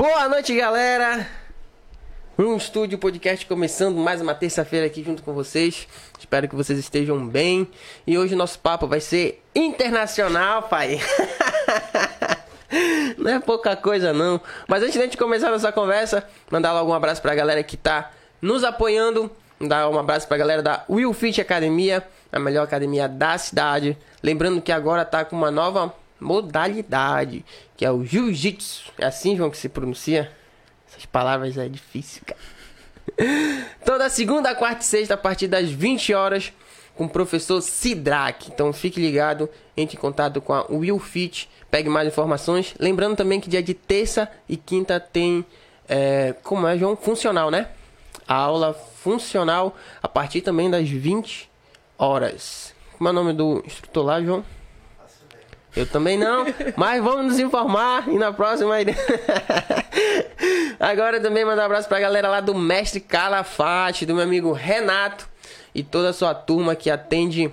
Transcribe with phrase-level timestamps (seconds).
[0.00, 1.28] Boa noite, galera!
[2.38, 5.86] Um Estúdio Podcast começando mais uma terça-feira aqui junto com vocês.
[6.18, 7.68] Espero que vocês estejam bem.
[8.06, 10.98] E hoje nosso papo vai ser internacional, pai.
[13.18, 14.40] não é pouca coisa não.
[14.66, 17.76] Mas antes de a gente começar nossa conversa, mandar logo um abraço pra galera que
[17.76, 18.10] tá
[18.40, 19.30] nos apoiando.
[19.60, 23.98] Dar um abraço pra galera da Will Fit Academia, a melhor academia da cidade.
[24.22, 27.44] Lembrando que agora tá com uma nova modalidade,
[27.76, 28.92] que é o Jiu-Jitsu.
[28.98, 30.30] É assim, João, que se pronuncia?
[30.88, 32.40] Essas palavras é difícil, cara.
[33.84, 36.52] Toda segunda, quarta e sexta, a partir das 20 horas,
[36.94, 38.50] com o professor Sidraque.
[38.52, 42.74] Então fique ligado, entre em contato com a Will Fit, pegue mais informações.
[42.78, 45.44] Lembrando também que dia de terça e quinta tem,
[45.88, 46.96] é, como é, João?
[46.96, 47.68] Funcional, né?
[48.26, 51.50] A aula funcional a partir também das 20
[51.98, 52.74] horas.
[52.96, 54.44] Como é o nome do instrutor lá, João?
[55.74, 56.44] Eu também não,
[56.76, 58.74] mas vamos nos informar e na próxima.
[60.80, 65.28] Agora também mandar um abraço pra galera lá do Mestre Calafate, do meu amigo Renato
[65.74, 67.52] e toda a sua turma que atende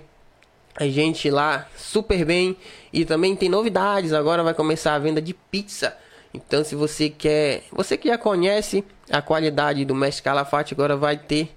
[0.75, 2.57] a gente lá super bem.
[2.91, 5.95] E também tem novidades, agora vai começar a venda de pizza.
[6.33, 11.17] Então se você quer, você que já conhece a qualidade do Mestre Calafate, agora vai
[11.17, 11.49] ter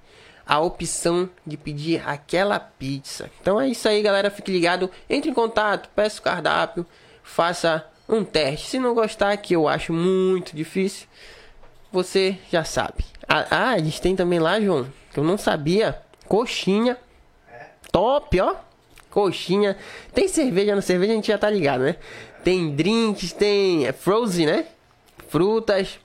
[0.50, 3.30] a opção de pedir aquela pizza.
[3.40, 4.32] Então é isso aí, galera.
[4.32, 6.84] Fique ligado, entre em contato, peça o cardápio,
[7.22, 8.66] faça um teste.
[8.66, 11.06] Se não gostar, que eu acho muito difícil,
[11.92, 13.04] você já sabe.
[13.28, 16.98] Ah, ah, gente tem também lá, João, eu não sabia, coxinha.
[17.92, 18.56] Top, ó.
[19.08, 19.76] Coxinha.
[20.12, 21.94] Tem cerveja na cerveja, a gente já tá ligado, né?
[22.42, 24.66] Tem drinks, tem é, frozen, né?
[25.28, 26.00] Frutas,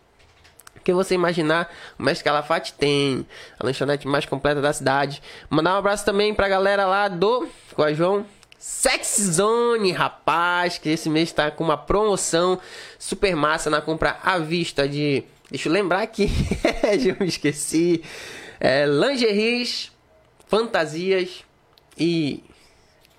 [0.86, 3.26] que você imaginar, o Mestre Calafate tem
[3.60, 5.22] a lanchonete mais completa da cidade.
[5.50, 8.24] Mandar um abraço também pra galera lá do com João
[8.60, 12.60] Sex Zone, rapaz, que esse mês tá com uma promoção
[13.00, 15.24] super massa na compra à vista de.
[15.50, 16.30] Deixa eu lembrar aqui,
[17.04, 18.04] eu me esqueci.
[18.60, 19.92] É, lingeries,
[20.48, 21.44] fantasias
[21.98, 22.44] e.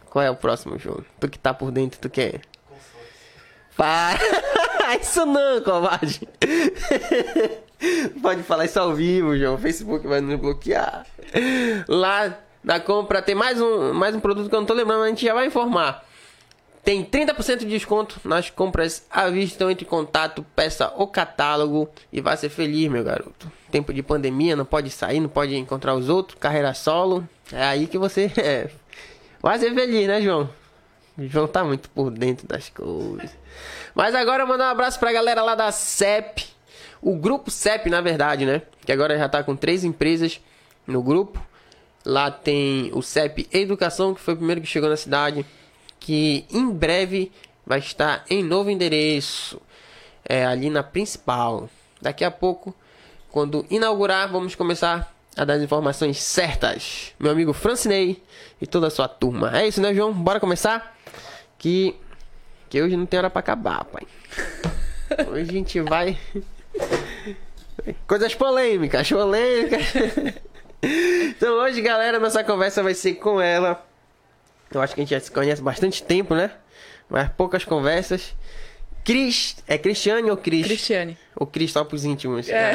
[0.09, 1.04] Qual é o próximo jogo?
[1.19, 2.41] Tu que tá por dentro, tu quer?
[3.76, 4.19] Para!
[5.00, 6.28] isso não, covarde!
[8.22, 9.54] Pode falar isso ao vivo, João.
[9.54, 11.06] O Facebook vai nos bloquear.
[11.86, 15.09] Lá na compra tem mais um, mais um produto que eu não tô lembrando, a
[15.09, 16.04] gente já vai informar.
[16.82, 19.56] Tem 30% de desconto nas compras à vista.
[19.56, 23.50] Então entre em contato, peça o catálogo e vá ser feliz, meu garoto.
[23.70, 26.38] Tempo de pandemia, não pode sair, não pode encontrar os outros.
[26.38, 27.28] Carreira solo.
[27.53, 28.70] É aí que você é.
[29.42, 30.48] vai ser feliz, né, João?
[31.19, 33.31] O João tá muito por dentro das coisas.
[33.94, 36.47] Mas agora mandar um abraço pra galera lá da CEP.
[37.00, 38.62] O grupo CEP, na verdade, né?
[38.84, 40.41] Que agora já tá com três empresas
[40.87, 41.44] no grupo.
[42.05, 45.45] Lá tem o CEP Educação, que foi o primeiro que chegou na cidade.
[45.99, 47.33] Que em breve
[47.65, 49.61] vai estar em novo endereço.
[50.25, 51.69] É, ali na principal.
[52.00, 52.75] Daqui a pouco,
[53.31, 57.12] quando inaugurar, vamos começar a dar as informações certas.
[57.19, 58.22] Meu amigo Francinei
[58.61, 59.56] e toda a sua turma.
[59.56, 60.12] É isso, né, João?
[60.12, 60.97] Bora começar?
[61.59, 61.95] Que
[62.76, 64.06] que hoje não tem hora para acabar, pai.
[65.28, 66.19] Hoje a gente vai.
[68.06, 69.94] Coisas polêmicas, polêmicas.
[70.82, 73.82] Então hoje, galera, nossa conversa vai ser com ela.
[74.70, 76.50] Eu acho que a gente já se conhece bastante tempo, né?
[77.09, 78.34] Mas poucas conversas.
[79.03, 79.56] Cris.
[79.66, 80.66] É Cristiane ou Cris?
[80.66, 81.16] Cristiane.
[81.34, 82.47] Ou Cris só pros íntimos.
[82.50, 82.72] É.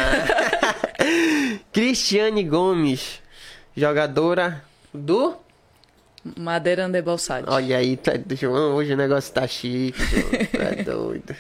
[1.72, 3.22] Cristiane Gomes.
[3.78, 5.38] Jogadora do
[6.38, 7.48] Madeira Andebalsade.
[7.50, 11.36] Olha aí, tá, João, hoje o negócio tá chique, João, tá doido.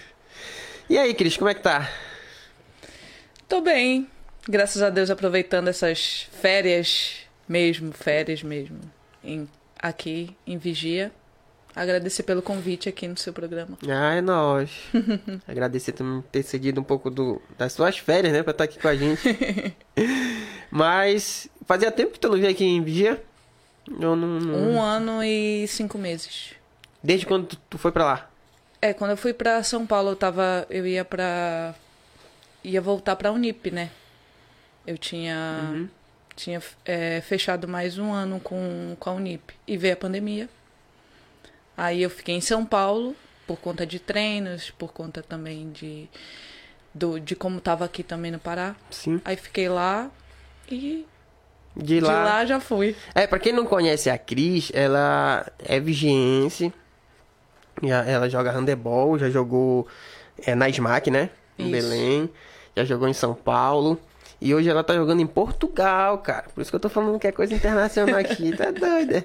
[0.89, 1.89] E aí, Cris, como é que tá?
[3.47, 4.07] Tô bem,
[4.47, 8.79] graças a Deus aproveitando essas férias mesmo, férias mesmo,
[9.23, 9.47] em,
[9.79, 11.11] aqui em Vigia.
[11.73, 13.77] Agradecer pelo convite aqui no seu programa.
[13.87, 14.71] Ah, é nóis.
[15.47, 18.77] Agradecer também por ter cedido um pouco do, das suas férias, né, pra estar aqui
[18.77, 19.21] com a gente.
[20.69, 23.23] Mas fazia tempo que tu não veio aqui em Vigia?
[23.87, 24.53] Eu não, não...
[24.53, 26.53] Um ano e cinco meses.
[27.03, 28.31] Desde quando tu, tu foi para lá?
[28.81, 30.65] É, quando eu fui para São Paulo, eu tava.
[30.69, 31.75] Eu ia pra.
[32.63, 33.91] ia voltar pra Unip, né?
[34.85, 35.59] Eu tinha.
[35.63, 35.89] Uhum.
[36.35, 39.53] Tinha é, fechado mais um ano com, com a Unip.
[39.67, 40.49] E veio a pandemia.
[41.77, 46.09] Aí eu fiquei em São Paulo, por conta de treinos, por conta também de.
[46.93, 48.75] Do, de como tava aqui também no Pará.
[48.89, 49.21] Sim.
[49.23, 50.11] Aí fiquei lá
[50.69, 51.05] e
[51.75, 52.95] de lá, de lá já fui.
[53.15, 56.73] É, pra quem não conhece a Cris, ela é vigiense.
[57.81, 59.87] Ela joga handebol, já jogou
[60.45, 61.29] é, na SMAC, né?
[61.57, 61.71] Em isso.
[61.71, 62.29] Belém.
[62.75, 63.99] Já jogou em São Paulo.
[64.39, 66.45] E hoje ela tá jogando em Portugal, cara.
[66.53, 68.55] Por isso que eu tô falando que é coisa internacional aqui.
[68.55, 69.23] tá doida.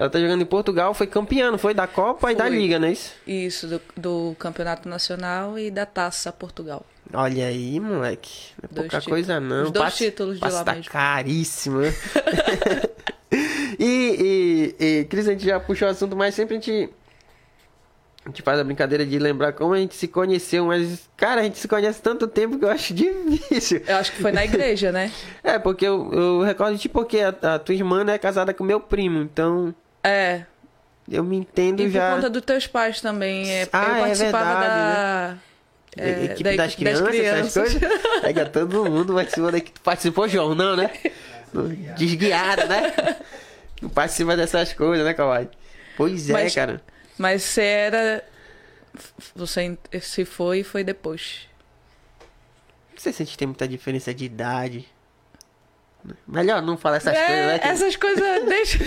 [0.00, 1.74] Ela tá jogando em Portugal, foi campeã, foi?
[1.74, 2.56] Da Copa e da Foi.
[2.56, 3.12] Liga, não é isso?
[3.26, 6.86] Isso, do, do Campeonato Nacional e da Taça Portugal.
[7.12, 8.52] Olha aí, moleque.
[8.62, 9.04] Não é Dois pouca títulos.
[9.06, 9.64] coisa, não.
[9.64, 10.90] Os dois Passe- títulos de passe lá tá mesmo.
[10.90, 11.92] caríssimo, né?
[13.78, 16.88] e, e, e, Cris, a gente já puxou o assunto, mas sempre a gente.
[18.24, 21.44] A gente faz a brincadeira de lembrar como a gente se conheceu, mas, cara, a
[21.44, 23.82] gente se conhece tanto tempo que eu acho difícil.
[23.86, 25.12] Eu acho que foi na igreja, né?
[25.44, 28.54] É, porque eu, eu recordo de ti porque a, a tua irmã né, é casada
[28.54, 30.44] com meu primo, então É.
[31.10, 32.14] eu me entendo E por já.
[32.14, 33.50] conta dos teus pais também.
[33.50, 35.38] É, Ah, eu é participava verdade,
[35.96, 36.02] da.
[36.02, 37.90] é, equipe da das equipe das crianças, essas crianças.
[37.90, 38.20] coisas.
[38.22, 39.80] Pega todo mundo participou da equipe.
[39.80, 40.90] Participou, João, não, né?
[41.96, 43.16] Desguiado, né?
[43.82, 45.48] Não participa dessas coisas, né, Kawai?
[45.96, 46.80] Pois é, Mas- cara.
[47.18, 48.24] Mas você era.
[49.34, 51.48] Você se foi foi depois.
[52.92, 54.88] Não sei se a gente tem muita diferença de idade.
[56.26, 57.58] Melhor não falar essas É, coisas, né?
[57.58, 58.78] que- essas coisas deixa.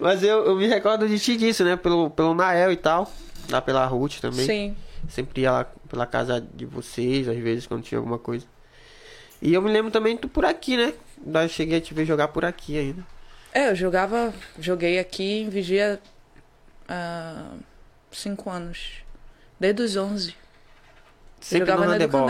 [0.00, 1.76] Mas eu, eu me recordo de ti disso, né?
[1.76, 3.10] Pelo, pelo Nael e tal.
[3.50, 4.46] Lá pela Ruth também.
[4.46, 4.76] Sim.
[5.08, 8.46] Sempre ia lá pela casa de vocês, às vezes, quando tinha alguma coisa.
[9.40, 10.94] E eu me lembro também tu por aqui, né?
[11.26, 13.04] Eu cheguei a te ver jogar por aqui ainda.
[13.52, 14.32] É, eu jogava.
[14.58, 16.00] Joguei aqui em Vigia
[16.88, 17.50] há
[18.10, 19.02] cinco anos.
[19.60, 20.34] Desde os 11.
[21.40, 22.28] Sempre jogava no handebol.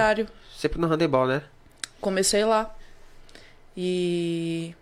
[0.56, 1.42] Sempre no handebol, né?
[2.00, 2.74] Comecei lá.
[3.76, 4.74] E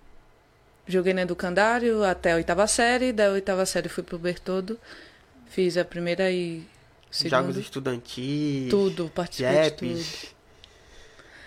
[0.87, 3.13] joguei no educandário até a oitava série.
[3.13, 4.79] Da oitava série fui pro Bertoldo.
[5.47, 6.63] Fiz a primeira e
[7.11, 7.43] segunda.
[7.43, 8.71] Jogos estudantis.
[8.71, 9.89] Tudo, participei de tudo.
[9.97, 10.35] Jeps.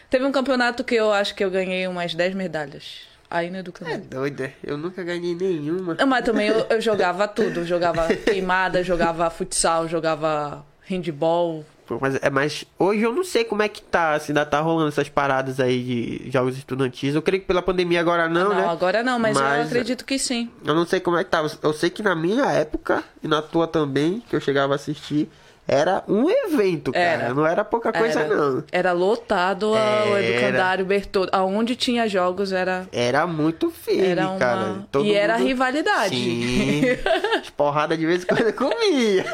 [0.10, 3.02] Teve um campeonato que eu acho que eu ganhei umas 10 medalhas.
[3.30, 4.06] Aí no educandário.
[4.44, 4.54] é.
[4.64, 5.98] Eu nunca ganhei nenhuma.
[6.06, 7.66] Mas também eu, eu jogava tudo.
[7.66, 11.66] Jogava queimada, jogava futsal, jogava handball.
[12.00, 14.90] Mas, é, mas hoje eu não sei como é que tá, se ainda tá rolando
[14.90, 15.84] essas paradas aí
[16.24, 17.14] de jogos estudantis.
[17.16, 18.68] Eu creio que pela pandemia agora não, não, né?
[18.68, 20.50] agora não, mas, eu Mas- acredito que sim.
[20.66, 21.52] Eu não sei como é que tava.
[21.62, 25.30] Eu sei que na minha época, e na tua também, que eu chegava a assistir,
[25.68, 27.06] era um evento, cara.
[27.26, 27.34] Era.
[27.34, 28.64] Não era pouca coisa, era, não.
[28.72, 30.22] Era lotado o Era.
[30.22, 31.30] educandário Bertoldo.
[31.34, 34.38] Aonde tinha jogos era, Era muito firme, era uma.
[34.40, 34.84] cara.
[34.92, 36.16] Todo e era mundo- rivalidade.
[36.16, 36.82] Sim.
[37.40, 39.26] As porradas de vez em quando eu comia.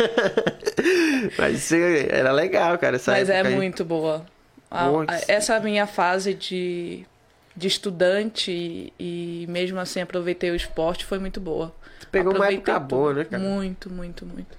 [1.38, 2.96] Mas era legal, cara.
[2.98, 3.56] Essa Mas é aí.
[3.56, 4.26] muito boa.
[4.70, 7.06] A- a- essa minha fase de,
[7.56, 11.74] de estudante e, mesmo assim aproveitei o esporte foi muito boa.
[12.12, 13.42] pegou uma Aproveitei época boa, né, cara?
[13.42, 14.59] Muito, muito, muito.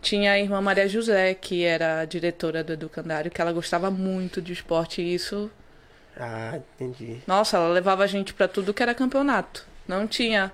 [0.00, 4.40] Tinha a irmã Maria José, que era a diretora do Educandário, que ela gostava muito
[4.40, 5.50] de esporte e isso
[6.18, 7.20] Ah, entendi.
[7.26, 9.64] Nossa, ela levava a gente pra tudo que era campeonato.
[9.86, 10.52] Não tinha.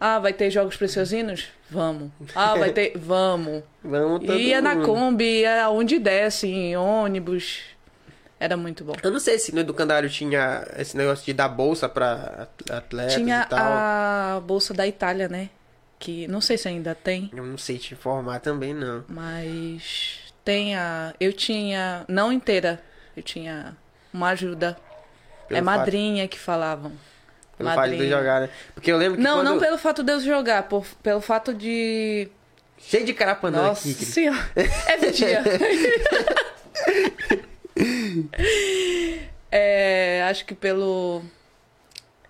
[0.00, 1.48] Ah, vai ter jogos preciosinhos?
[1.70, 2.10] Vamos.
[2.34, 2.92] Ah, vai ter.
[2.96, 3.62] Vamos.
[3.82, 4.86] Vamos todo Ia na mundo.
[4.86, 7.60] Kombi, ia aonde desse, em ônibus.
[8.38, 8.94] Era muito bom.
[9.02, 13.42] Eu não sei se no educandário tinha esse negócio de dar bolsa pra atletas Tinha
[13.46, 13.58] e tal.
[13.58, 15.48] a bolsa da Itália, né?
[16.04, 19.02] Que não sei se ainda tem, Eu não sei te informar também, não.
[19.08, 21.14] mas tem a.
[21.18, 22.04] Eu tinha.
[22.06, 22.78] Não inteira.
[23.16, 23.74] Eu tinha
[24.12, 24.76] uma ajuda.
[25.48, 26.92] Pelo é fato- madrinha que falavam.
[27.56, 28.18] Pelo fato de Madrinha.
[28.18, 28.50] jogar, né?
[28.74, 29.44] Porque eu lembro que Não, quando...
[29.46, 32.28] não pelo fato de eu jogar, por, pelo fato de
[32.76, 34.38] Cheio de carapanã Nossa aqui, senhora.
[34.88, 35.42] É vigia.
[39.50, 41.22] é, acho que pelo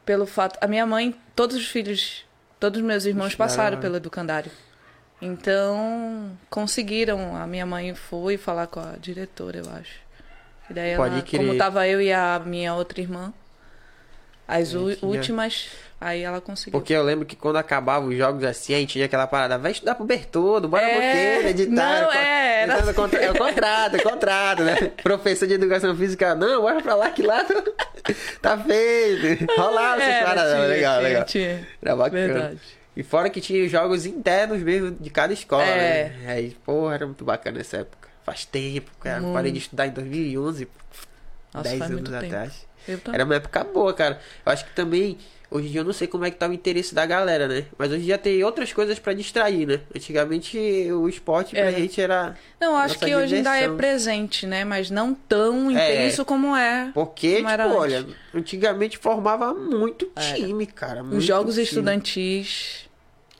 [0.05, 2.25] pelo fato, a minha mãe, todos os filhos,
[2.65, 4.51] todos os meus irmãos passaram pelo educandário.
[5.21, 7.37] Então, conseguiram.
[7.37, 10.01] A minha mãe foi falar com a diretora, eu acho.
[10.71, 13.35] E daí ela, como tava eu e a minha outra irmã,
[14.49, 15.69] as últimas,
[16.05, 16.73] aí ela conseguiu.
[16.79, 19.73] Porque eu lembro que quando acabava os jogos assim, a gente tinha aquela parada, vai
[19.73, 21.71] estudar pro Bertoldo, bora É, boqueira, editar.
[22.03, 24.77] não, é, era Então, contra- É o contrato, é contrato, né?
[25.03, 27.45] Professor de educação física, não, bora pra lá que lá
[28.41, 29.47] tá feito.
[29.57, 31.25] Rolava essas paradas, tinha, legal, tinha, legal.
[31.25, 31.69] tinha.
[31.83, 32.33] Era bacana.
[32.33, 32.61] Verdade.
[32.97, 36.11] E fora que tinha os jogos internos mesmo de cada escola, É.
[36.23, 36.33] né?
[36.33, 38.09] Aí, porra, era muito bacana essa época.
[38.25, 39.21] Faz tempo, cara.
[39.21, 39.35] Muito.
[39.35, 40.69] Parei de estudar em 2011,
[41.53, 42.67] Nossa, 10 faz anos atrás.
[43.13, 44.21] Era uma época boa, cara.
[44.47, 45.19] Eu acho que também,
[45.57, 47.65] hoje em dia eu não sei como é que tá o interesse da galera, né?
[47.79, 49.81] Mas hoje dia tem outras coisas pra distrair, né?
[49.95, 50.59] Antigamente
[50.93, 51.73] o esporte pra Era.
[51.79, 52.35] gente era.
[52.61, 53.77] Não, acho que hoje ainda é diversão.
[53.77, 54.65] presente, né?
[54.65, 55.73] Mas não tão É.
[55.73, 56.91] intenso como é.
[56.93, 58.15] Porque, Como tipo, era olha, antes.
[58.35, 60.35] antigamente formava muito Era.
[60.35, 61.03] time, cara.
[61.03, 61.65] muito Os jogos time.
[61.65, 62.89] estudantis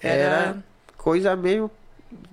[0.01, 0.57] Era era,
[0.97, 1.71] coisa mesmo.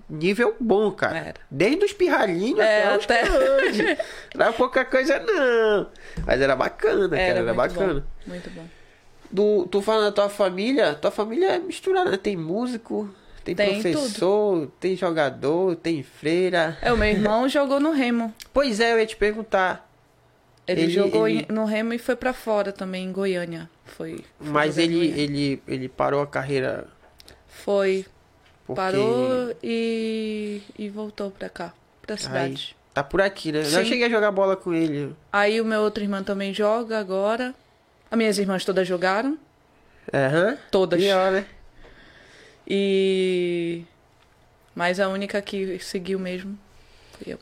[0.09, 1.17] Nível bom, cara.
[1.17, 1.33] Era.
[1.49, 3.97] Desde os pirralhinhos É, até grandes.
[4.35, 5.87] Não era pouca coisa, não.
[6.27, 7.21] Mas era bacana, cara.
[7.21, 7.93] Era, muito bacana.
[7.93, 8.65] bom, muito bom.
[9.31, 12.17] Do, tu falando da tua família, tua família é misturada, né?
[12.17, 13.09] Tem músico,
[13.43, 16.77] tem, Tem professor, tem jogador, tem freira.
[16.81, 18.33] É, o meu irmão jogou no Remo.
[18.53, 19.89] Pois é, eu ia te perguntar.
[20.67, 23.69] Ele, Ele- jogou ele- no Remo e foi pra fora também, em Goiânia.
[23.85, 24.23] Foi.
[24.39, 26.87] foi Mas ele, ele, ele parou a carreira
[27.47, 28.05] Foi.
[28.67, 32.75] Porque Parou e, e voltou pra cá, pra cidade.
[32.93, 33.59] tá por aqui, né?
[33.61, 33.85] Eu Sim.
[33.85, 35.13] cheguei a jogar bola com ele.
[35.33, 37.53] Aí o meu outro irmão também joga agora.
[38.11, 39.37] As minhas irmãs todas jogaram.
[40.13, 40.57] Aham.
[40.69, 41.01] Todas.
[41.01, 41.45] Pior, né?
[42.67, 43.83] E.
[44.75, 46.57] Mas a única que seguiu mesmo
[47.13, 47.39] fui eu.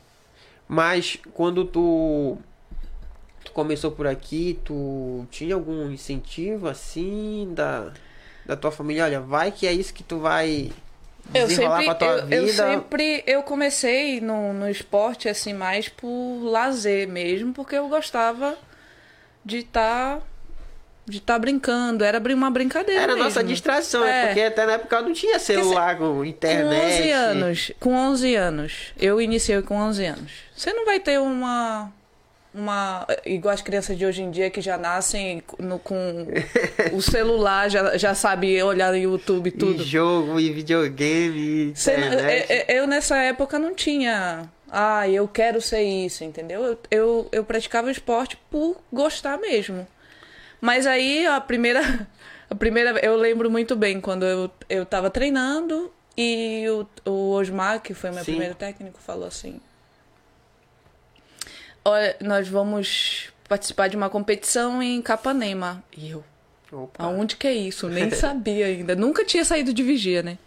[0.68, 2.38] Mas quando tu,
[3.44, 7.92] tu começou por aqui, tu tinha algum incentivo assim da,
[8.46, 9.04] da tua família?
[9.04, 10.70] Olha, vai que é isso que tu vai
[11.34, 12.36] Eu sempre, pra tua eu, vida.
[12.36, 18.56] eu sempre, eu comecei no, no esporte assim mais por lazer mesmo, porque eu gostava
[19.44, 20.20] de estar
[21.06, 23.28] de estar brincando, era uma brincadeira Era a mesmo.
[23.28, 24.22] nossa distração, é.
[24.22, 24.26] É.
[24.26, 27.00] porque até na época não tinha celular com Com internet.
[27.02, 30.32] 11 anos, com 11 anos, eu iniciei com 11 anos.
[30.54, 31.92] Você não vai ter uma
[32.52, 36.26] uma igual as crianças de hoje em dia que já nascem no, com
[36.92, 39.82] o celular, já, já sabe olhar no YouTube tudo.
[39.82, 42.52] E jogo, e videogame, e internet.
[42.52, 44.48] é- é- eu nessa época não tinha.
[44.68, 46.64] Ah, eu quero ser isso, entendeu?
[46.64, 49.86] Eu, eu, eu praticava esporte por gostar mesmo.
[50.60, 51.80] Mas aí a primeira.
[52.50, 52.98] A primeira.
[52.98, 58.10] Eu lembro muito bem quando eu, eu tava treinando e o, o Osmar, que foi
[58.10, 58.32] meu Sim.
[58.32, 59.60] primeiro técnico, falou assim:
[61.84, 65.84] Olha, nós vamos participar de uma competição em Capanema.
[65.96, 66.24] E eu,
[66.72, 67.04] Opa.
[67.04, 67.88] Aonde que é isso?
[67.88, 68.94] Nem sabia ainda.
[68.94, 70.38] Nunca tinha saído de vigia, né?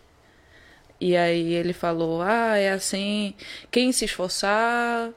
[1.00, 3.34] E aí ele falou: Ah, é assim.
[3.70, 5.10] Quem se esforçar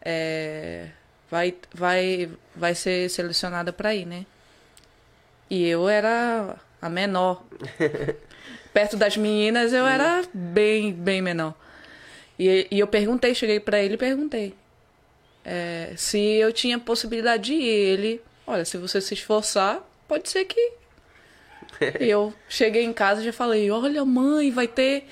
[0.00, 0.88] é,
[1.30, 4.26] vai, vai, vai ser selecionada pra ir, né?
[5.48, 7.44] E eu era a menor.
[8.72, 11.54] Perto das meninas eu era bem, bem menor.
[12.38, 14.54] E, e eu perguntei, cheguei pra ele e perguntei
[15.46, 17.64] é, se eu tinha possibilidade de ir.
[17.64, 20.72] Ele, olha, se você se esforçar, pode ser que.
[22.00, 25.06] E eu cheguei em casa e já falei: olha, mãe, vai ter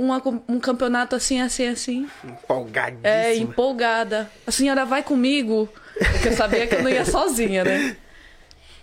[0.00, 2.08] uma, um campeonato assim, assim, assim.
[2.24, 3.06] Empolgadíssimo.
[3.06, 4.30] É, empolgada.
[4.46, 5.68] A senhora vai comigo?
[6.12, 7.96] Porque eu sabia que eu não ia sozinha, né?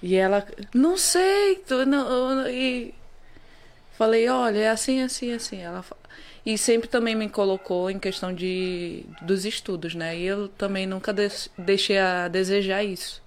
[0.01, 1.55] E ela, não sei.
[1.67, 2.93] tu não- e
[3.97, 5.57] falei, olha, é assim, assim, assim.
[5.61, 5.83] Ela,
[6.45, 10.15] e sempre também me colocou em questão de dos estudos, né?
[10.17, 11.13] E eu também nunca
[11.57, 13.21] deixei a desejar isso.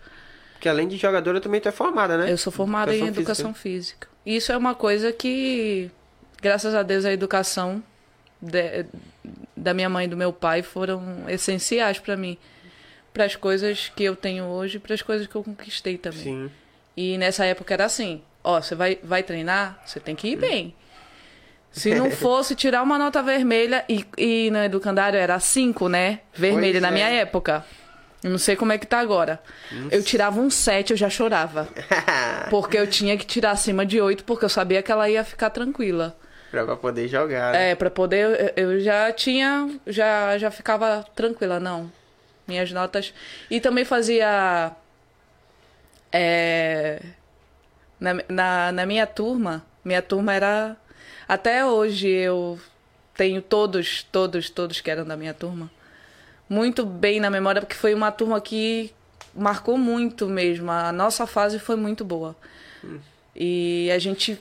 [0.52, 2.30] Porque além de jogadora, também tu é formada, né?
[2.30, 4.08] Eu sou formada em Educação educação física.
[4.24, 5.90] Isso é uma coisa que,
[6.40, 7.82] graças a Deus, a educação
[8.40, 8.86] de-
[9.56, 12.36] da minha mãe e do meu pai foram essenciais para mim.
[13.12, 16.22] Para as coisas que eu tenho hoje, para as coisas que eu conquistei também.
[16.22, 16.50] Sim.
[16.96, 20.74] E nessa época era assim: ó, você vai, vai treinar, você tem que ir bem.
[21.72, 26.20] Se não fosse tirar uma nota vermelha, e, e no educandário era 5, né?
[26.34, 26.90] Vermelha Pois na é.
[26.92, 27.64] minha época.
[28.22, 29.40] Eu não sei como é que tá agora.
[29.90, 31.68] Eu tirava um 7, eu já chorava.
[32.50, 35.48] Porque eu tinha que tirar acima de 8, porque eu sabia que ela ia ficar
[35.50, 36.14] tranquila.
[36.50, 37.52] Pra poder jogar.
[37.52, 37.70] né?
[37.70, 38.52] É, pra poder.
[38.56, 39.70] Eu já tinha.
[39.86, 41.90] Já, já ficava tranquila, não.
[42.46, 43.14] Minhas notas.
[43.50, 44.72] E também fazia.
[46.12, 47.00] É,
[47.98, 50.76] na, na, na minha turma, minha turma era.
[51.28, 52.58] Até hoje eu
[53.14, 55.70] tenho todos, todos, todos que eram da minha turma.
[56.48, 58.92] Muito bem na memória, porque foi uma turma que
[59.32, 60.70] marcou muito mesmo.
[60.70, 62.34] A nossa fase foi muito boa.
[63.36, 64.40] E a gente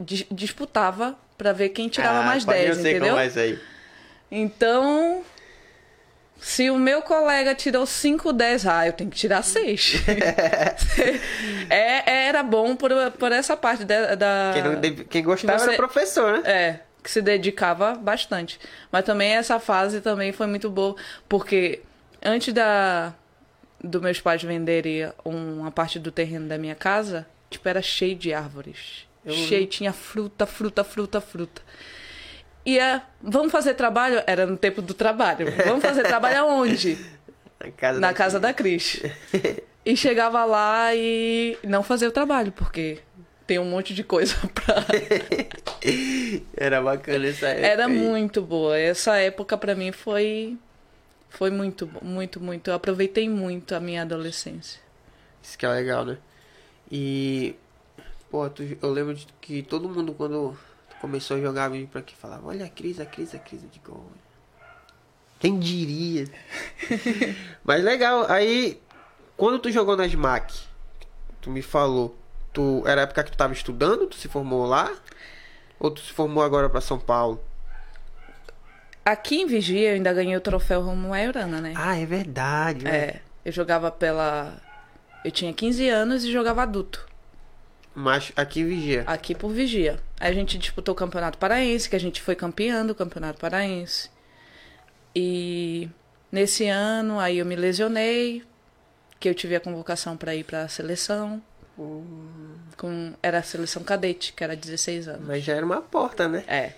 [0.00, 3.08] dis- disputava pra ver quem tirava Ah, mais pode- 10, eu sei entendeu?
[3.10, 3.58] como é isso aí.
[4.30, 5.22] Então,
[6.40, 9.94] se o meu colega tirou 5, 10, ah, eu tenho que tirar 6.
[11.68, 14.14] é, era bom por, por essa parte da.
[14.14, 16.42] da- Quem, quem gostava você- era professor, né?
[16.50, 18.58] É, que se dedicava bastante.
[18.92, 20.94] Mas também essa fase também foi muito boa,
[21.28, 21.80] porque
[22.22, 23.14] antes da
[23.82, 28.32] dos meus pais venderem uma parte do terreno da minha casa, tipo, era cheio de
[28.34, 29.06] árvores.
[29.24, 31.62] Eu- Cheio, tinha fruta, fruta, fruta, fruta.
[32.64, 34.22] E é, vamos fazer trabalho?
[34.26, 35.46] Era no tempo do trabalho.
[35.64, 36.98] Vamos fazer trabalho aonde?
[37.58, 39.00] Na casa Na da- casa da Cris.
[39.82, 42.98] E chegava lá e não fazia o trabalho, porque
[43.46, 44.84] tem um monte de coisa pra.
[46.54, 47.66] Era bacana essa época.
[47.66, 47.92] Era aí.
[47.92, 48.78] muito boa.
[48.78, 50.58] Essa época pra mim foi
[51.30, 52.68] foi muito, muito, muito.
[52.70, 54.80] Eu aproveitei muito a minha adolescência.
[55.42, 56.18] Isso que é legal, né?
[56.92, 57.54] E.
[58.30, 60.56] Pô, tu- eu lembro de que todo mundo quando
[61.00, 63.78] começou a jogar vídeo pra aqui falava, olha a Cris, a Cris, a Cris de
[63.80, 64.06] gol.
[65.38, 66.26] Quem diria?
[67.64, 68.80] Mas legal, aí
[69.36, 70.52] quando tu jogou na SMAC,
[71.40, 72.14] tu me falou,
[72.52, 74.94] tu era a época que tu tava estudando, tu se formou lá?
[75.78, 77.42] Ou tu se formou agora pra São Paulo?
[79.04, 81.72] Aqui em Vigia eu ainda ganhei o troféu Romulo Aurana, né?
[81.74, 82.84] Ah, é verdade.
[82.84, 82.96] né?
[82.96, 84.60] É, eu jogava pela
[85.24, 87.06] eu tinha 15 anos e jogava adulto,
[87.94, 89.04] Mas aqui Vigia.
[89.06, 89.98] aqui por Vigia.
[90.18, 94.10] A gente disputou o Campeonato Paraense, que a gente foi campeão do Campeonato Paraense.
[95.14, 95.88] E
[96.30, 98.44] nesse ano, aí eu me lesionei,
[99.18, 101.42] que eu tive a convocação para ir para a seleção.
[102.76, 105.26] Com, era a seleção cadete, que era 16 anos.
[105.26, 106.44] Mas já era uma porta, né?
[106.46, 106.74] É.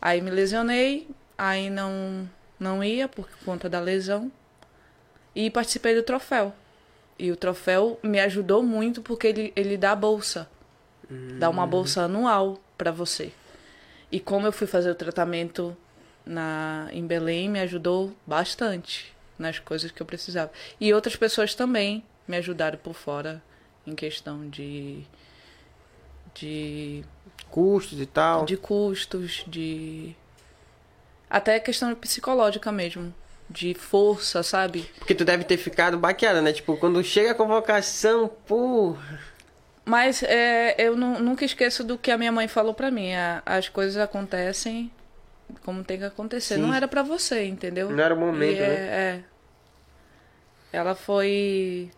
[0.00, 1.08] Aí me lesionei,
[1.38, 4.30] aí não, não ia por conta da lesão.
[5.34, 6.54] E participei do troféu.
[7.18, 10.48] E o troféu me ajudou muito porque ele, ele dá bolsa.
[11.38, 13.32] Dá uma bolsa anual para você.
[14.10, 15.76] E como eu fui fazer o tratamento
[16.24, 20.50] na, em Belém, me ajudou bastante nas coisas que eu precisava.
[20.80, 23.42] E outras pessoas também me ajudaram por fora
[23.86, 25.04] em questão de.
[26.34, 27.04] de
[27.50, 28.44] Custos e tal.
[28.44, 30.14] de custos, de.
[31.28, 33.14] Até questão psicológica mesmo.
[33.56, 34.90] De força, sabe?
[34.98, 36.52] Porque tu deve ter ficado baqueada, né?
[36.52, 38.96] Tipo, quando chega a convocação, pô.
[39.84, 43.14] Mas é, eu nu- nunca esqueço do que a minha mãe falou pra mim.
[43.14, 44.90] A- as coisas acontecem
[45.64, 46.56] como tem que acontecer.
[46.56, 46.62] Sim.
[46.62, 47.90] Não era pra você, entendeu?
[47.90, 48.74] Não era o momento, E é, né?
[48.76, 49.24] é.
[50.72, 51.90] Ela foi.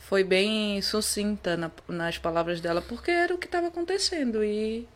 [0.00, 4.44] Foi bem sucinta na- nas palavras dela, porque era o que estava acontecendo.
[4.44, 4.86] E.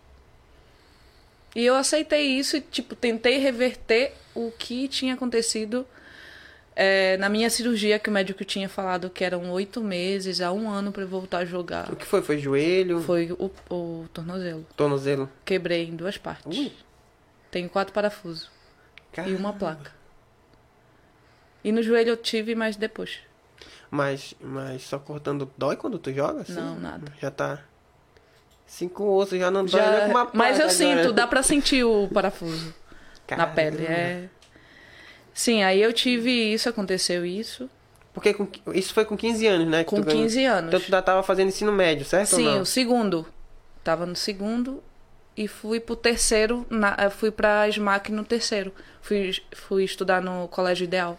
[1.54, 5.86] E eu aceitei isso e, tipo, tentei reverter o que tinha acontecido
[6.76, 10.70] é, na minha cirurgia, que o médico tinha falado que eram oito meses a um
[10.70, 11.92] ano pra eu voltar a jogar.
[11.92, 12.22] O que foi?
[12.22, 13.00] Foi joelho?
[13.02, 14.66] Foi o, o tornozelo.
[14.76, 15.28] Tornozelo?
[15.44, 16.56] Quebrei em duas partes.
[16.56, 16.72] Ui.
[17.50, 18.48] Tenho quatro parafusos
[19.26, 19.52] e uma Caramba.
[19.54, 19.92] placa.
[21.64, 23.18] E no joelho eu tive, mas depois.
[23.90, 26.42] Mas, mas só cortando dói quando tu joga?
[26.42, 26.54] Assim?
[26.54, 27.12] Não, nada.
[27.20, 27.58] Já tá.
[28.70, 31.12] Cinco ossos já não dói Já, com uma mas eu sinto, agora.
[31.12, 32.72] dá pra sentir o parafuso
[33.36, 33.84] na pele.
[33.84, 34.28] É.
[35.34, 37.68] Sim, aí eu tive isso, aconteceu isso.
[38.14, 39.82] Porque com- isso foi com 15 anos, né?
[39.82, 40.22] Com tu ganhou.
[40.22, 40.68] 15 anos.
[40.68, 43.26] Então tu já tava fazendo ensino médio, certo Sim, o segundo.
[43.82, 44.80] Tava no segundo
[45.36, 48.72] e fui pro terceiro, na, eh, fui pra SMAC no terceiro.
[49.02, 51.18] Fui, fui estudar no Colégio Ideal.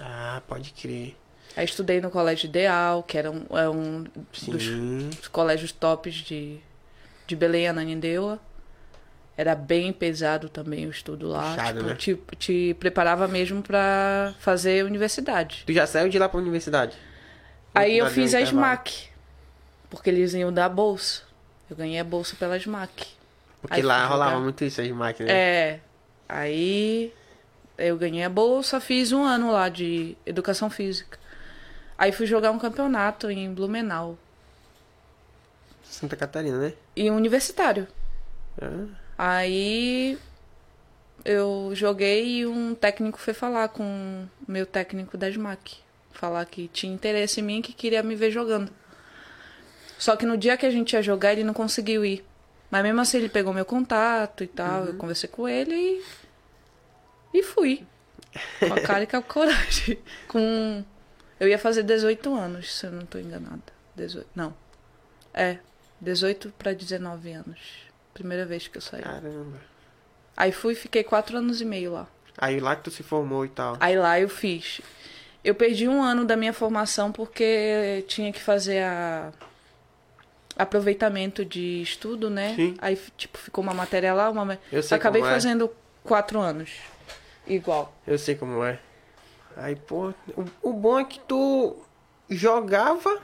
[0.00, 1.14] Ah, pode crer.
[1.56, 4.04] Aí estudei no Colégio Ideal, que era um, é um
[4.48, 5.10] dos Sim.
[5.30, 6.58] colégios tops de,
[7.26, 8.40] de Belém, Ananindeua.
[9.36, 11.50] Era bem pesado também o estudo lá.
[11.50, 12.36] Puxado, tipo, né?
[12.38, 15.64] te, te preparava mesmo pra fazer universidade.
[15.66, 16.96] Tu já saiu de lá pra universidade?
[17.74, 18.44] Aí eu fiz a.
[18.44, 19.08] SMAC.
[19.90, 21.22] Porque eles iam dar bolsa.
[21.68, 23.06] Eu ganhei a bolsa pela SMAC.
[23.60, 24.44] Porque Aí lá rolava jogar.
[24.44, 25.32] muito isso, as máquinas.
[25.32, 25.80] É.
[26.28, 27.12] Aí
[27.78, 31.18] eu ganhei a bolsa, fiz um ano lá de educação física.
[31.96, 34.18] Aí fui jogar um campeonato em Blumenau.
[35.82, 36.72] Santa Catarina, né?
[36.96, 37.86] E um universitário.
[38.60, 40.18] Ah, Aí
[41.24, 45.76] eu joguei e um técnico foi falar com o meu técnico da SMAC.
[46.12, 48.70] Falar que tinha interesse em mim e que queria me ver jogando.
[49.98, 52.24] Só que no dia que a gente ia jogar, ele não conseguiu ir.
[52.70, 54.84] Mas mesmo assim, ele pegou meu contato e tal.
[54.84, 56.02] Eu conversei com ele e.
[57.38, 57.86] E fui.
[58.58, 59.98] Com a cara e com a coragem.
[60.28, 60.84] Com.
[61.44, 63.60] Eu ia fazer 18 anos, se eu não tô enganada.
[63.94, 64.26] 18.
[64.34, 64.54] Não.
[65.34, 65.58] É.
[66.00, 67.58] 18 para 19 anos.
[68.14, 69.02] Primeira vez que eu saí.
[69.02, 69.58] caramba.
[70.36, 72.06] Aí fui e fiquei quatro anos e meio lá.
[72.38, 73.76] Aí lá que tu se formou e tal.
[73.78, 74.80] Aí lá eu fiz.
[75.44, 79.30] Eu perdi um ano da minha formação porque tinha que fazer a
[80.56, 82.54] aproveitamento de estudo, né?
[82.56, 82.74] Sim.
[82.78, 85.34] Aí tipo ficou uma matéria lá, uma ma- Eu sei acabei como é.
[85.34, 85.70] fazendo
[86.02, 86.70] quatro anos
[87.46, 87.94] igual.
[88.06, 88.78] Eu sei como é.
[89.56, 91.76] Aí, pô, o, o bom é que tu
[92.28, 93.18] jogava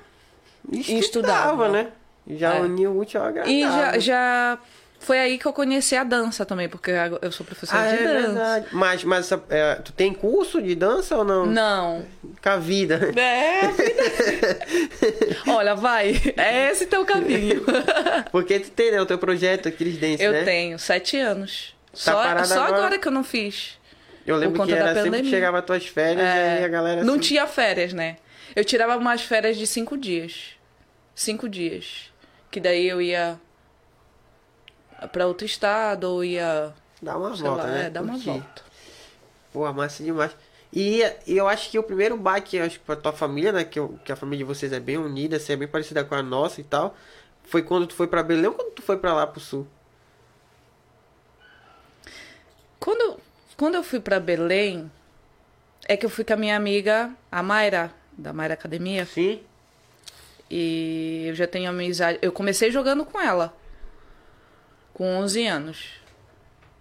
[0.71, 1.69] e estudava, estudava.
[1.69, 1.89] né?
[2.29, 2.61] Já É.
[2.61, 3.57] uniu o útil ao agradável.
[3.57, 4.59] E já, já
[5.01, 8.07] foi aí que eu conheci a dança também, porque eu sou professora Ah, de é
[8.07, 8.27] dança.
[8.29, 8.67] verdade.
[8.71, 11.47] Mas, mas é, tu tem curso de dança ou não?
[11.47, 12.05] Não.
[12.43, 13.11] Com a vida.
[13.17, 13.61] É.
[15.51, 16.15] Olha, vai.
[16.37, 17.65] É esse teu caminho.
[18.31, 20.45] Porque tu tem, né, o teu projeto Aquiles Dance, Eu né?
[20.45, 21.75] tenho sete anos.
[21.93, 22.13] Tá só
[22.45, 22.77] só agora?
[22.77, 23.80] agora que eu não fiz.
[24.27, 27.05] Eu lembro que era sempre que chegava as tuas férias e aí a galera...
[27.05, 28.17] não assim, tinha férias, né?
[28.55, 30.57] Eu tirava umas férias de cinco dias.
[31.15, 32.13] Cinco dias.
[32.51, 33.41] Que daí eu ia
[35.13, 37.87] pra outro estado ou ia, Dá uma volta, lá, né?
[37.87, 38.63] é, dar uma volta.
[39.53, 40.33] Pô, massa demais.
[40.73, 43.65] E, e eu acho que o primeiro baque, acho que pra tua família, né?
[43.65, 46.23] Que, que a família de vocês é bem unida, assim, é bem parecida com a
[46.23, 46.95] nossa e tal.
[47.45, 49.67] Foi quando tu foi pra Belém ou quando tu foi pra lá pro sul?
[52.79, 53.19] Quando,
[53.61, 54.91] quando eu fui pra Belém,
[55.87, 59.05] é que eu fui com a minha amiga, a Mayra, da Mayra Academia.
[59.05, 59.41] Sim.
[60.51, 62.19] E eu já tenho amizade.
[62.23, 63.55] Eu comecei jogando com ela.
[64.95, 65.91] Com 11 anos.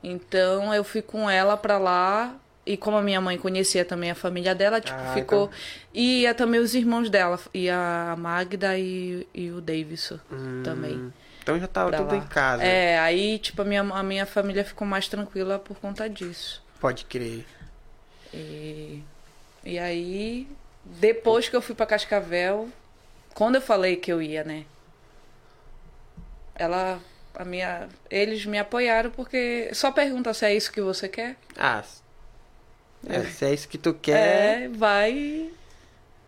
[0.04, 2.34] Então eu fui com ela pra lá.
[2.66, 5.46] E como a minha mãe conhecia também a família dela, tipo, Ah, ficou.
[5.48, 5.58] então-
[5.94, 7.40] E ia também os irmãos dela.
[7.54, 10.20] E a Magda e, e o Davidson
[10.64, 10.96] também.
[10.96, 11.12] Hum.
[11.42, 12.18] Então já tava tudo lá.
[12.18, 12.64] em casa.
[12.64, 16.62] É, aí, tipo, a minha, a minha família ficou mais tranquila por conta disso.
[16.80, 17.46] Pode crer.
[18.34, 19.04] E,
[19.64, 20.48] e aí,
[20.86, 22.70] depois que eu fui pra Cascavel,
[23.34, 24.66] quando eu falei que eu ia, né?
[26.56, 27.00] Ela,
[27.36, 31.36] a minha, eles me apoiaram porque só pergunta se é isso que você quer.
[31.58, 31.84] Ah,
[33.08, 35.50] é, se é isso que tu quer, É, vai.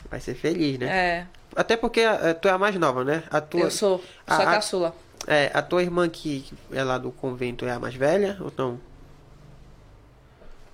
[0.10, 0.88] vai ser feliz, né?
[0.88, 3.24] É, Até porque eh, tu é a mais nova, né?
[3.30, 4.96] A tua, eu sou, sou a- a a- caçula.
[5.28, 8.54] é, a tua irmã que que é lá do convento é a mais velha ou
[8.58, 8.80] não?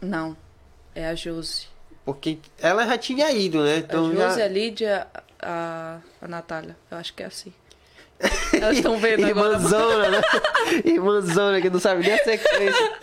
[0.08, 0.36] Não,
[0.96, 1.68] é a Josi.
[2.06, 3.78] Porque ela já tinha ido, né?
[3.78, 4.30] Então a já...
[4.30, 5.08] Josi, a Lídia,
[5.40, 6.78] a, a Natália.
[6.90, 7.54] Eu acho que é assim.
[8.54, 9.54] Elas estão vendo agora.
[9.56, 10.22] Irmãzona, né?
[10.86, 12.98] Irmãzona que não sabe nem a sequência.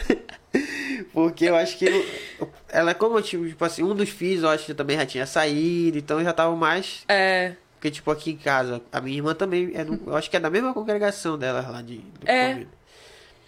[1.13, 4.67] Porque eu acho que eu- ela, como tipo, tipo assim, um dos filhos eu acho
[4.67, 7.05] que também já tinha saído, então já tava mais.
[7.09, 10.37] É, Porque, tipo, aqui em casa, a minha irmã também é do- eu acho que
[10.37, 12.01] é da mesma congregação dela lá de.
[12.25, 12.49] É.
[12.55, 12.71] convento.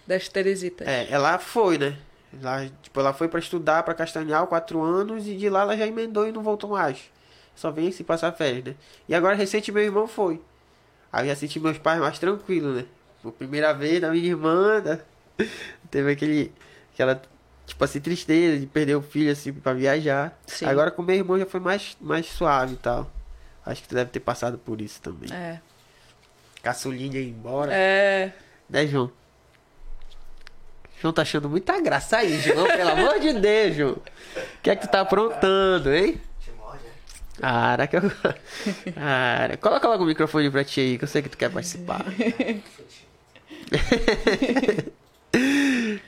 [0.05, 0.87] das Teresitas.
[0.87, 1.97] É, ela foi, né?
[2.41, 5.85] Ela, tipo, ela foi pra estudar pra Castanhal, quatro anos, e de lá ela já
[5.87, 7.09] emendou e não voltou mais.
[7.55, 8.75] Só vem se passar férias, né?
[9.09, 10.41] E agora, recente, meu irmão foi.
[11.11, 12.85] Aí já senti meus pais mais tranquilos, né?
[13.21, 14.99] Por primeira vez da minha irmã, né?
[15.89, 16.53] teve aquele,
[16.93, 17.21] aquela,
[17.65, 20.37] tipo assim, tristeza de perder o filho, assim, pra viajar.
[20.45, 20.65] Sim.
[20.65, 23.11] Agora com meu irmão já foi mais, mais suave e tal.
[23.65, 25.31] Acho que tu deve ter passado por isso também.
[25.33, 25.59] É.
[26.61, 27.73] Caçulinha ir embora.
[27.73, 28.33] É.
[28.69, 29.11] Né, João?
[31.01, 32.65] João tá achando muita graça aí, João.
[32.67, 33.91] Pelo amor de Deus, João.
[33.93, 34.01] O
[34.63, 36.19] que é que tu tá aprontando, hein?
[36.43, 36.79] Te morde,
[37.37, 37.41] é?
[37.41, 38.11] Caraca, eu...
[38.93, 42.03] Cara, coloca logo o microfone pra ti aí, que eu sei que tu quer participar.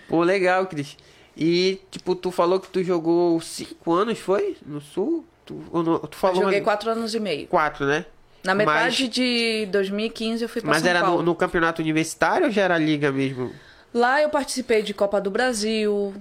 [0.08, 0.97] Pô, legal, Cris.
[1.38, 4.58] E, tipo, tu falou que tu jogou cinco anos, foi?
[4.65, 5.25] No Sul?
[5.45, 7.47] Tu, ou no- tu Eu falou joguei mais- quatro anos e meio.
[7.47, 8.06] quatro, né?
[8.43, 12.47] Na metade Mas- de 2015 eu fui pra Mas São era no, no campeonato universitário
[12.47, 13.54] ou já era liga mesmo?
[13.93, 16.13] Lá eu participei de Copa do Brasil,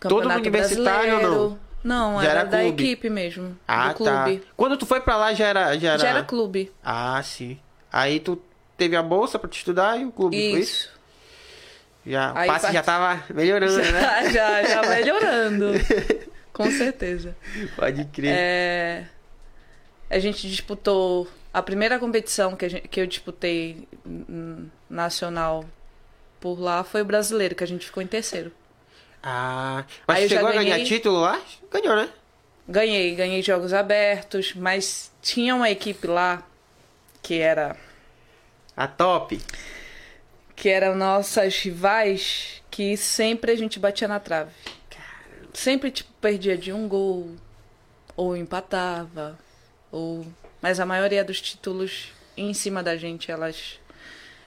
[0.00, 1.58] Campeonato universitário ou Brasileiro.
[1.84, 3.56] Não, Já era, era da equipe mesmo.
[3.66, 4.38] Ah, do clube.
[4.38, 4.46] tá.
[4.56, 5.98] Quando tu foi pra lá já era, já era...
[5.98, 6.72] Já era clube.
[6.82, 7.58] Ah, sim.
[7.92, 8.40] Aí tu
[8.76, 10.58] teve a bolsa pra te estudar e o clube, isso?
[10.60, 10.98] Isso.
[12.06, 14.30] Já, o Aí passe part- já tava melhorando, né?
[14.30, 15.66] Já, já, já melhorando.
[16.52, 17.36] Com certeza.
[17.76, 18.34] Pode crer.
[18.36, 19.04] É,
[20.10, 23.86] a gente disputou a primeira competição que, gente- que eu disputei
[24.88, 25.64] nacional
[26.40, 28.52] por lá foi o brasileiro, que a gente ficou em terceiro.
[29.22, 31.40] Ah, mas Aí chegou a ganhar título lá?
[31.70, 32.08] Ganhou, né?
[32.68, 36.42] Ganhei, ganhei jogos abertos, mas tinha uma equipe lá
[37.22, 37.76] que era
[38.76, 39.40] A top.
[40.54, 44.52] que eram nossas rivais que sempre a gente batia na trave.
[45.52, 47.34] Sempre tipo perdia de um gol
[48.16, 49.38] ou empatava
[49.90, 50.26] ou
[50.60, 53.80] mas a maioria dos títulos em cima da gente elas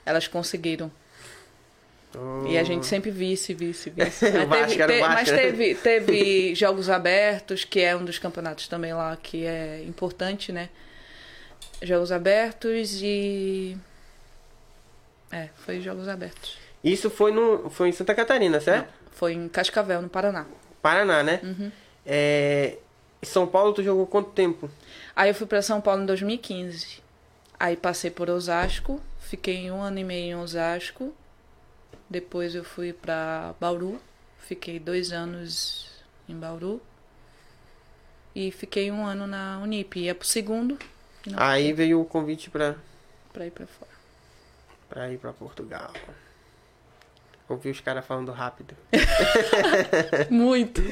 [0.06, 0.90] elas conseguiram.
[2.46, 4.30] E a gente sempre vice, vice, vice.
[4.46, 8.92] Vasco era o Vasco, mas teve, teve jogos abertos, que é um dos campeonatos também
[8.92, 10.68] lá, que é importante, né?
[11.80, 13.76] Jogos abertos e.
[15.30, 16.58] É, foi jogos abertos.
[16.84, 18.92] Isso foi, no, foi em Santa Catarina, certo?
[19.12, 20.46] Foi em Cascavel, no Paraná.
[20.82, 21.40] Paraná, né?
[21.42, 21.72] Uhum.
[22.04, 22.76] É...
[23.22, 24.68] São Paulo tu jogou quanto tempo?
[25.14, 27.00] Aí eu fui pra São Paulo em 2015.
[27.58, 31.14] Aí passei por Osasco, fiquei um ano e meio em Osasco.
[32.12, 33.98] Depois eu fui pra Bauru,
[34.36, 35.88] fiquei dois anos
[36.28, 36.78] em Bauru.
[38.34, 39.98] E fiquei um ano na Unip.
[39.98, 40.78] Ia pro segundo
[41.38, 42.76] Aí veio o convite pra,
[43.32, 43.90] pra ir pra fora.
[44.90, 45.90] pra ir pra Portugal.
[47.48, 48.76] Ouvi os caras falando rápido.
[50.28, 50.82] Muito.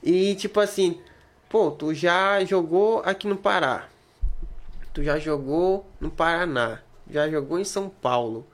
[0.00, 1.02] E tipo assim,
[1.48, 3.88] pô, tu já jogou aqui no Pará.
[4.94, 6.82] Tu já jogou no Paraná.
[7.10, 8.46] Já jogou em São Paulo.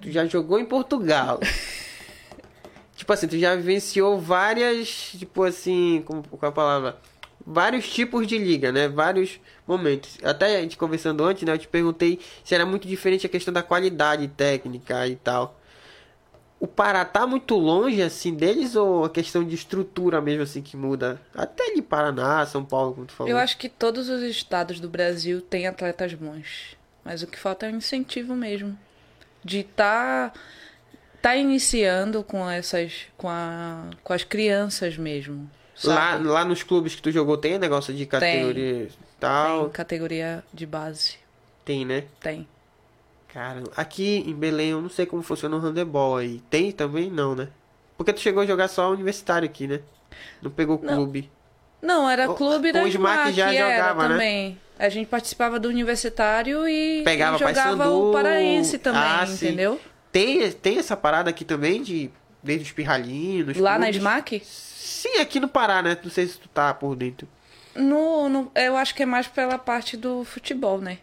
[0.00, 1.40] Tu já jogou em Portugal.
[2.96, 6.98] tipo assim, tu já vivenciou várias, tipo assim, como qual é a palavra?
[7.44, 8.88] Vários tipos de liga, né?
[8.88, 10.18] Vários momentos.
[10.22, 11.52] Até a gente conversando antes, né?
[11.52, 15.58] Eu te perguntei se era muito diferente a questão da qualidade técnica e tal.
[16.60, 20.76] O Pará tá muito longe, assim, deles ou a questão de estrutura mesmo, assim, que
[20.76, 21.20] muda?
[21.34, 23.28] Até de Paraná, São Paulo, como tu falou.
[23.28, 26.76] Eu acho que todos os estados do Brasil têm atletas bons.
[27.04, 28.78] Mas o que falta é um incentivo mesmo.
[29.44, 30.32] De tá,
[31.20, 33.06] tá iniciando com essas.
[33.16, 35.50] com, a, com as crianças mesmo.
[35.84, 36.26] Lá, Sabe?
[36.26, 39.64] lá nos clubes que tu jogou tem negócio de categoria e tal?
[39.64, 41.16] Tem categoria de base.
[41.64, 42.04] Tem, né?
[42.20, 42.46] Tem.
[43.32, 46.40] Cara, aqui em Belém eu não sei como funciona o handebol aí.
[46.50, 47.10] Tem também?
[47.10, 47.48] Não, né?
[47.96, 49.80] Porque tu chegou a jogar só universitário aqui, né?
[50.42, 51.22] Não pegou clube.
[51.22, 51.41] Não,
[51.82, 54.14] era O- clube o da Smack Smack, já era jogava, né?
[54.14, 54.58] também.
[54.78, 58.08] A gente participava do universitário e, Pegava e jogava Paysandu.
[58.08, 59.46] o paraense também, Ah, sim.
[59.46, 59.80] entendeu?
[60.10, 62.10] Tem, tem essa parada aqui também de
[62.42, 63.56] desde os pirralhinhos.
[63.58, 63.96] Lá na clubes?
[64.00, 64.42] SMAC?
[64.44, 65.96] Sim, aqui no Pará, né?
[66.02, 67.28] Não sei se tu tá por dentro.
[67.74, 70.98] No, no, eu acho que é mais pela parte do futebol, né?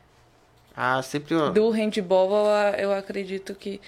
[0.76, 2.32] Ah, sempre ó, Do handball
[2.78, 3.82] eu, acredito que,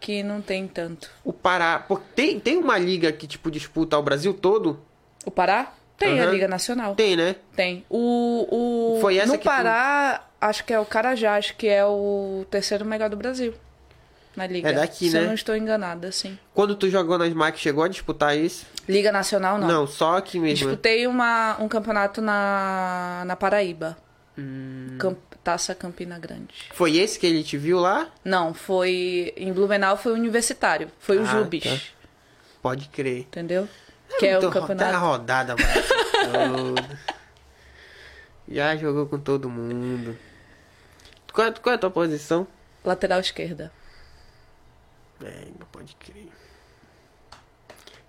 [0.00, 1.10] que não tem tanto.
[1.24, 1.86] o Pará.
[2.14, 4.80] Tem, tem uma liga que, tipo, disputa o Brasil todo?
[5.24, 5.72] O Pará?
[5.98, 6.32] Tem a Aham.
[6.32, 6.94] Liga Nacional.
[6.94, 7.36] Tem, né?
[7.54, 7.84] Tem.
[7.88, 11.66] O, o, Foi essa no que tu- Pará, acho que é o Carajá, acho que
[11.66, 13.54] é o terceiro melhor do Brasil.
[14.36, 14.68] Na Liga.
[14.68, 15.22] É daqui, Se né?
[15.22, 16.38] eu não estou enganada, sim.
[16.52, 18.66] Quando tu jogou na SMAC, chegou a disputar isso?
[18.86, 19.66] Liga Nacional, não.
[19.66, 20.66] Não, só aqui mesmo.
[20.68, 23.96] Disputei uma, um campeonato na, na Paraíba.
[24.38, 24.96] Hum.
[24.98, 26.52] Camp- Taça Campina Grande.
[26.74, 28.08] Foi esse que ele te viu lá?
[28.24, 29.32] Não, foi.
[29.36, 30.90] Em Blumenau foi universitário.
[30.98, 31.62] Foi o Ah, Jubis.
[31.64, 31.78] tá.
[32.60, 33.20] Pode crer.
[33.20, 33.66] Entendeu?
[34.18, 34.90] Que é o campeonato.
[34.92, 35.82] Tá rodada, Brasil
[36.24, 36.98] todo.
[38.48, 40.16] Já jogou com todo mundo.
[41.32, 42.46] Qual, qual é a tua posição?
[42.84, 43.72] Lateral esquerda.
[45.22, 46.28] É, não pode crer.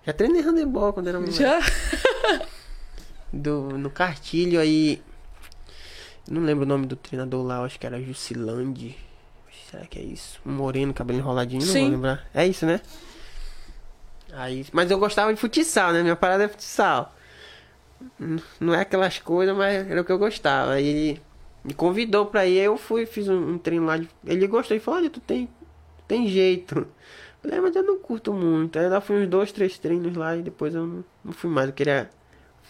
[0.06, 1.38] Já treinei handebol quando era moleque.
[1.38, 1.58] Já?
[3.32, 5.02] Do, no cartilho aí.
[6.30, 8.96] Não lembro o nome do treinador lá, acho que era Jusilande.
[9.70, 10.40] Será que é isso?
[10.46, 11.82] Um moreno, cabelo enroladinho, não Sim.
[11.82, 12.26] vou lembrar.
[12.32, 12.80] É isso, né?
[14.32, 16.02] Aí, mas eu gostava de futsal, né?
[16.02, 17.14] Minha parada é futsal.
[18.60, 20.72] Não é aquelas coisas, mas era o que eu gostava.
[20.72, 21.22] Aí ele
[21.64, 23.96] me convidou pra ir, eu fui, fiz um, um treino lá.
[23.96, 24.08] De...
[24.24, 25.48] Ele gostou e falou: Olha, tu tem,
[26.06, 26.78] tem jeito.
[26.78, 26.86] Eu
[27.42, 28.78] falei, "É, mas eu não curto muito.
[28.78, 31.68] Aí eu fui uns dois, três treinos lá e depois eu não, não fui mais.
[31.68, 32.10] Eu queria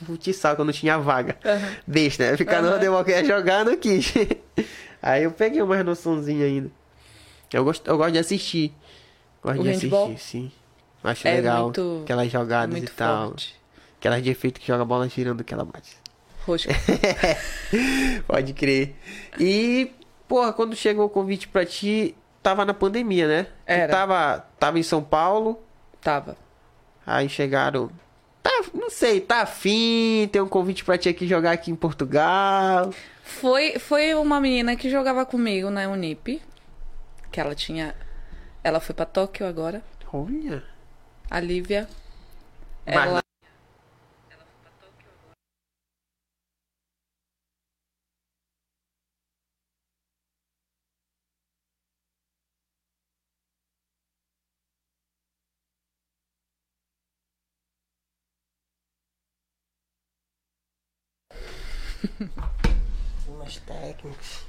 [0.06, 1.36] futsal, que eu não tinha vaga.
[1.44, 1.76] Aham.
[1.86, 2.36] Besta, né?
[2.36, 2.76] Ficar no Aham.
[2.76, 4.12] handebol que ia jogar, não quis.
[5.02, 6.70] Aí eu peguei uma noçãozinha ainda.
[7.52, 8.72] Eu gosto, eu gosto de assistir.
[9.42, 10.12] Gosto O de handball?
[10.12, 10.52] assistir, sim.
[11.08, 11.64] Acho É legal.
[11.64, 13.28] muito- aquelas jogadas e tal.
[13.28, 13.54] forte.
[13.98, 15.96] Aquelas de efeito que joga a bola girando que ela bate.
[16.46, 16.68] Roxo.
[18.26, 18.94] Pode crer.
[19.38, 19.90] E,
[20.26, 23.42] porra, quando chegou o convite pra ti, tava na pandemia, né?
[23.44, 23.92] Tu Era.
[23.92, 25.60] tava, tava em São Paulo,
[26.00, 26.36] Tava.
[27.06, 27.90] aí chegaram.
[28.42, 32.92] Tá, não sei, tá afim, tem um convite pra ti aqui jogar aqui em Portugal.
[33.22, 36.40] Foi, foi uma menina que jogava comigo na Unip.
[37.30, 37.94] Que ela tinha.
[38.64, 39.82] Ela foi pra Tóquio agora.
[40.12, 40.62] Olha.
[41.30, 41.88] A Lívia.
[42.86, 43.22] Ela.
[63.28, 64.46] Umas técnicas.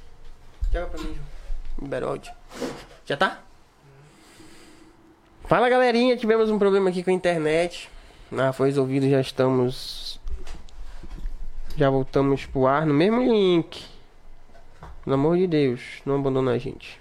[0.72, 1.88] Joga pra mim, João.
[1.88, 2.32] Beraldi.
[3.04, 3.42] Já tá?
[5.50, 7.90] Fala galerinha, tivemos um problema aqui com a internet.
[8.30, 10.20] Ah, foi resolvido, já estamos.
[11.76, 13.84] Já voltamos pro ar no mesmo link.
[15.02, 17.00] Pelo amor de Deus, não abandona a gente.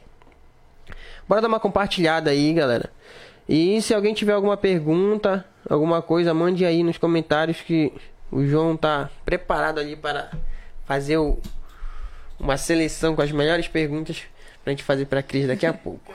[1.27, 2.89] Bora dar uma compartilhada aí, galera.
[3.47, 7.93] E se alguém tiver alguma pergunta, alguma coisa, mande aí nos comentários que
[8.31, 10.31] o João tá preparado ali para
[10.85, 11.38] fazer o-
[12.39, 14.23] uma seleção com as melhores perguntas
[14.63, 16.12] pra gente fazer pra Cris daqui a pouco.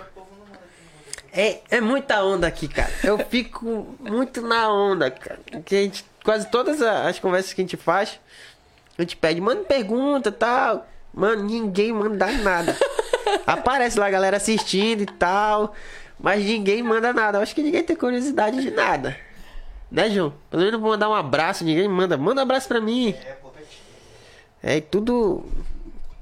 [1.36, 2.92] É, é muita onda aqui, cara.
[3.02, 5.40] Eu fico muito na onda, cara.
[5.64, 8.20] Que a gente, quase todas as conversas que a gente faz,
[8.96, 10.86] a gente pede, manda pergunta e tal.
[11.12, 12.76] Mano, ninguém manda nada.
[13.44, 15.74] Aparece lá a galera assistindo e tal.
[16.20, 17.38] Mas ninguém manda nada.
[17.38, 19.16] Eu acho que ninguém tem curiosidade de nada.
[19.90, 20.32] Né, João?
[20.50, 22.16] Pelo menos vou mandar um abraço, ninguém manda.
[22.16, 23.14] Manda um abraço pra mim.
[24.62, 25.44] É tudo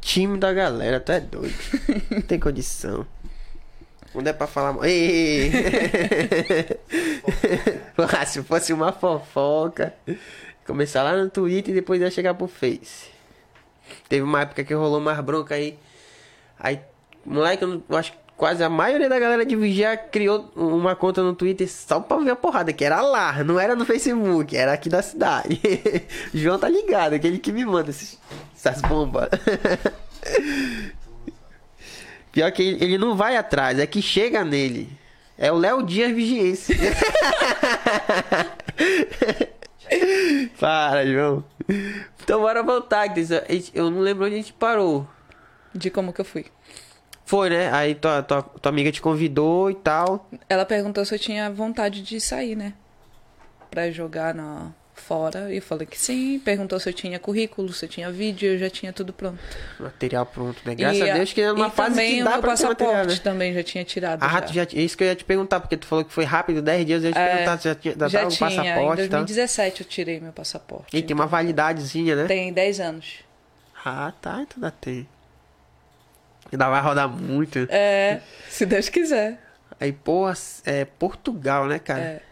[0.01, 1.55] time da galera, tu é doido.
[2.11, 3.07] Não tem condição.
[4.13, 4.77] Quando é pra falar.
[4.87, 5.51] Ei!
[7.97, 9.95] Porra, se fosse uma fofoca.
[10.67, 13.11] Começar lá no Twitter e depois ia chegar pro Face.
[14.09, 15.79] Teve uma época que rolou mais bronca aí.
[16.59, 16.81] Aí,
[17.25, 20.95] moleque, eu, não- eu acho que quase a maioria da galera de Vigia criou uma
[20.95, 24.57] conta no Twitter só pra ver a porrada, que era lá, não era no Facebook,
[24.57, 25.61] era aqui da cidade.
[26.35, 28.19] João tá ligado, aquele que me manda esses-
[28.55, 29.29] essas bombas.
[32.33, 34.89] Pior que ele, não vai atrás, é que chega nele.
[35.37, 36.75] É o Léo Dias Vigiense.
[40.59, 41.45] Para, João.
[42.23, 43.29] Então bora voltar, Cris.
[43.75, 45.07] Eu não lembro onde a gente parou.
[45.75, 46.47] De como que eu fui.
[47.25, 47.71] Foi, né?
[47.73, 50.29] Aí tua, tua, tua amiga te convidou e tal.
[50.49, 52.73] Ela perguntou se eu tinha vontade de sair, né?
[53.71, 54.71] Pra jogar na...
[55.03, 55.53] fora.
[55.53, 56.39] E eu falei que sim.
[56.39, 58.53] Perguntou se eu tinha currículo, se eu tinha vídeo.
[58.53, 59.39] Eu já tinha tudo pronto.
[59.79, 60.75] Material pronto, né?
[60.75, 62.83] Graças e, a Deus que é uma fase também que dá o meu pra passaporte
[62.83, 63.21] material, né?
[63.23, 64.23] também já tinha tirado.
[64.23, 64.65] Ah, já.
[64.65, 67.03] já, isso que eu ia te perguntar, porque tu falou que foi rápido, 10 dias,
[67.03, 68.51] eu ia te perguntar se já tinha já É, já tinha.
[68.51, 69.21] Em passaporte e tal.
[69.21, 70.97] 2017 eu tirei meu passaporte.
[70.97, 72.25] E tem uma validadezinha, né?
[72.27, 73.19] Tem 10 anos.
[73.85, 75.09] Ah, tá, então ainda tem.
[76.53, 77.67] Ainda vai rodar muito.
[77.71, 79.39] É, se Deus quiser.
[79.81, 80.27] Aí, pô,
[80.65, 82.01] é Portugal, né, cara?
[82.01, 82.23] É.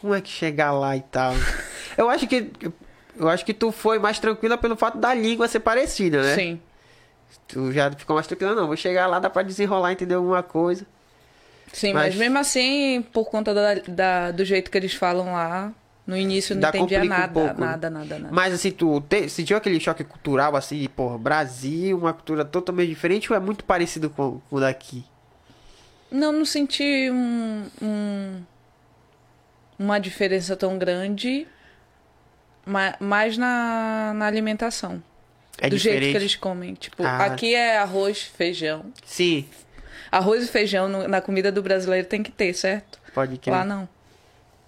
[0.00, 1.34] Como é que chegar lá e tal?
[1.96, 2.50] Eu acho que.
[3.16, 6.34] Eu acho que tu foi mais tranquila pelo fato da língua ser parecida, né?
[6.34, 6.60] Sim.
[7.46, 8.66] Tu já ficou mais tranquila, não.
[8.66, 10.86] Vou chegar lá, dá pra desenrolar, entender alguma coisa.
[11.72, 15.70] Sim, mas, Mas- mesmo assim, por conta da, da- do jeito que eles falam lá,
[16.06, 17.66] no início não entendia um nada, pouco, né?
[17.66, 18.34] nada, nada, nada.
[18.34, 23.30] Mas assim, tu te- sentiu aquele choque cultural, assim, pô, Brasil, uma cultura totalmente diferente
[23.32, 25.04] ou é muito parecido com com o daqui?
[26.10, 28.42] Não, não senti um, um-
[29.80, 31.46] uma diferença tão grande,
[32.66, 35.02] ma- mais na, na alimentação.
[35.58, 36.02] É do diferente?
[36.02, 36.74] jeito que eles comem.
[36.74, 37.24] Tipo, Ah.
[37.24, 38.84] aqui é arroz, feijão.
[39.04, 39.46] Sim,
[40.12, 42.98] Arroz e feijão no- na comida do brasileiro tem que ter, certo?
[43.14, 43.52] pode crer.
[43.54, 43.88] Lá não.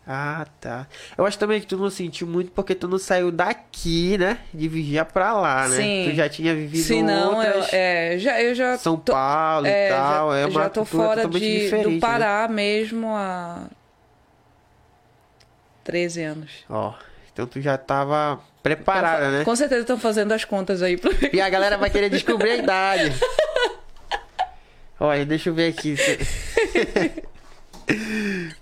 [0.06, 0.86] Ah, tá.
[1.18, 4.38] Eu acho também que tu não sentiu muito porque tu não saiu daqui, né?
[4.52, 5.76] De Vigia pra lá, né?
[5.76, 6.08] Sim.
[6.10, 7.72] Tu já tinha vivido Se não, eu, outras...
[7.72, 10.30] é, já, eu já São tô- Paulo é, e tal.
[10.32, 11.98] já, é uma já tô fora de, do né?
[12.00, 13.66] Pará mesmo há
[15.84, 16.50] 13 anos.
[16.68, 16.94] Ó,
[17.32, 19.44] então tu já tava preparada, né?
[19.44, 20.98] Com certeza estão fazendo as contas aí.
[21.32, 23.12] E a galera vai querer descobrir a idade.
[25.00, 25.96] Olha, deixa eu ver aqui.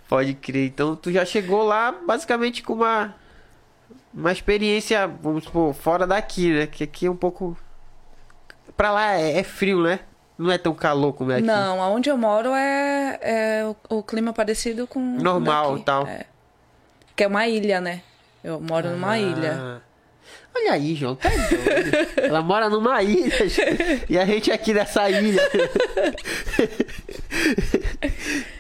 [0.09, 0.67] Pode crer.
[0.67, 3.15] Então tu já chegou lá basicamente com uma
[4.13, 6.67] uma experiência, vamos supor, fora daqui, né?
[6.67, 7.57] Que aqui é um pouco
[8.81, 10.01] Pra lá é, é frio, né?
[10.39, 11.47] Não é tão calor como é aqui.
[11.47, 14.99] Não, aonde eu moro é, é o, o clima parecido com.
[14.99, 16.07] o Normal e tal.
[16.07, 16.25] É.
[17.21, 18.01] Que é uma ilha, né?
[18.43, 19.53] Eu moro numa ilha.
[19.61, 19.81] Ah.
[20.55, 22.09] Olha aí, João, tá doido.
[22.17, 23.37] Ela mora numa ilha
[24.09, 25.43] e a gente aqui nessa ilha.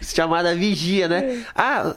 [0.02, 1.42] Chamada Vigia, né?
[1.54, 1.96] Ah,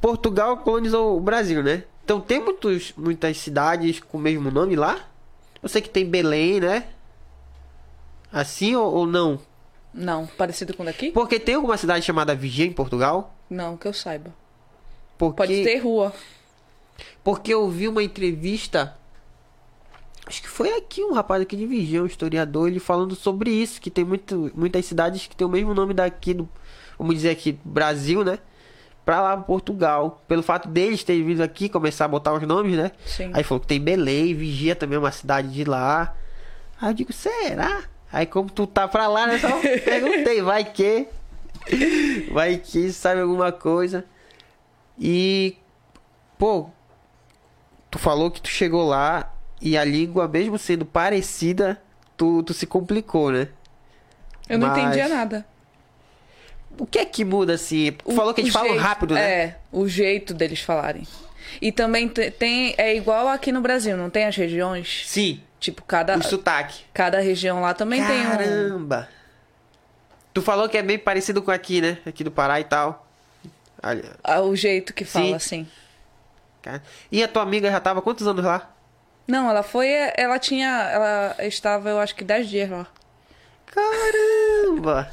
[0.00, 1.82] Portugal colonizou o Brasil, né?
[2.02, 4.98] Então tem muitos, muitas cidades com o mesmo nome lá?
[5.62, 6.84] Eu sei que tem Belém, né?
[8.32, 9.38] Assim ou, ou não?
[9.92, 11.10] Não, parecido com daqui?
[11.10, 13.36] Porque tem alguma cidade chamada Vigia em Portugal?
[13.50, 14.32] Não, que eu saiba.
[15.18, 15.36] Porque...
[15.36, 16.12] Pode ter rua.
[17.22, 18.96] Porque eu vi uma entrevista.
[20.26, 23.80] Acho que foi aqui um rapaz aqui de Vigia, um historiador, ele falando sobre isso,
[23.80, 26.48] que tem muito, muitas cidades que tem o mesmo nome daqui do,
[26.98, 28.40] vamos dizer aqui, Brasil, né?
[29.04, 30.20] Pra lá Portugal.
[30.26, 32.90] Pelo fato deles terem vindo aqui começar a botar os nomes, né?
[33.04, 33.30] Sim.
[33.32, 36.12] Aí falou que tem Belém, Vigia também é uma cidade de lá.
[36.80, 37.84] Aí eu digo, será?
[38.12, 39.38] Aí como tu tá pra lá, né?
[39.38, 39.48] Só
[39.84, 41.06] perguntei, vai que.
[42.32, 44.04] Vai que sabe alguma coisa.
[44.98, 45.56] E.
[46.38, 46.68] Pô,
[47.90, 51.80] tu falou que tu chegou lá e a língua, mesmo sendo parecida,
[52.16, 53.48] tu, tu se complicou, né?
[54.48, 55.46] Eu não Mas- entendia nada.
[56.78, 57.92] O que é que muda assim?
[57.92, 59.20] Tu O- falou que eles falam rápido, né?
[59.44, 61.06] É, o jeito deles falarem.
[61.60, 62.74] E também te- tem.
[62.76, 65.04] É igual aqui no Brasil, não tem as regiões?
[65.06, 66.84] Sim, Tipo, cada, o sotaque.
[66.92, 68.30] cada região lá também tem um.
[68.30, 69.08] Caramba!
[70.34, 71.96] Tu falou que é bem parecido com aqui, né?
[72.04, 73.05] Aqui do Pará e tal.
[73.82, 75.34] Olha, ah, O jeito que fala, Sim.
[75.34, 76.80] assim.
[77.12, 78.70] E a tua amiga já tava quantos anos lá?
[79.28, 79.88] Não, ela foi.
[80.16, 80.68] Ela tinha.
[80.68, 82.86] Ela estava, eu acho que 10 dias lá.
[83.66, 85.10] Caramba!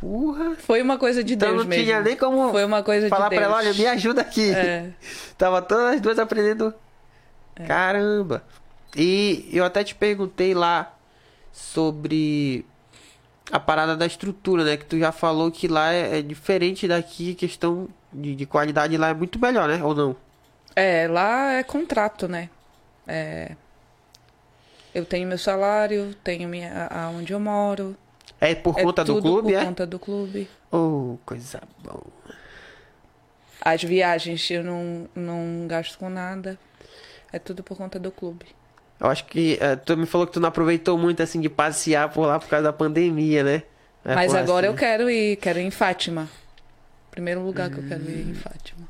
[0.00, 0.56] Porra!
[0.56, 1.84] Foi uma coisa de Então Deus não mesmo.
[1.84, 3.52] tinha nem como Foi uma coisa falar de pra Deus.
[3.52, 4.52] ela, olha, me ajuda aqui.
[4.52, 4.90] É.
[5.38, 6.74] Tava todas as duas aprendendo.
[7.66, 8.42] Caramba!
[8.96, 10.92] E eu até te perguntei lá
[11.52, 12.66] sobre
[13.52, 14.78] a parada da estrutura, né?
[14.78, 19.10] Que tu já falou que lá é, é diferente daqui, questão de, de qualidade lá
[19.10, 19.84] é muito melhor, né?
[19.84, 20.16] Ou não?
[20.74, 22.48] É, lá é contrato, né?
[23.06, 23.54] É.
[24.94, 27.94] Eu tenho meu salário, tenho minha, aonde eu moro.
[28.40, 29.64] É por é conta do tudo clube, por é?
[29.64, 30.50] conta do clube.
[30.70, 32.06] Oh, coisa boa.
[33.60, 36.58] As viagens eu não, não gasto com nada.
[37.30, 38.46] É tudo por conta do clube.
[39.02, 42.08] Eu acho que eh, tu me falou que tu não aproveitou muito assim de passear
[42.10, 43.62] por lá por causa da pandemia, né?
[44.04, 46.28] É, Mas agora assim, eu quero ir, quero ir em Fátima.
[47.10, 48.30] Primeiro lugar que eu quero ir Hum.
[48.30, 48.88] em Fátima.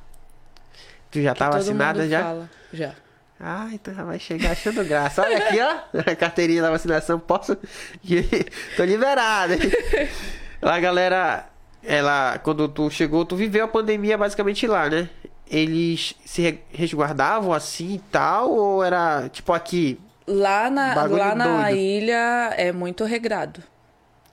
[1.10, 2.22] Tu já Que tá vacinada já?
[2.22, 2.50] Fala.
[2.74, 2.92] Já.
[3.40, 5.22] Ah, então já vai chegar achando graça.
[5.22, 5.98] Olha aqui, ó.
[6.12, 7.18] A carteirinha da vacinação.
[7.18, 7.56] Posso.
[8.76, 9.54] Tô liberado.
[9.54, 9.60] hein?
[10.60, 11.46] Lá, galera.
[11.84, 15.08] Ela, quando tu chegou, tu viveu a pandemia basicamente lá, né?
[15.52, 18.50] Eles se re- resguardavam assim e tal?
[18.50, 20.00] Ou era tipo aqui?
[20.26, 21.76] Lá na, lá na doido.
[21.76, 23.62] ilha é muito regrado.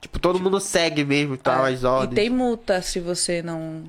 [0.00, 2.12] Tipo, todo mundo segue mesmo e tal, É, as ordens.
[2.12, 3.84] E tem multa se você não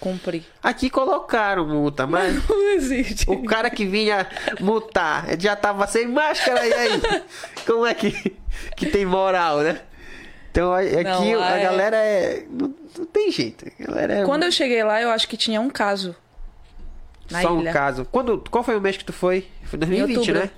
[0.00, 0.44] cumprir.
[0.62, 2.34] Aqui colocaram multa, mas.
[2.48, 3.28] Não existe.
[3.30, 4.26] O cara que vinha
[4.60, 7.02] multar já tava sem máscara, e aí?
[7.66, 8.34] Como é que,
[8.76, 9.80] que tem moral, né?
[10.50, 12.44] Então aqui Não, a é- galera é.
[12.50, 13.66] Não, não tem jeito.
[13.80, 16.16] A galera é Quando eu cheguei lá, eu acho que tinha um caso.
[17.32, 17.70] Na só ilha.
[17.70, 18.04] um caso.
[18.10, 19.48] Quando, qual foi o mês que tu foi?
[19.64, 20.40] Foi 2020, outubro.
[20.40, 20.50] né?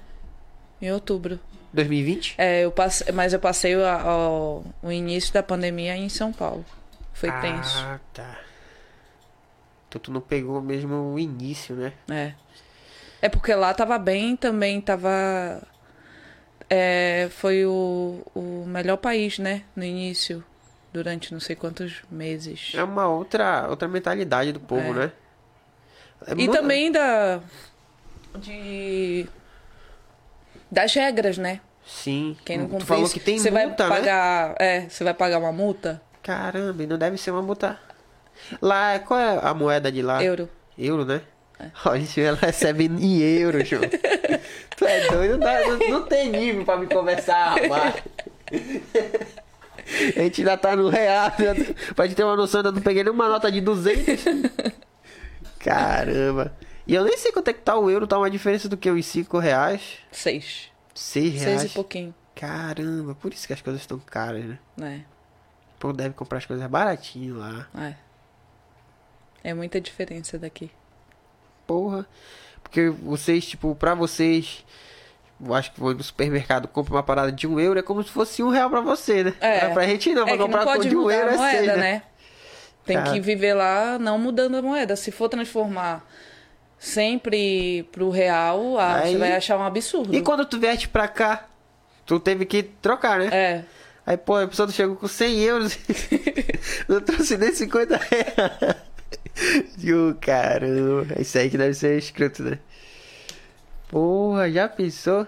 [0.83, 1.41] em outubro.
[1.73, 2.35] 2020?
[2.37, 6.65] É, eu passei, mas eu passei o, o, o início da pandemia em São Paulo.
[7.13, 7.79] Foi tenso.
[7.79, 8.39] Ah, tá.
[9.89, 11.93] Então tu não pegou mesmo o início, né?
[12.11, 12.33] É.
[13.23, 15.63] É porque lá tava bem, também tava.
[16.69, 19.63] É, foi o, o melhor país, né?
[19.75, 20.45] No início.
[20.93, 22.73] Durante não sei quantos meses.
[22.75, 24.93] É uma outra, outra mentalidade do povo, É.
[25.07, 25.13] né?
[26.27, 27.41] É E também da.
[28.37, 29.27] De.
[30.71, 31.61] Das regras, né?
[31.87, 32.37] Sim.
[32.45, 34.07] Quem não tu cumprir falou isso, que tem você multa, vai né?
[34.07, 34.55] pagar.
[34.59, 36.01] É, você vai pagar uma multa?
[36.23, 37.79] Caramba, e não deve ser uma multa.
[38.61, 40.25] Lá, qual é a moeda de lá?
[40.25, 40.49] Euro.
[40.79, 41.21] Euro, né?
[41.85, 43.83] Olha, ela recebe em euro, João.
[44.77, 47.95] tu é doido, não, não, não tem nível pra me conversar, rapaz.
[50.17, 51.31] A gente ainda tá no real.
[51.39, 51.75] né?
[51.95, 54.25] Pra gente ter uma noção, eu não peguei nenhuma nota de 200.
[55.65, 56.55] Caramba.
[56.87, 58.91] E eu nem sei quanto é que tá o euro, tá uma diferença do que
[58.91, 59.99] uns 5 reais.
[60.13, 60.71] Seis.
[60.95, 61.61] 6 reais.
[61.61, 62.15] Seis e pouquinho.
[62.35, 64.59] Caramba, por isso que as coisas estão caras, né?
[64.77, 65.05] né?
[65.77, 67.67] O povo deve comprar as coisas baratinho lá.
[67.79, 67.95] É.
[69.43, 70.71] É muita diferença daqui.
[71.67, 72.07] Porra.
[72.63, 74.65] Porque vocês, tipo, pra vocês,
[75.43, 78.11] eu acho que vou no supermercado, compra uma parada de um euro, é como se
[78.11, 79.35] fosse um real pra você, né?
[79.41, 79.69] É.
[79.71, 81.57] Pra gente não, é pra não comprar pode de um mudar euro a é moeda,
[81.57, 81.77] seis, né?
[81.77, 82.03] né?
[82.85, 83.13] Tem Cara.
[83.13, 84.95] que viver lá não mudando a moeda.
[84.97, 86.05] Se for transformar
[86.79, 90.15] sempre pro real, ah, Aí- você vai achar um absurdo.
[90.15, 91.47] E quando tu vieste pra cá,
[92.05, 93.29] tu teve que trocar, né?
[93.33, 93.65] É.
[94.07, 95.79] Aí, pô, a pessoa chegou com 100 euros
[96.87, 98.77] não trouxe nem 50 reais.
[99.83, 101.15] Ô, caramba.
[101.19, 102.59] Isso aí que deve ser escroto, né?
[103.89, 105.27] Porra, já pensou?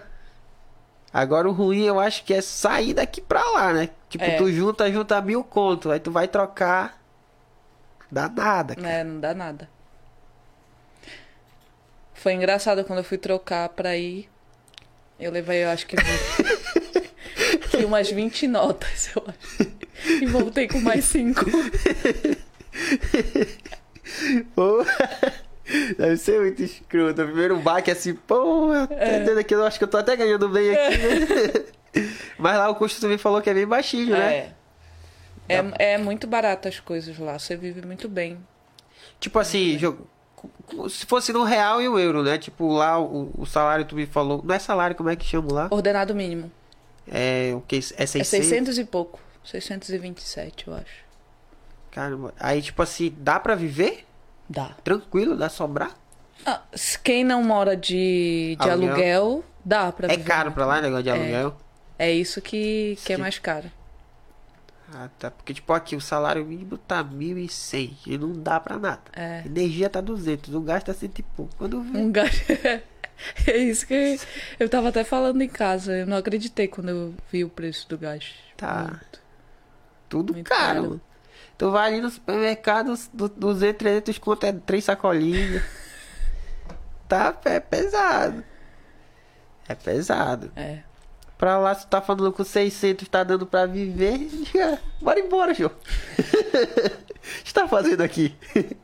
[1.11, 3.89] Agora o ruim eu acho que é sair daqui pra lá, né?
[4.09, 4.37] Tipo, É.
[4.37, 6.96] tu junta, junta mil conto, aí tu vai trocar.
[8.11, 8.89] Dá nada, cara.
[8.89, 9.69] É, não dá nada.
[12.13, 14.29] Foi engraçado quando eu fui trocar pra ir.
[15.19, 15.95] Eu levei, eu acho que,
[17.71, 19.71] que umas 20 notas, eu acho.
[20.21, 21.43] E voltei com mais 5.
[24.55, 24.85] Porra.
[25.97, 27.21] Deve ser muito escroto.
[27.21, 28.95] O primeiro baque assim, porra, É.
[28.95, 32.07] tá entendendo aqui, eu acho que eu tô até ganhando bem aqui, né?
[32.37, 34.35] Mas lá o custo também falou que é bem baixinho, né?
[34.35, 34.51] É.
[35.49, 37.37] É, é muito barato as coisas lá.
[37.39, 38.37] Você vive muito bem.
[39.19, 40.07] Tipo assim, jogo-
[40.89, 42.37] se fosse no real e o euro, né?
[42.37, 44.41] Tipo, lá o, o salário tu me falou.
[44.43, 45.67] Não é salário, como é que chama lá?
[45.71, 46.51] Ordenado mínimo.
[47.09, 47.77] É o que?
[47.77, 48.15] É 600?
[48.15, 49.19] É 600 e pouco.
[49.43, 51.05] 627, eu acho.
[51.91, 52.33] Caramba.
[52.39, 54.05] Aí, tipo assim, dá pra viver?
[54.49, 54.75] Dá.
[54.83, 55.91] Tranquilo, dá sobrar?
[56.45, 56.61] Ah,
[57.03, 58.89] quem não mora de, de Aluguel.
[58.93, 60.23] aluguel, dá pra É viver.
[60.27, 61.13] caro pra lá, negócio de É.
[61.13, 61.57] aluguel?
[61.97, 63.71] É isso que, que é mais caro.
[64.93, 65.29] Ah, tá.
[65.29, 69.01] Porque, tipo, aqui o salário mínimo tá 1.100 e não dá pra nada.
[69.13, 69.43] É.
[69.45, 71.53] Energia tá 200, o gás tá cento e pouco.
[71.57, 72.11] Quando vê, Um
[73.47, 74.19] é isso que
[74.59, 75.91] eu tava até falando em casa.
[75.97, 78.33] Eu não acreditei quando eu vi o preço do gás.
[78.55, 78.83] Tá.
[78.83, 79.21] Muito.
[80.07, 80.81] tudo muito caro, caro.
[80.83, 81.01] mano.
[81.57, 85.63] Tu vai ali no supermercado, do- 200, 300 conto é três sacolinhas.
[87.09, 88.43] tá é pesado.
[89.67, 90.51] É pesado.
[90.55, 90.83] É.
[91.37, 95.53] Pra lá, se tu tá falando com 600, tá dando pra viver, diga, bora embora,
[95.53, 95.69] Jô.
[97.27, 98.33] O que tá fazendo aqui?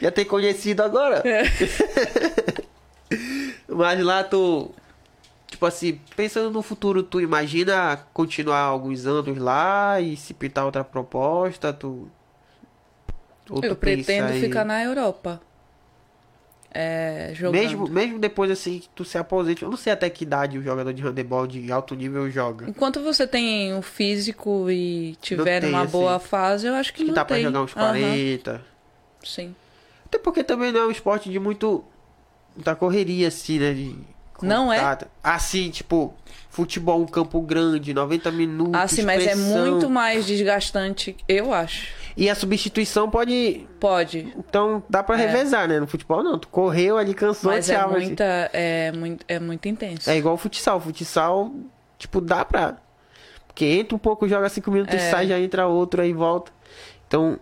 [0.00, 1.22] Já tem conhecido agora?
[3.68, 4.70] Mas lá tu.
[5.48, 10.82] Tipo assim, pensando no futuro, tu imagina continuar alguns anos lá e se pintar outra
[10.84, 12.08] proposta, tu.
[13.50, 15.40] Ou tu Eu pensa pretendo em- ficar na Europa.
[16.76, 17.60] É, jogando.
[17.62, 20.62] Mesmo, mesmo depois assim que tu se aposente, eu não sei até que idade o
[20.62, 22.68] jogador de handebol de alto nível joga.
[22.68, 25.90] Enquanto você tem o físico e tiver tem, assim.
[25.92, 27.44] boa fase, eu acho que, Que não dá pra tem.
[27.44, 28.64] jogar uns Aham, 40.
[29.22, 29.54] Sim.
[30.04, 31.84] Até porque também não é um esporte de muito.
[32.56, 33.72] muita correria, assim, né?
[33.72, 33.96] De
[34.44, 34.98] Não é?
[35.22, 36.14] Assim, tipo,
[36.50, 38.74] futebol, um campo grande, 90 minutos.
[38.74, 41.88] Ah, sim, mas é muito mais desgastante, eu acho.
[42.16, 43.66] E a substituição pode.
[43.80, 44.32] Pode.
[44.38, 45.80] Então dá pra revezar, né?
[45.80, 46.38] No futebol não.
[46.38, 47.56] Tu correu ali, cansou, É.
[47.56, 47.90] Mas é tchau.
[47.90, 48.06] assim.
[48.06, 50.08] muita, é, muito, é muito intenso.
[50.08, 50.76] É igual o futsal.
[50.76, 51.50] O futsal,
[51.98, 52.76] tipo, dá pra.
[53.48, 55.10] Porque entra um pouco, joga cinco minutos, É.
[55.10, 56.52] sai, já entra outro, aí volta.
[57.08, 57.38] Então,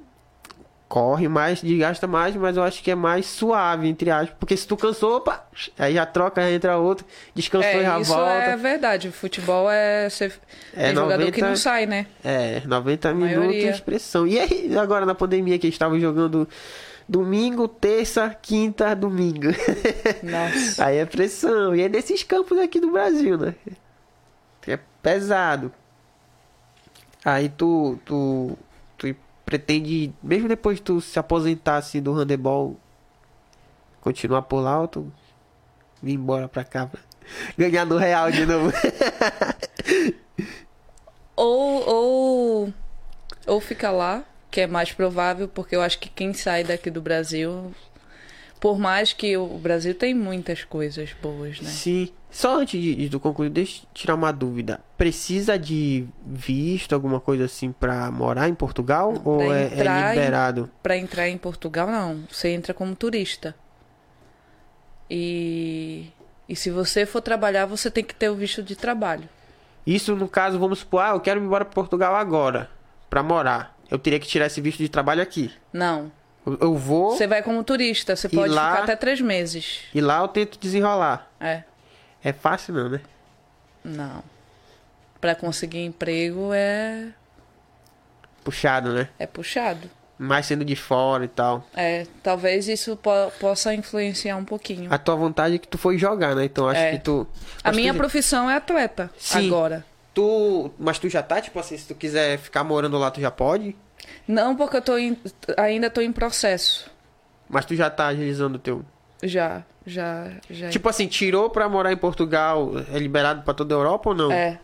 [0.92, 4.36] corre mais, desgasta mais, mas eu acho que é mais suave, entre aspas.
[4.38, 5.42] Porque se tu cansou, opa,
[5.78, 8.30] aí já troca, já entra outro, descansou e já É, isso volta.
[8.30, 9.08] é verdade.
[9.08, 10.38] O futebol é, ser,
[10.76, 12.04] É, é jogador 90 que não sai, né?
[12.22, 13.40] É, 90 maioria.
[13.40, 14.26] minutos, pressão.
[14.26, 16.46] E aí, agora na pandemia que eles estavam jogando
[17.08, 19.48] domingo, terça, quinta, domingo.
[20.22, 20.84] Nossa.
[20.84, 21.74] Aí é pressão.
[21.74, 23.54] E é nesses campos aqui do Brasil, né?
[24.68, 25.72] É pesado.
[27.24, 28.58] Aí tu, tu
[29.44, 32.76] pretende, mesmo depois de tu se aposentar assim do handebol,
[34.00, 35.12] continuar por lá ou tu
[36.02, 36.86] vir embora pra cá?
[36.86, 37.00] pra-
[37.56, 38.72] Ganhar no real de novo.
[41.36, 42.74] Ou, ou,
[43.46, 47.00] ou fica lá, que é mais provável, porque eu acho que quem sai daqui do
[47.00, 47.72] Brasil,
[48.62, 51.68] por mais que o Brasil tem muitas coisas boas, né?
[51.68, 52.10] Sim.
[52.30, 54.80] Só antes de, de concluir, deixa eu tirar uma dúvida.
[54.96, 59.20] Precisa de visto, alguma coisa assim, pra morar em Portugal?
[59.24, 60.70] ou é, é liberado?
[60.80, 62.22] Pra entrar em Portugal, não.
[62.30, 63.52] Você entra como turista.
[65.10, 66.06] E,
[66.48, 69.28] e se você for trabalhar, você tem que ter o visto de trabalho.
[69.84, 72.70] Isso, no caso, vamos supor, ah, eu quero ir embora pra Portugal agora,
[73.10, 73.76] pra morar.
[73.90, 75.50] Eu teria que tirar esse visto de trabalho aqui.
[75.72, 76.12] Não.
[76.44, 79.80] Eu, vou Você vai como turista, você pode lá- ficar até três meses.
[79.94, 81.30] e lá eu tento desenrolar.
[81.40, 81.62] É.
[82.24, 83.00] É fácil não, né?
[83.84, 84.22] Não.
[85.20, 87.08] Pra conseguir emprego é,
[88.44, 89.08] Puxado, né?
[89.18, 89.88] é puxado.
[90.18, 91.66] Mais sendo de fora e tal.
[91.74, 94.92] É, talvez isso po- possa influenciar um pouquinho.
[94.92, 96.44] A tua vontade é que tu foi jogar, né?
[96.44, 96.92] Então acho É.
[96.92, 97.26] que tu.
[97.64, 99.46] A minha tu, profissão é atleta Sim.
[99.48, 99.84] agora.
[100.14, 100.70] tu.
[100.78, 103.74] Mas tu já tá, tipo assim, se tu quiser ficar morando lá, tu já pode?
[104.26, 105.18] Não porque eu tô em-
[105.56, 106.90] ainda tô em processo.
[107.48, 108.84] Mas tu já tá agilizando o teu.
[109.22, 110.70] Já, já, já.
[110.70, 114.32] Tipo assim, tirou pra morar em Portugal, é liberado pra toda a Europa ou não?
[114.32, 114.58] É.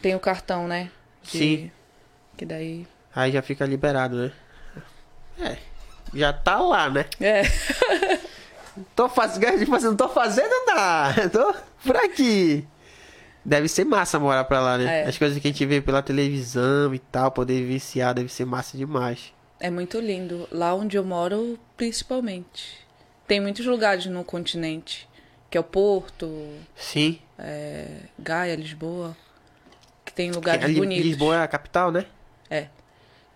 [0.00, 0.90] Tem o cartão, né?
[1.22, 1.70] De- Sim.
[2.36, 2.86] Que daí.
[3.14, 4.32] Aí já fica liberado, né?
[5.40, 5.56] É.
[6.14, 7.04] Já tá lá, né?
[7.20, 7.42] É.
[8.94, 11.28] Tô fazendo, tipo assim, não tô fazendo nada.
[11.30, 11.54] Tô
[11.84, 12.66] por aqui.
[13.48, 15.02] Deve ser massa morar pra lá, né?
[15.02, 15.08] É.
[15.08, 18.76] As coisas que a gente vê pela televisão e tal, poder viciar, deve ser massa
[18.76, 19.32] demais.
[19.60, 20.48] É muito lindo.
[20.50, 22.78] Lá onde eu moro, principalmente.
[23.26, 25.08] Tem muitos lugares no continente.
[25.48, 26.28] Que é o Porto,
[26.74, 27.20] Sim.
[27.38, 27.86] é,
[28.18, 29.16] Gaia, Lisboa.
[30.04, 31.04] Que tem lugares Ali- bonitos.
[31.06, 32.04] Lisboa é a capital, né?
[32.50, 32.66] É.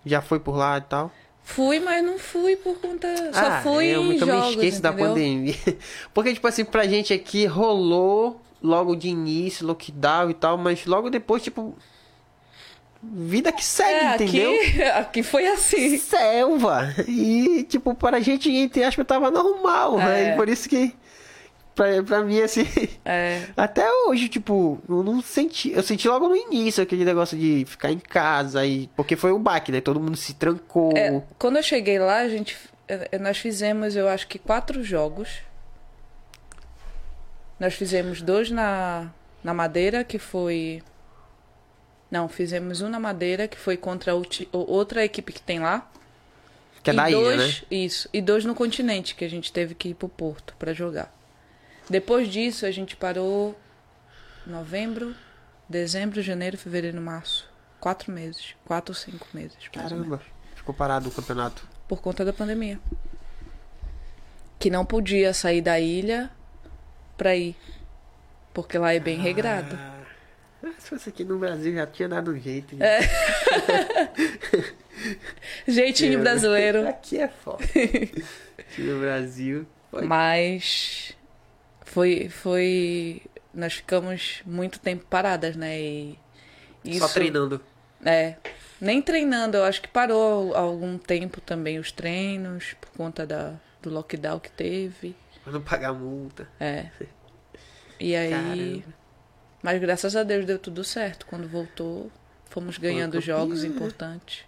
[0.04, 1.12] Já foi por lá e tal.
[1.44, 3.06] Fui, mas não fui por conta.
[3.32, 5.08] Só Ah, fui eu em também jogos, esqueço da entendeu?
[5.08, 5.54] pandemia.
[6.12, 11.10] Porque, tipo assim, pra gente aqui rolou logo de início, lockdown e tal, mas logo
[11.10, 11.76] depois, tipo.
[13.02, 14.52] Vida que segue, É, entendeu?
[14.60, 15.96] aqui, aqui foi assim.
[15.96, 16.94] Selva.
[17.08, 19.96] E, tipo, para a gente, entre aspas, tava normal.
[19.96, 20.30] né?
[20.30, 20.32] É.
[20.34, 20.94] E por isso que.
[21.74, 22.66] Pra, pra mim, assim.
[23.02, 25.72] É, Até hoje, tipo, eu não senti.
[25.72, 28.66] Eu senti logo no início aquele negócio de ficar em casa.
[28.66, 29.80] E, porque foi um baque, né?
[29.80, 30.92] Todo mundo se trancou.
[30.94, 32.54] é, quando eu cheguei lá, a gente,
[32.86, 35.38] é, nós fizemos, eu acho que quatro jogos.
[37.60, 39.10] Nós fizemos dois na,
[39.44, 40.82] na Madeira, que foi.
[42.10, 44.12] Não, fizemos um na Madeira, que foi contra
[44.50, 45.88] outra equipe que tem lá.
[46.82, 47.66] que é e da ilha, dois, né?
[47.70, 48.08] Isso.
[48.14, 51.14] E dois no continente, que a gente teve que ir pro Porto pra jogar.
[51.88, 53.54] Depois disso, a gente parou
[54.46, 55.14] novembro,
[55.68, 57.46] dezembro, janeiro, fevereiro, março.
[57.78, 58.54] Quatro meses.
[58.64, 59.56] Quatro ou cinco meses.
[59.70, 60.22] Caramba.
[60.54, 61.68] Ficou parado o campeonato.
[61.86, 62.80] Por conta da pandemia.
[64.58, 66.30] Que não podia sair da ilha
[67.20, 67.54] pra ir.
[68.54, 69.78] Porque lá é bem regrado.
[69.78, 70.00] Ah,
[70.78, 72.74] se fosse aqui no Brasil já tinha dado um jeito.
[72.82, 73.00] É.
[75.68, 76.88] Jeitinho É, brasileiro.
[76.88, 77.62] Aqui é foda.
[77.64, 79.66] aqui no Brasil.
[79.90, 81.12] pode- Mas
[81.84, 83.20] foi, foi.
[83.52, 85.78] Nós ficamos muito tempo paradas, né?
[85.78, 86.18] E
[86.98, 87.60] Só isso, treinando.
[88.04, 88.36] É.
[88.80, 93.52] Nem treinando, eu acho que parou há algum tempo também os treinos, por conta da,
[93.82, 95.14] do lockdown que teve.
[95.50, 96.48] Pra não pagar multa.
[96.58, 96.86] É.
[97.98, 98.30] E aí.
[98.30, 98.94] Caramba.
[99.62, 101.26] Mas graças a Deus deu tudo certo.
[101.26, 102.10] Quando voltou,
[102.46, 104.44] fomos ganhando jogos importantes.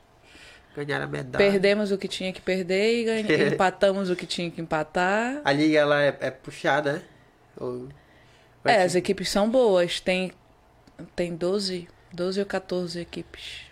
[0.75, 1.51] Ganharam a medalha.
[1.51, 5.43] Perdemos o que tinha que perder e ganha- empatamos o que tinha que empatar.
[5.45, 7.03] A liga ela é, é puxada, né?
[7.59, 7.89] Ou...
[8.65, 10.01] É, ser- as equipes são boas.
[10.01, 10.33] Tem,
[11.15, 13.67] tem 12, 12 ou 14 equipes.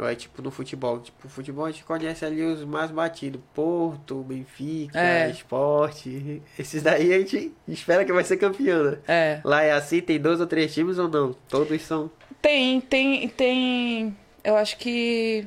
[0.00, 1.00] É tipo no futebol.
[1.00, 3.40] Tipo, futebol a gente conhece ali os mais batidos.
[3.54, 5.30] Porto, Benfica, É.
[5.30, 6.42] Esporte.
[6.58, 8.98] Esses daí a gente espera que vai ser campeão, né?
[9.06, 9.40] É.
[9.44, 11.32] Lá é assim, tem dois ou três times ou não?
[11.48, 12.10] Todos são.
[12.42, 14.16] Tem, tem, tem.
[14.44, 15.46] Eu acho que.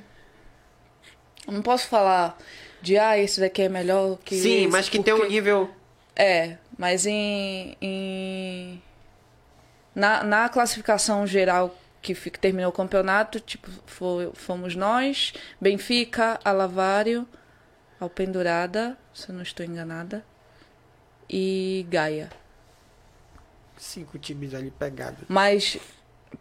[1.47, 2.38] Eu não posso falar
[2.82, 4.36] de ah, esse daqui é melhor que.
[4.36, 5.70] Sim, esse, mas que tem um porque- nível.
[6.16, 7.78] É, mas em.
[7.82, 8.82] em...
[9.95, 13.70] Na, na classificação geral que, terminou o campeonato, tipo,
[14.34, 17.28] fomos nós, Benfica, Alavário,
[18.00, 20.24] Alpendurada, se eu não estou enganada,
[21.30, 22.30] e Gaia.
[23.78, 25.26] Cinco times ali pegados.
[25.28, 25.78] Mas,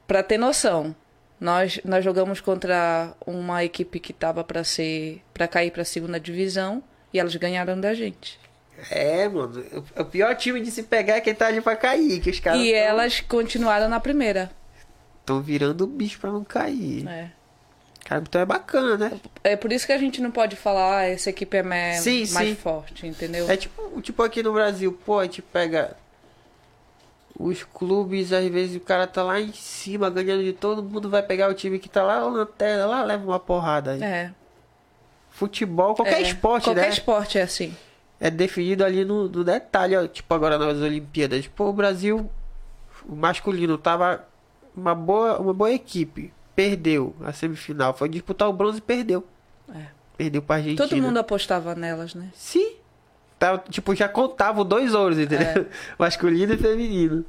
[0.07, 0.95] pra ter noção,
[1.41, 5.23] nós, nós jogamos contra uma equipe que tava pra ser.
[5.33, 6.83] para cair pra segunda divisão
[7.13, 8.39] e elas ganharam da gente.
[8.91, 9.65] É, mano.
[9.97, 12.21] O pior time de se pegar é quem tá ali pra cair.
[12.21, 14.51] Que os caras e elas continuaram na primeira.
[15.29, 17.07] Estão virando bicho pra não cair.
[17.07, 17.31] É.
[18.05, 19.21] Cara, então é bacana, né?
[19.45, 22.27] É por isso que a gente não pode falar, ah, essa equipe é me- Sim,
[22.33, 22.55] mais sim.
[22.55, 23.51] forte, entendeu?
[23.51, 25.95] É tipo, tipo aqui no Brasil, pô, a gente pega
[27.39, 31.23] os clubes, às vezes o cara tá lá em cima ganhando de todo mundo, vai
[31.23, 34.03] pegar o time que tá lá na lanterna, lá leva uma porrada aí.
[34.03, 34.33] É.
[35.31, 36.23] Futebol, qualquer é.
[36.23, 36.89] esporte, Qualquer né?
[36.89, 37.77] esporte é assim.
[38.19, 41.47] É definido ali no, no detalhe, ó, tipo agora nas Olimpíadas.
[41.47, 42.29] Pô, o Brasil,
[43.07, 44.27] o masculino, tava
[44.79, 46.33] uma boa, uma boa equipe.
[46.55, 47.95] Perdeu a semifinal.
[47.95, 49.25] Foi disputar o bronze e perdeu.
[49.75, 49.87] É.
[50.17, 50.89] Perdeu pra Argentina.
[50.89, 52.31] Todo mundo apostava nelas, né?
[52.35, 52.73] Sim.
[53.39, 55.67] Tava, tipo, já contavam dois ouros, entendeu?
[55.99, 57.25] Masculino e feminino.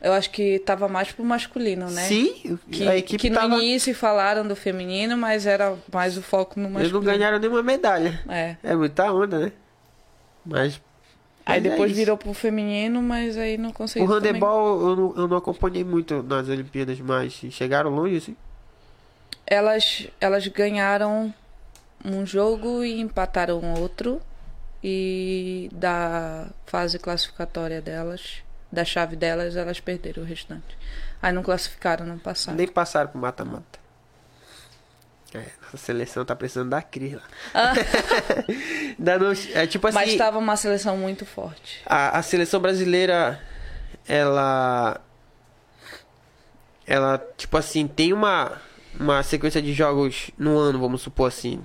[0.00, 2.02] Eu acho que tava mais pro masculino, né?
[2.02, 3.54] Sim, Que, a equipe que no tava...
[3.56, 7.12] início falaram do feminino, mas era mais o foco no Eles não masculino.
[7.12, 8.22] ganharam nenhuma medalha.
[8.28, 8.56] É.
[8.62, 9.52] É muita onda, né?
[10.44, 10.80] Mas.
[11.46, 12.00] Aí mas é depois isso.
[12.00, 14.08] virou pro feminino, mas aí não O conseguiu.
[14.08, 14.32] também.
[14.32, 18.36] handebol eu não, eu não acompanhei muito nas Olimpíadas, mas chegaram longe, assim.
[19.46, 21.32] Elas, elas ganharam
[22.04, 24.20] um jogo e empataram outro.
[24.82, 30.76] E da fase classificatória delas, da chave delas, elas perderam o restante.
[31.22, 32.56] Aí não classificaram, não passaram.
[32.58, 33.78] Nem passaram pro mata-mata.
[35.34, 37.22] É, nossa seleção tá precisando da Cris lá.
[38.98, 39.94] Da não- é tipo assim.
[39.94, 41.82] Mas estava uma seleção muito forte.
[41.84, 43.40] A, a seleção brasileira,
[44.08, 45.00] ela.
[46.86, 48.60] Ela, tipo assim, tem uma,
[48.98, 51.60] uma sequência de jogos no ano, vamos supor assim.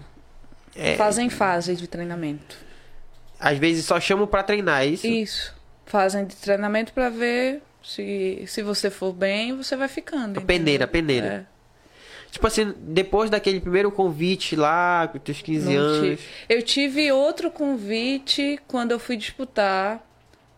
[0.75, 2.57] É, Fazem fases de treinamento.
[3.39, 5.05] Às vezes só chamam pra treinar, é isso?
[5.07, 5.55] Isso.
[5.85, 10.39] Fazem de treinamento pra ver se, se você for bem, você vai ficando.
[10.39, 10.85] A peneira, entendeu?
[10.85, 11.27] a peneira.
[11.47, 11.50] É.
[12.31, 15.99] Tipo assim, depois daquele primeiro convite lá, com teus 15 Não anos.
[16.17, 16.29] tive.
[16.47, 20.01] Eu tive outro convite quando eu fui disputar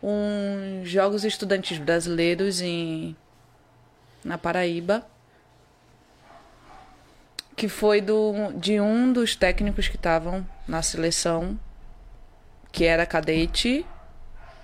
[0.02, 3.16] uns Jogos Estudantes Brasileiros em
[4.24, 5.06] na Paraíba.
[7.56, 11.58] Que foi do, de um dos técnicos que estavam na seleção,
[12.72, 13.86] que era cadete,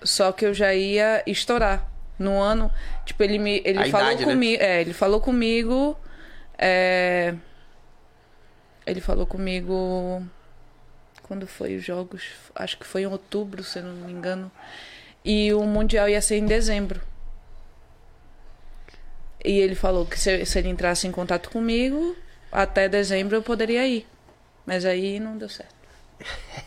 [0.03, 1.88] só que eu já ia estourar.
[2.18, 2.70] No ano,
[3.05, 4.34] tipo, ele me ele A falou idade, né?
[4.34, 5.97] comigo, é, ele falou comigo
[6.62, 7.34] é,
[8.86, 10.22] ele falou comigo
[11.24, 14.51] quando foi os jogos, acho que foi em outubro, se eu não me engano.
[15.24, 16.99] E o mundial ia ser em dezembro.
[19.43, 22.16] E ele falou que se, se ele entrasse em contato comigo,
[22.51, 24.05] até dezembro eu poderia ir.
[24.66, 25.76] Mas aí não deu certo.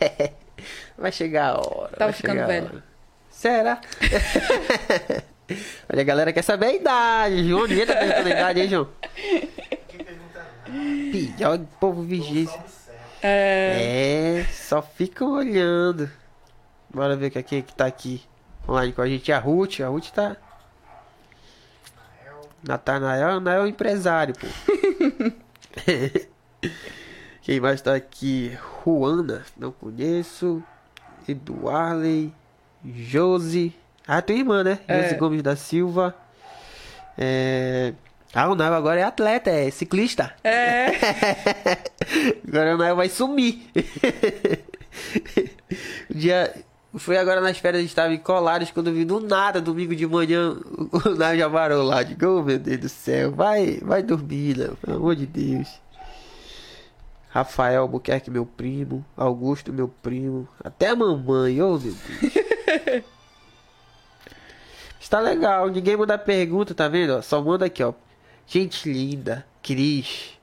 [0.97, 1.97] Vai chegar a hora.
[1.97, 2.83] Tava ficando velho.
[3.31, 3.81] Será?
[5.93, 7.67] Olha, a galera quer saber a idade, João.
[7.67, 8.89] Ninguém tá perguntando a idade, hein, João?
[11.11, 12.49] Pior que povo vigia.
[13.23, 16.11] É, É, só fica olhando.
[16.93, 18.23] Bora ver quem é que tá aqui
[18.69, 19.33] online com a gente.
[19.33, 20.37] A Ruth, a Ruth tá.
[22.63, 24.47] Natanael, não é o empresário, pô.
[27.43, 28.57] Quem mais tá aqui?
[28.85, 30.63] Juana, não conheço.
[31.27, 32.33] Eduarley,
[32.85, 33.75] Josi.
[34.07, 34.79] Ah, tua irmã, né?
[34.87, 35.03] É.
[35.03, 36.15] Josi Gomes da Silva.
[37.19, 37.93] É...
[38.35, 40.35] Ah, o Nael agora é atleta, é ciclista.
[40.43, 40.87] é.
[42.49, 43.63] Agora o Nael vai sumir.
[46.11, 46.55] o dia.
[46.97, 50.55] Foi agora nas férias, estava em Colares, quando eu vi do nada, domingo de manhã,
[50.93, 52.03] o Nael já varou lá.
[52.03, 55.69] Digo, oh, meu Deus do céu, vai, vai dormir, Léo, pelo amor de Deus.
[57.31, 59.03] Rafael Albuquerque, meu primo.
[59.17, 60.47] Augusto, meu primo.
[60.63, 61.97] Até a mamãe, oh, meu Deus.
[65.01, 67.23] Está legal, ninguém manda pergunta, tá vendo?
[67.23, 67.95] Só manda aqui, ó.
[68.53, 70.39] Gente linda, Cris.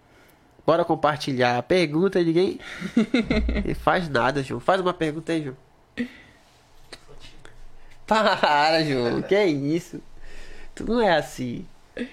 [0.66, 1.62] Bora compartilhar.
[1.62, 2.60] Pergunta, ninguém.
[3.68, 4.60] Não faz nada, João.
[4.60, 5.55] Faz uma pergunta aí, João.
[8.07, 9.22] Para, João.
[9.22, 10.01] Que isso?
[10.74, 11.68] Tu não é assim.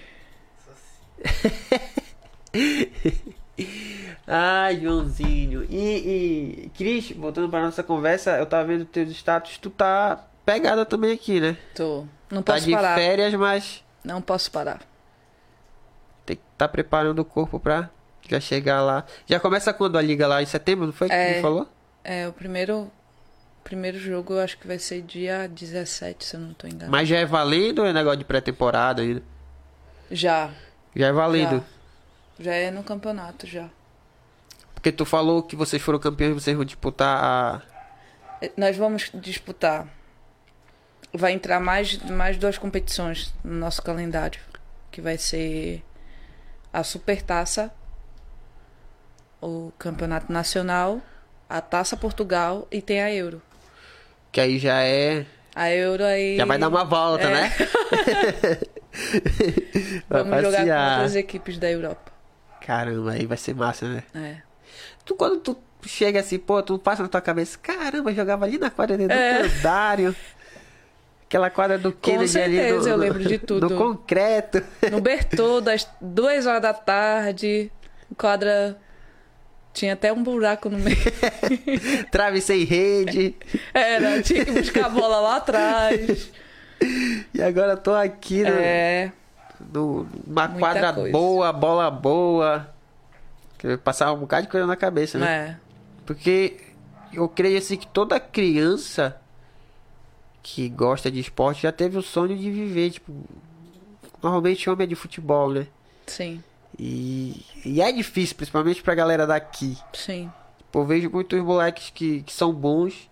[4.27, 5.63] Ai, Joãozinho.
[5.67, 10.85] E, e Cris, voltando pra nossa conversa, eu tava vendo teus status, tu tá pegada
[10.85, 11.57] também aqui, né?
[11.73, 12.05] Tô.
[12.29, 12.95] Não Tá posso de parar.
[12.95, 14.81] férias, mas Não posso parar.
[16.57, 17.89] Que tá preparando o corpo pra
[18.27, 19.05] já chegar lá.
[19.27, 20.41] Já começa quando a liga lá?
[20.41, 21.33] Em setembro, não foi que É.
[21.33, 21.69] tu me falou?
[22.03, 22.91] É, o primeiro,
[23.63, 26.91] primeiro jogo eu acho que vai ser dia 17, se eu não tô enganado.
[26.91, 29.21] Mas já é valendo ou é negócio de pré-temporada ainda?
[30.09, 30.49] Já.
[30.95, 31.63] Já é valendo.
[32.39, 33.69] Já é no campeonato, já.
[34.73, 37.61] Porque tu falou que vocês foram campeões, vocês vão disputar a.
[38.41, 39.87] É, Nós vamos disputar.
[41.13, 44.39] Vai entrar mais, mais duas competições no nosso calendário.
[44.91, 45.83] Que vai ser
[46.77, 47.71] a Supertaça,
[49.41, 51.01] o Campeonato Nacional,
[51.49, 53.41] a Taça Portugal e tem a Euro.
[54.31, 55.25] Que aí já é.
[55.55, 56.37] A Euro aí.
[56.37, 57.29] Já vai dar uma volta, É.
[57.33, 57.51] né?
[60.07, 60.91] vai Vamos jogar com passear.
[60.93, 62.11] outras equipes da Europa.
[62.61, 64.03] Caramba, aí vai ser massa, né?
[64.13, 64.35] É.
[65.03, 68.69] Tu, quando tu chega assim, pô, tu passa na tua cabeça, caramba, jogava ali na
[68.69, 69.37] quadra do É.
[69.37, 70.15] calendário.
[71.27, 72.55] Aquela quadra do Com Kennedy ali.
[72.57, 73.69] certeza, no- eu lembro de tudo.
[73.69, 74.63] No concreto.
[74.91, 77.69] No Bertô, das duas horas da tarde,
[78.17, 78.77] quadra.
[79.73, 80.97] Tinha até um buraco no meio.
[82.11, 83.35] Trave sem rede.
[83.73, 86.31] Era, tinha que buscar a bola lá atrás.
[87.33, 89.11] E agora tô aqui no, É,
[89.73, 91.11] no- numa Muita quadra coisa.
[91.11, 92.73] boa, bola boa.
[93.57, 95.27] Que passava um bocado de coisa na cabeça, né?
[95.27, 95.67] é.
[96.05, 96.57] Porque
[97.13, 99.19] eu creio assim que toda criança
[100.49, 103.11] que gosta de esporte já teve o sonho de viver, tipo.
[104.23, 105.67] Normalmente homem é de futebol, né?
[106.05, 106.41] Sim,
[106.79, 109.77] E, e é difícil, principalmente pra galera daqui.
[109.93, 110.31] sim.
[110.71, 113.09] Pô, eu vejo muitos moleques que, que são bons,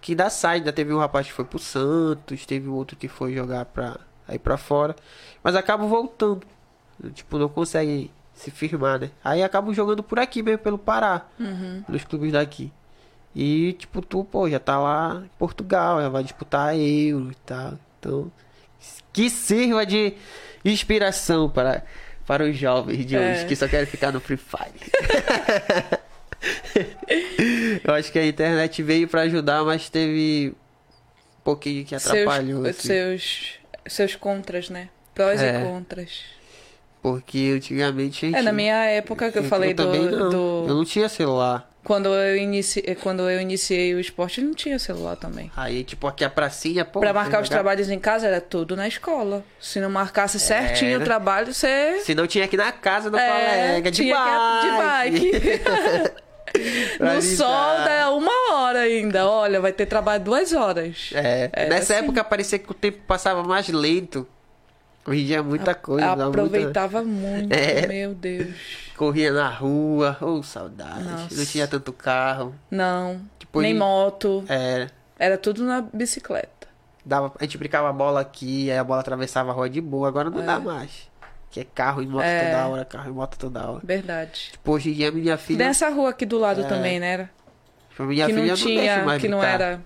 [0.00, 0.60] que ainda saem.
[0.60, 4.38] Ainda teve um rapaz que foi pro Santos, teve outro que foi jogar pra aí
[4.38, 4.94] pra fora,
[5.42, 6.46] mas acabam voltando.
[7.14, 9.10] Tipo, não conseguem se firmar, né?
[9.24, 11.84] Aí acabam jogando por aqui mesmo, pelo Pará, Uhum.
[11.88, 12.72] nos clubes daqui.
[13.34, 17.78] E, tipo, tu, pô, já tá lá em Portugal, já vai disputar Euro e tal.
[17.98, 18.30] Então,
[19.12, 20.14] que sirva de
[20.64, 21.82] inspiração para,
[22.26, 23.32] para os jovens de É.
[23.32, 24.72] hoje que só querem ficar no Free Fire.
[27.84, 30.54] Eu acho que a internet veio pra ajudar, mas teve
[31.38, 32.62] um pouquinho que atrapalhou.
[32.64, 32.88] Seus, assim.
[32.88, 33.54] seus,
[33.86, 34.88] seus contras, né?
[35.14, 35.60] Prós É.
[35.60, 36.22] e contras.
[37.04, 38.38] Porque antigamente a gente.
[38.38, 40.28] É, na minha época que eu falei do, não.
[40.30, 41.70] do- Eu não tinha celular.
[41.84, 45.50] Quando eu, iniciei, quando eu iniciei o esporte, não tinha celular também.
[45.54, 47.00] Aí, tipo, aqui a pracinha, pô.
[47.00, 49.44] pra marcar os jogar- trabalhos em casa era tudo na escola.
[49.60, 51.02] Se não marcasse certinho Era.
[51.02, 52.00] o trabalho, você.
[52.00, 53.28] Se não tinha aqui na casa do É,
[53.68, 55.20] colega, de tinha bike.
[55.20, 56.14] de bike.
[57.00, 57.48] No sol
[57.84, 59.28] dá uma hora ainda.
[59.28, 61.10] Olha, vai ter trabalho duas horas.
[61.12, 62.04] É, Era nessa assim.
[62.04, 64.24] época parecia que o tempo passava mais lento.
[65.06, 66.06] É muita coisa.
[66.06, 67.86] dá muita- Aproveitava muito, É.
[67.86, 68.54] meu Deus.
[68.96, 71.02] Corria na rua, ô saudade.
[71.04, 71.34] Nossa.
[71.34, 72.54] Não tinha tanto carro.
[72.70, 73.20] Não,
[73.54, 74.44] nem ele- moto.
[74.48, 74.88] É,
[75.18, 76.68] Era tudo na bicicleta.
[77.04, 80.08] dava, a gente brincava a bola aqui, aí a bola atravessava a rua de boa.
[80.08, 81.12] Agora não dá mais.
[81.50, 82.46] Que é carro e moto É.
[82.50, 83.80] toda hora, carro e moto toda hora.
[83.84, 84.50] Verdade.
[84.52, 85.66] Tipo, hoje em dia minha filha.
[85.66, 86.64] Nessa rua aqui do lado É.
[86.64, 87.12] também, né?
[87.12, 87.30] Era?
[87.90, 89.54] tipo, minha que filha não tinha, mais que não brincar.
[89.60, 89.80] era.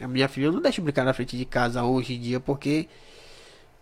[0.00, 2.88] A minha filha não deixa brincar na frente de casa hoje em dia, porque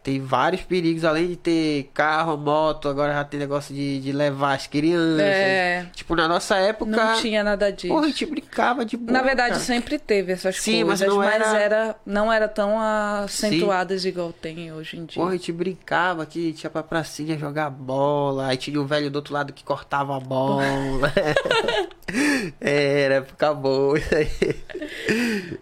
[0.03, 4.55] tem vários perigos, além de ter carro, moto, agora já tem negócio de, de levar
[4.55, 5.21] as crianças.
[5.21, 7.89] É, Tipo, na nossa época, não tinha nada disso.
[7.89, 9.13] porra, a gente brincava de boa.
[9.13, 9.61] Na verdade, cara.
[9.61, 11.97] sempre teve essas Sim, mas coisas, não mas, era- era...
[12.07, 15.21] não era tão acentuadas igual tem hoje em dia.
[15.21, 19.17] Porra, a gente brincava aqui, tinha pra pracinha jogar bola, aí tinha um velho do
[19.17, 20.63] outro lado que cortava a bola.
[22.61, 24.29] Era, época boa isso aí.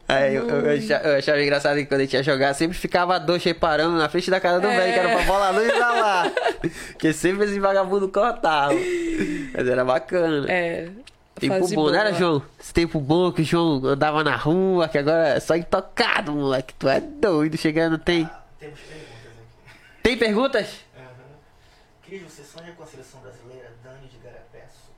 [0.09, 3.19] Aí eu, eu achava, eu achava engraçado que quando a gente ia jogar, sempre ficava
[3.21, 4.77] dois reparando na frente da casa do É.
[4.77, 6.33] velho, que era pra bola não pra lá.
[6.93, 8.75] Porque sempre esse vagabundo cortava.
[8.75, 10.47] Mas era bacana.
[10.51, 10.89] É.
[11.39, 12.19] Tempo bom, não era, boa.
[12.19, 12.43] João?
[12.59, 16.75] Esse tempo bom que o João andava na rua, que agora é só intocado, moleque.
[16.75, 18.29] Tu é doido, chegando, tem.
[18.59, 19.07] Temos perguntas
[19.37, 20.03] aqui.
[20.03, 20.67] Tem perguntas?
[22.05, 23.71] Cris, você sonha com a seleção brasileira?
[23.85, 24.91] Dani de Garapeço.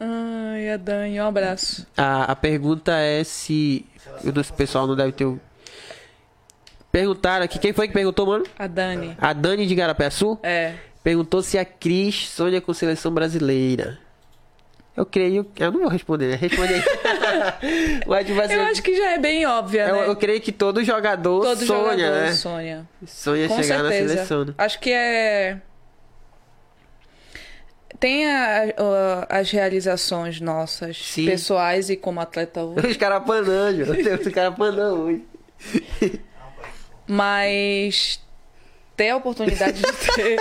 [0.00, 1.86] Ai, a Dani, um abraço.
[1.96, 3.86] A, a pergunta é se.
[4.24, 5.24] O nosso pessoal não deve ter.
[6.98, 7.58] Perguntaram aqui.
[7.58, 8.44] Quem foi que perguntou, mano?
[8.58, 9.16] A Dani.
[9.20, 10.74] A Dani de Garapeçu É.
[11.04, 13.98] perguntou se a Cris sonha com seleção brasileira.
[14.96, 15.46] Eu creio.
[15.56, 16.34] Eu não vou responder, né?
[16.34, 16.82] Responde aí.
[18.04, 20.08] Mas, tipo assim, Eu acho que já é bem óbvia, eu, né?
[20.08, 22.32] eu creio que todo jogador Todo sonha, jogador né?
[22.32, 22.88] sonha.
[23.06, 24.14] Sonha Com chegar na certeza.
[24.14, 24.44] seleção.
[24.46, 24.54] Né?
[24.58, 25.58] Acho que é.
[28.00, 28.64] Tem a-
[29.28, 31.26] a- as realizações nossas, Sim.
[31.26, 32.86] pessoais e como atleta hoje.
[32.88, 33.82] Os caras panando,
[34.26, 35.24] os caras panando hoje.
[37.08, 38.20] Mas
[38.96, 40.38] ter a oportunidade de ter.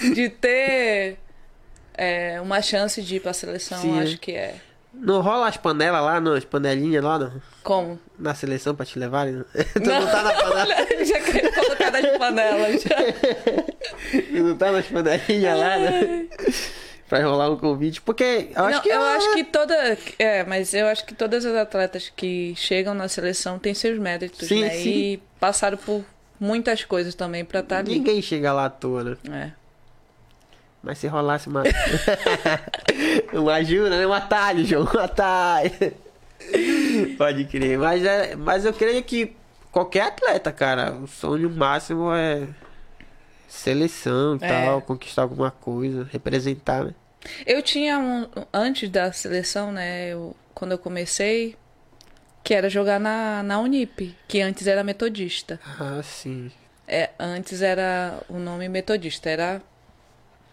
[0.14, 1.18] de ter
[1.94, 4.18] é, uma chance de ir pra seleção, Sim, acho é.
[4.18, 4.54] que é.
[4.94, 7.32] Não rola as panelas lá, não, as panelinhas lá, não?
[7.62, 7.98] Como?
[8.18, 9.32] Na seleção pra te levarem?
[9.34, 9.44] Não?
[9.72, 11.04] Tu não tá na panela.
[11.04, 12.82] Já quero colocar nas panelas.
[12.82, 16.26] Tu não tá nas panelinhas lá, né?
[17.08, 18.00] Pra rolar um convite.
[18.00, 18.88] Porque eu acho Não, que.
[18.88, 19.98] eu é- acho que toda.
[20.18, 24.48] É, mas eu acho que todas as atletas que chegam na seleção têm seus méritos,
[24.48, 24.70] Sim, né?
[24.70, 24.88] sim.
[24.90, 26.04] E passaram por
[26.40, 27.92] muitas coisas também pra estar ali.
[27.98, 29.16] Ninguém chega lá à toa, né?
[29.30, 29.62] É.
[30.82, 31.62] Mas se rolasse uma.
[33.32, 34.06] uma ajuda, né?
[34.06, 34.88] Um atalho, João.
[34.94, 35.70] Um atalho.
[37.16, 37.78] Pode crer.
[37.78, 39.36] Mas, é, mas eu creio que
[39.70, 42.46] qualquer atleta, cara, o sonho máximo é
[43.56, 44.48] seleção e É.
[44.48, 46.94] tal, conquistar alguma coisa, representar, né?
[47.46, 48.26] Eu tinha um.
[48.52, 50.08] Antes da seleção, né?
[50.08, 51.54] Eu, quando eu comecei,
[52.42, 55.60] que era jogar na, na Unip, que antes era metodista.
[55.78, 56.50] Ah, sim.
[56.88, 59.62] É, antes era o nome metodista, era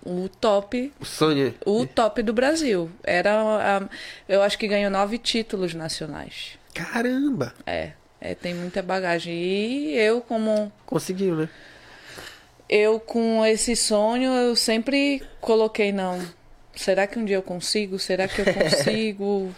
[0.06, 1.54] o top, O sonho.
[1.66, 2.89] o top do Brasil.
[3.04, 3.32] Era
[3.80, 3.89] a-
[4.28, 6.58] eu acho que ganhou nove títulos nacionais.
[6.74, 7.54] Caramba!
[7.66, 7.93] É.
[8.22, 9.34] É, tem muita bagagem.
[9.34, 11.50] E eu, como Conseguiu, né?
[12.70, 16.22] Eu com esse sonho, eu sempre coloquei, não.
[16.76, 17.97] Será que um dia eu consigo?
[17.97, 19.53] Será que eu consigo?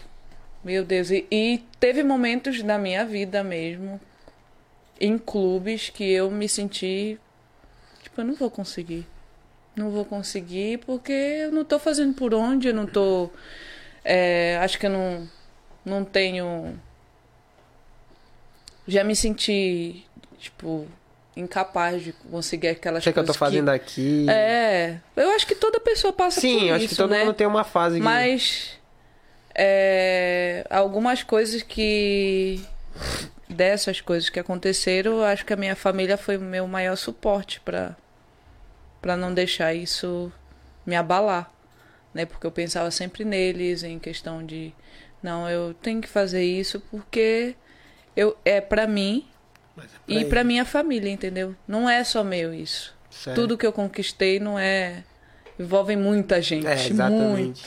[0.63, 1.11] Meu Deus.
[1.11, 3.99] E, e teve momentos da minha vida mesmo,
[4.99, 7.19] em clubes, que eu me senti.
[8.01, 9.05] Tipo, eu não vou conseguir.
[9.75, 13.29] Não vou conseguir porque eu não tô fazendo por onde, eu não tô.
[14.05, 15.29] é, acho que eu não,
[15.83, 16.79] não tenho.
[18.87, 20.05] Já me senti,
[20.37, 20.87] tipo,
[21.35, 24.25] incapaz de conseguir aquelas O que, é que eu coisas tô fazendo aqui?
[24.29, 27.23] É, eu acho que toda pessoa passa Sim, por isso, acho que todo né?
[27.25, 28.77] mundo tem uma fase que- Mas
[29.55, 32.61] é, algumas coisas que
[33.49, 37.59] dessas coisas que aconteceram, eu acho que a minha família foi o meu maior suporte
[37.61, 37.95] para
[39.01, 40.31] para não deixar isso
[40.85, 41.51] me abalar,
[42.13, 42.23] né?
[42.25, 44.71] Porque eu pensava sempre neles em questão de
[45.23, 47.55] não, eu tenho que fazer isso porque
[48.15, 49.27] eu é para mim
[50.07, 50.25] e ele.
[50.25, 51.55] para minha família, entendeu?
[51.67, 52.93] Não é só meu isso.
[53.09, 53.35] Certo.
[53.35, 55.03] Tudo que eu conquistei não é
[55.59, 57.61] envolve muita gente, É, muito,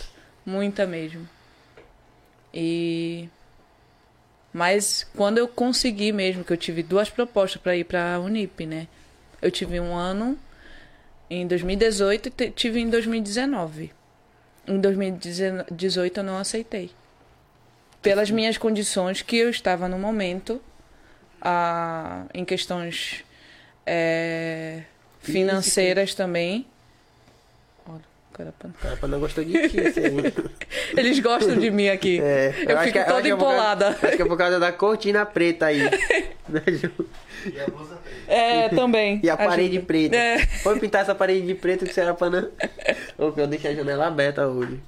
[0.44, 1.28] muita mesmo.
[2.52, 3.28] E
[4.52, 8.64] mas quando eu consegui mesmo, que eu tive duas propostas para ir para a Unip,
[8.64, 8.86] né?
[9.42, 10.38] Eu tive um ano
[11.28, 13.92] em 2018 e tive em 2019.
[14.66, 16.92] Em 2018 eu não aceitei.
[18.00, 20.62] Pelas minhas condições que eu estava no momento,
[21.44, 23.22] ah, em questões
[23.86, 24.80] é,
[25.20, 26.66] financeiras também.
[27.86, 30.02] Olha, o cara pan- O cara não gostou de ti, assim.
[30.96, 32.20] Eles gostam de mim aqui.
[32.20, 33.88] É, eu acho fico que- toda acho que é empolada.
[33.90, 35.80] Acho que é por causa da cortina preta aí.
[37.46, 38.32] E a blusa preta.
[38.32, 39.20] É, também.
[39.22, 39.86] E a parede ajuda.
[39.86, 40.16] preta.
[40.16, 40.38] É.
[40.62, 42.48] Foi pintar essa parede de preto que você era pra não.
[43.36, 44.80] Eu deixei a janela aberta hoje.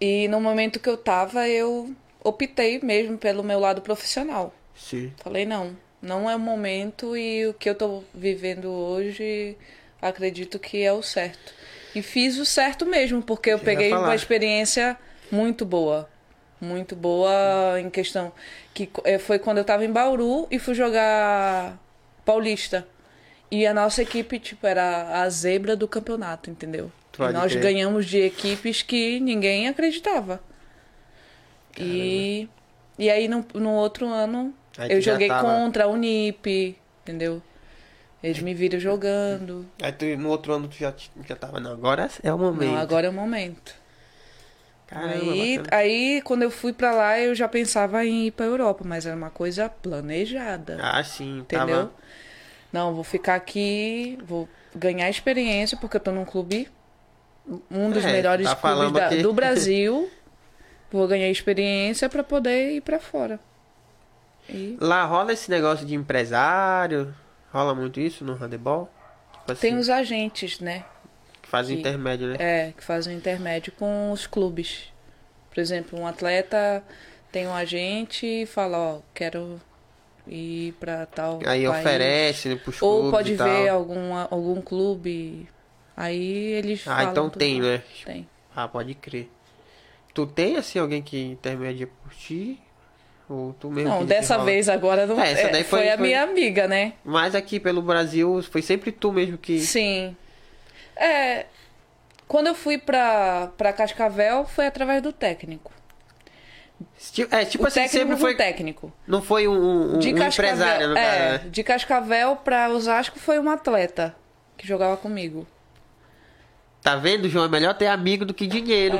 [0.00, 1.94] E no momento que eu tava, eu
[2.24, 4.54] optei mesmo pelo meu lado profissional.
[4.74, 5.12] Sim.
[5.22, 9.56] Falei, não, não é o momento e o que eu tô vivendo hoje,
[10.00, 11.54] acredito que é o certo.
[11.94, 14.08] E fiz o certo mesmo, porque eu peguei falar.
[14.08, 14.96] uma experiência
[15.30, 16.08] muito boa.
[16.60, 18.32] Muito boa em questão.
[18.72, 21.78] Que eh, foi quando eu tava em Bauru e fui jogar
[22.24, 22.86] Paulista.
[23.50, 26.90] E a nossa equipe, tipo, era a zebra do campeonato, entendeu?
[27.18, 27.62] E nós crer.
[27.62, 30.40] ganhamos de equipes que ninguém acreditava.
[31.78, 32.48] E,
[32.98, 37.42] e aí no, no outro ano Aí eu joguei tava- contra a Unip, entendeu?
[38.22, 39.66] Eles me viram jogando.
[39.82, 40.94] Aí tu, no outro ano tu já,
[41.28, 41.58] já tava.
[41.58, 42.70] Não, agora é o momento.
[42.70, 43.74] Não, agora é o momento.
[44.86, 45.76] Caramba, aí, bacana.
[45.82, 49.16] aí, quando eu fui pra lá, eu já pensava em ir pra Europa, mas era
[49.16, 50.78] uma coisa planejada.
[50.82, 51.40] Ah, sim.
[51.40, 51.66] entendeu?
[51.86, 51.90] Tava...
[52.72, 56.68] Não, vou ficar aqui, vou ganhar experiência, porque eu tô num clube,
[57.70, 59.22] um dos É, melhores tá clubes da- aqui.
[59.22, 60.10] do Brasil.
[60.90, 63.40] vou ganhar experiência pra poder ir pra fora.
[64.52, 67.14] E Lá rola esse negócio de empresário.
[67.52, 68.90] Rola muito isso no handebol?
[69.32, 70.84] Tipo assim, tem os agentes, né?
[71.42, 72.36] que fazem que- intermédio, né?
[72.38, 74.92] É, que fazem intermédio com os clubes.
[75.50, 76.82] Por exemplo, um atleta
[77.30, 79.60] tem um agente e fala, ó, quero
[80.26, 81.80] ir pra tal Aí país.
[81.80, 85.48] oferece né, pros Ou pode ver algum, algum clube.
[85.96, 86.22] Aí
[86.52, 87.82] eles Ah, então tem, né?
[88.04, 88.26] Tem.
[88.54, 89.28] Ah, pode crer.
[90.14, 92.61] Tu tem, assim, alguém que intermedia por ti?
[93.58, 96.06] Tu mesmo Não, dessa vez agora não É, essa é, daí foi, foi- a foi-
[96.06, 96.92] minha amiga, né?
[97.04, 99.60] Mas aqui pelo Brasil, foi sempre tu mesmo que...
[99.60, 100.16] Sim.
[100.96, 101.46] É,
[102.28, 105.72] quando eu fui pra, pra Cascavel foi através do técnico.
[107.30, 108.34] É, tipo o assim, sempre foi...
[108.36, 108.92] técnico.
[109.06, 111.50] Não foi um, um, um De Cascavel, empresário, no é, cara, né?
[111.50, 114.14] de Cascavel pra Osasco foi um atleta
[114.56, 115.46] que jogava comigo.
[116.82, 117.44] Tá vendo, João?
[117.44, 118.98] É melhor ter amigo do que dinheiro.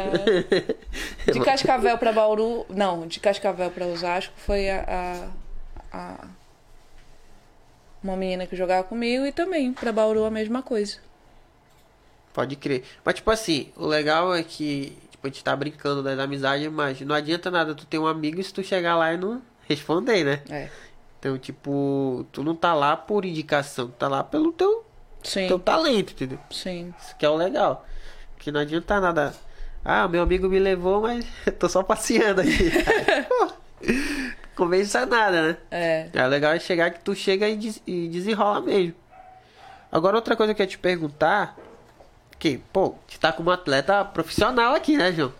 [1.30, 5.28] De Cascavel pra Bauru, não, de Cascavel pra Osasco foi a,
[5.92, 6.26] a, a-
[8.02, 10.98] uma menina que jogava comigo e também pra Bauru a mesma coisa.
[12.32, 12.84] Pode crer.
[13.04, 17.00] Mas, tipo assim, o legal é que tipo, a gente tá brincando das amizades, mas
[17.02, 20.42] não adianta nada tu ter um amigo se tu chegar lá e não responder, né?
[20.48, 20.68] É.
[21.18, 24.81] Então, tipo, tu não tá lá por indicação, tu tá lá pelo teu,
[25.22, 26.38] Sim, teu talento, entendeu?
[26.50, 26.92] sim.
[27.00, 27.86] Isso que é o legal.
[28.34, 29.34] Porque não adianta nada.
[29.84, 32.70] Ah, meu amigo me levou, mas eu tô só passeando aqui.
[34.54, 35.56] Convença nada, né?
[35.70, 36.08] É.
[36.12, 38.94] É o legal é chegar que tu chega e, des- e desenrola mesmo.
[39.90, 41.56] Agora outra coisa que eu ia te perguntar,
[42.38, 45.32] que, pô, você tá como atleta profissional aqui, né, João?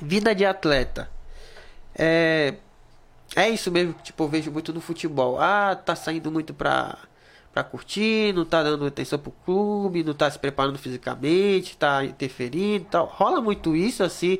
[0.00, 1.10] Vida de atleta.
[1.94, 2.54] É.
[3.36, 5.38] É isso mesmo que tipo, eu vejo muito no futebol.
[5.40, 6.96] Ah, tá saindo muito pra,
[7.58, 12.86] pra curtir, não tá dando atenção pro clube, não tá se preparando fisicamente, tá interferindo
[12.88, 13.06] tal.
[13.06, 14.38] Rola muito isso, assim.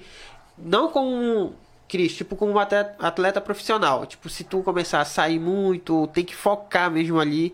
[0.57, 1.53] Não com
[1.89, 4.07] Cris, tipo como um atleta, atleta profissional.
[4.07, 7.53] Tipo, se tu começar a sair muito, tem que focar mesmo ali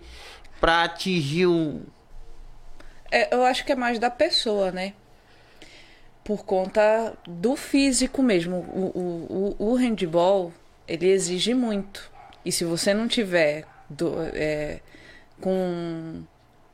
[0.60, 1.82] pra atingir um.
[3.10, 4.92] É, eu acho que é mais da pessoa, né?
[6.22, 8.56] Por conta do físico mesmo.
[8.56, 10.52] O, o, o, o handball,
[10.86, 12.10] ele exige muito.
[12.44, 14.80] E se você não tiver do- é,
[15.44, 16.22] com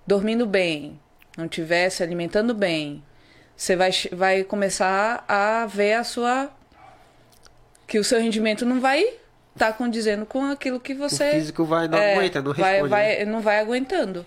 [0.06, 0.98] dormindo bem,
[1.36, 3.02] não tiver se alimentando bem,
[3.56, 6.48] você vai, vai começar a ver a sua
[7.88, 9.04] que o seu rendimento não vai
[9.52, 12.82] estar condizendo com aquilo que você O físico vai, não é, aguenta, não vai, responde.
[12.82, 12.88] né?
[13.16, 14.24] vai- não vai aguentando.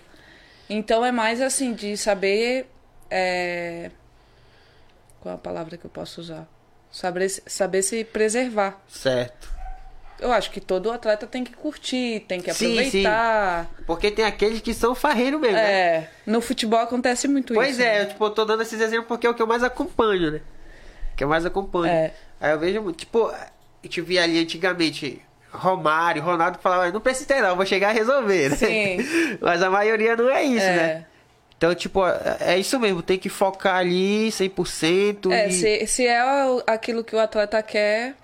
[0.69, 2.69] Então é mais assim de saber
[3.09, 3.89] é,
[5.21, 6.45] qual a palavra que eu posso usar,
[6.91, 8.81] saber saber se preservar.
[8.89, 9.53] Certo.
[10.20, 13.70] Eu acho que todo atleta tem que curtir, tem que Sim, aproveitar.
[13.86, 15.72] Porque tem aqueles que são farreiros mesmo, né?
[15.72, 17.82] É, no futebol acontece muito Pois isso.
[17.82, 18.01] é, né?
[18.03, 20.41] eu tipo, eu tô dando esses exemplos porque é o que eu mais acompanho, né?
[21.18, 21.91] Que eu mais acompanho.
[21.93, 22.11] É.
[22.39, 23.47] Aí eu vejo muito, tipo, a
[23.84, 28.49] gente via ali antigamente Romário, Ronaldo falava, não precisa ter não, vou chegar a resolver,
[28.49, 28.55] né?
[28.55, 28.97] Sim.
[29.41, 30.76] Mas a maioria não é isso, É.
[30.76, 31.05] né?
[31.57, 35.51] Então, tipo, é é isso mesmo, tem que focar ali 100% É, e...
[35.53, 38.16] se, se é o- aquilo que o atleta quer,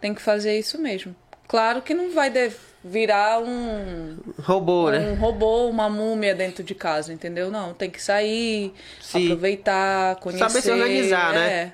[0.00, 1.14] tem que fazer isso mesmo.
[1.48, 4.98] Claro que não vai de- virar um, Robô, né?
[5.00, 7.50] um robô, uma múmia dentro de casa, entendeu?
[7.50, 9.26] Não, tem que sair, Sim.
[9.26, 10.48] aproveitar, conhecer.
[10.48, 11.48] Saber se organizar, né?
[11.52, 11.72] É,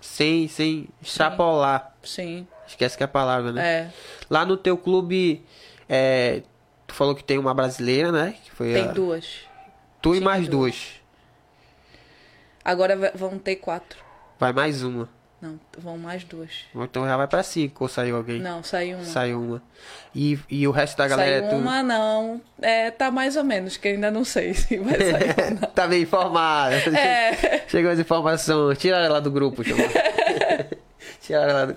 [0.00, 1.94] Sem, sem extrapolar.
[2.02, 3.62] sim, Esquece que é a palavra, né?
[3.64, 3.90] é.
[4.30, 5.44] Lá no teu clube,
[5.88, 6.42] é,
[6.86, 8.34] tu falou que tem uma brasileira, né?
[8.42, 9.40] Que foi Tem a- duas.
[10.00, 10.72] Tu e Tinha mais duas.
[10.72, 11.02] duas.
[12.64, 13.98] Agora vão ter quatro.
[14.38, 15.08] Vai mais uma.
[15.42, 16.50] Não, vão mais duas.
[16.72, 18.38] Então já vai pra cinco, ou saiu alguém?
[18.38, 19.04] Não, saiu uma.
[19.04, 19.62] Saiu uma.
[20.14, 21.60] E, e o resto da galera Saiu é tudo.
[21.60, 22.40] uma, não.
[22.60, 25.68] É, tá mais ou menos, que eu ainda não sei se vai sair ou não.
[25.74, 26.76] tá bem informada.
[26.96, 27.64] É.
[27.66, 28.78] Chegou as informações.
[28.78, 29.74] Tira ela do grupo, do...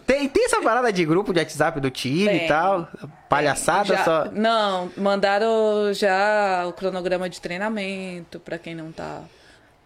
[0.05, 2.45] tem, tem essa parada de grupo de WhatsApp do time Tem.
[2.45, 2.87] e tal?
[3.29, 4.25] Palhaçada Já- só.
[4.31, 9.21] Não, mandaram já o cronograma de treinamento pra quem não tá.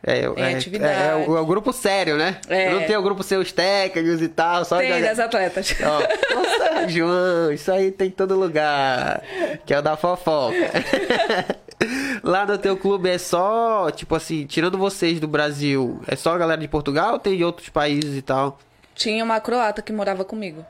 [0.02, 0.94] É, é, atividade.
[0.94, 2.40] é, é o, é o grupo sério, né?
[2.48, 2.70] É.
[2.74, 5.76] Não tem o grupo seus técnicos e tal, só Tem das atletas.
[5.82, 9.22] Ó, nossa, João, isso aí tem em todo lugar.
[9.66, 10.56] Que é o da fofoca.
[12.24, 16.38] Lá no teu clube é só, tipo assim, tirando vocês do Brasil, é só a
[16.38, 18.60] galera de Portugal ou tem de outros países e tal?
[18.96, 20.66] Tinha uma croata que morava comigo.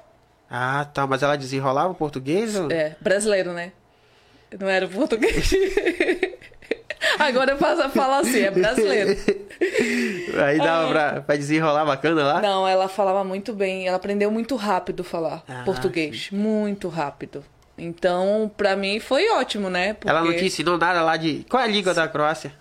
[0.50, 2.56] Ah, tá, mas ela desenrolava o português?
[2.56, 3.72] ou- É, brasileiro, né?
[4.60, 5.52] Não era português.
[7.18, 9.18] Agora eu faço- falo assim, é brasileiro.
[10.46, 12.42] Aí dava pra, pra desenrolar bacana lá?
[12.42, 13.88] Não, ela falava muito bem.
[13.88, 16.30] Ela aprendeu muito rápido falar Ah, português.
[16.32, 17.44] Muito rápido.
[17.78, 19.94] Então, pra mim foi ótimo, né?
[19.94, 20.10] Porque...
[20.10, 21.46] Ela não te ensinou nada lá de.
[21.50, 22.52] Qual é a língua da Croácia?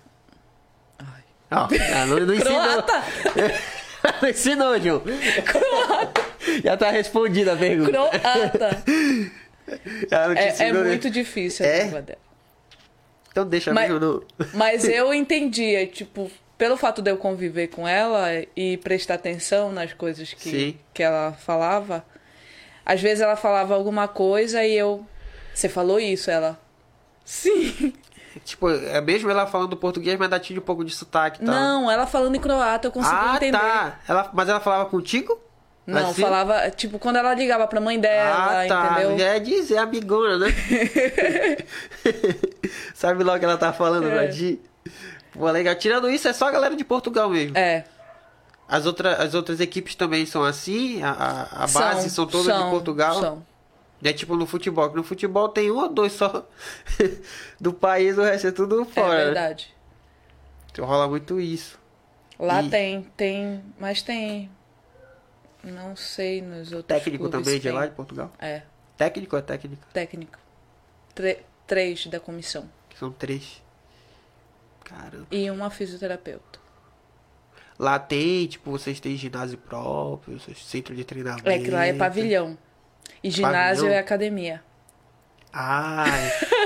[1.51, 2.61] Ó, ela não, não ensinou.
[2.61, 3.03] Croata!
[4.21, 5.01] não ensinou, João.
[6.63, 7.91] Já tá respondida a pergunta.
[7.91, 8.83] Croata!
[8.87, 11.83] Não É, é muito difícil a É?
[11.83, 12.19] língua dela.
[13.31, 14.23] Então deixa Mas- mesmo no.
[14.53, 19.93] Mas eu entendia, tipo, pelo fato de eu conviver com ela e prestar atenção nas
[19.93, 20.51] coisas Sim.
[20.51, 22.05] que, que ela falava,
[22.85, 25.05] às vezes ela falava alguma coisa e eu.
[25.53, 26.29] Você falou isso?
[26.31, 26.59] Ela.
[27.23, 27.93] Sim.
[28.45, 31.53] Tipo, é mesmo ela falando português, mas ainda tinha um pouco de sotaque e tal.
[31.53, 33.57] Não, ela falando em croata, eu consegui ah, entender.
[33.57, 33.99] tá.
[34.07, 35.39] Ela, mas ela falava contigo?
[35.89, 36.21] Não, Assim?
[36.21, 39.03] falava, tipo, quando ela ligava pra mãe dela, ah, tá.
[39.03, 39.25] entendeu?
[39.25, 40.47] É dizer amigona, né?
[42.93, 44.57] Sabe logo o que ela tá falando É.
[45.31, 45.75] Pô, legal.
[45.75, 47.57] Tirando isso, é só a galera de Portugal mesmo.
[47.57, 47.85] É.
[48.67, 51.01] As, outra, as outras equipes também são assim?
[51.01, 53.19] A, a, a base são, todas de são, Portugal?
[53.19, 53.45] São.
[54.03, 54.89] É tipo no futebol.
[54.89, 56.47] que No futebol tem um ou dois só
[57.59, 59.21] do país, o resto é tudo fora.
[59.21, 59.73] é verdade.
[60.71, 61.79] Então rola muito isso.
[62.37, 64.49] Lá E- tem, tem, mas tem.
[65.71, 67.71] Não sei nos outros Técnico também de tem.
[67.71, 68.31] lá, de Portugal?
[68.39, 68.61] É,
[68.97, 69.85] Técnico ou é técnico?
[69.93, 70.37] técnico.
[71.15, 72.69] Tre- três da comissão.
[72.97, 73.61] São três.
[74.83, 75.27] Caramba.
[75.31, 76.59] E uma fisioterapeuta.
[77.77, 81.47] Lá tem, tipo, vocês têm ginásio próprio, vocês- centro de treinamento.
[81.49, 82.57] É que lá é pavilhão.
[83.23, 83.95] E ginásio Pavilhão?
[83.95, 84.63] é academia.
[85.53, 86.05] Ah,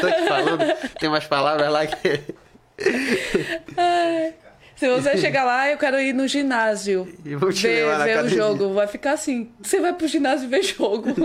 [0.02, 0.64] tô te falando.
[1.00, 2.36] tem umas palavras lá que.
[4.76, 7.08] Se você chegar lá, eu quero ir no ginásio.
[7.26, 8.74] E vou te ver ver o jogo.
[8.74, 9.52] Vai ficar assim.
[9.62, 11.04] Você vai pro ginásio ver jogo.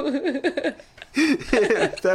[2.00, 2.14] Tá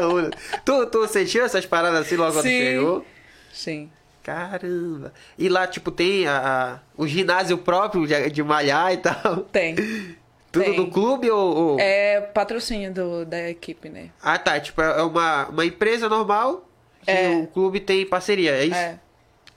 [0.64, 2.60] tu, tu sentiu essas paradas assim logo quando Sim.
[2.62, 3.06] chegou?
[3.52, 3.90] Sim.
[4.24, 5.12] Caramba.
[5.38, 9.38] E lá, tipo, tem a, a- o ginásio próprio de, de malhar e tal.
[9.52, 9.76] Tem.
[10.52, 10.76] Tudo Tem.
[10.76, 11.56] do clube ou.
[11.74, 14.10] ou- É patrocínio do, da equipe, né?
[14.22, 14.60] Ah, tá.
[14.60, 16.70] Tipo, é uma, uma empresa normal
[17.02, 17.32] que É.
[17.32, 18.76] o clube tem parceria, é isso?
[18.76, 19.00] É.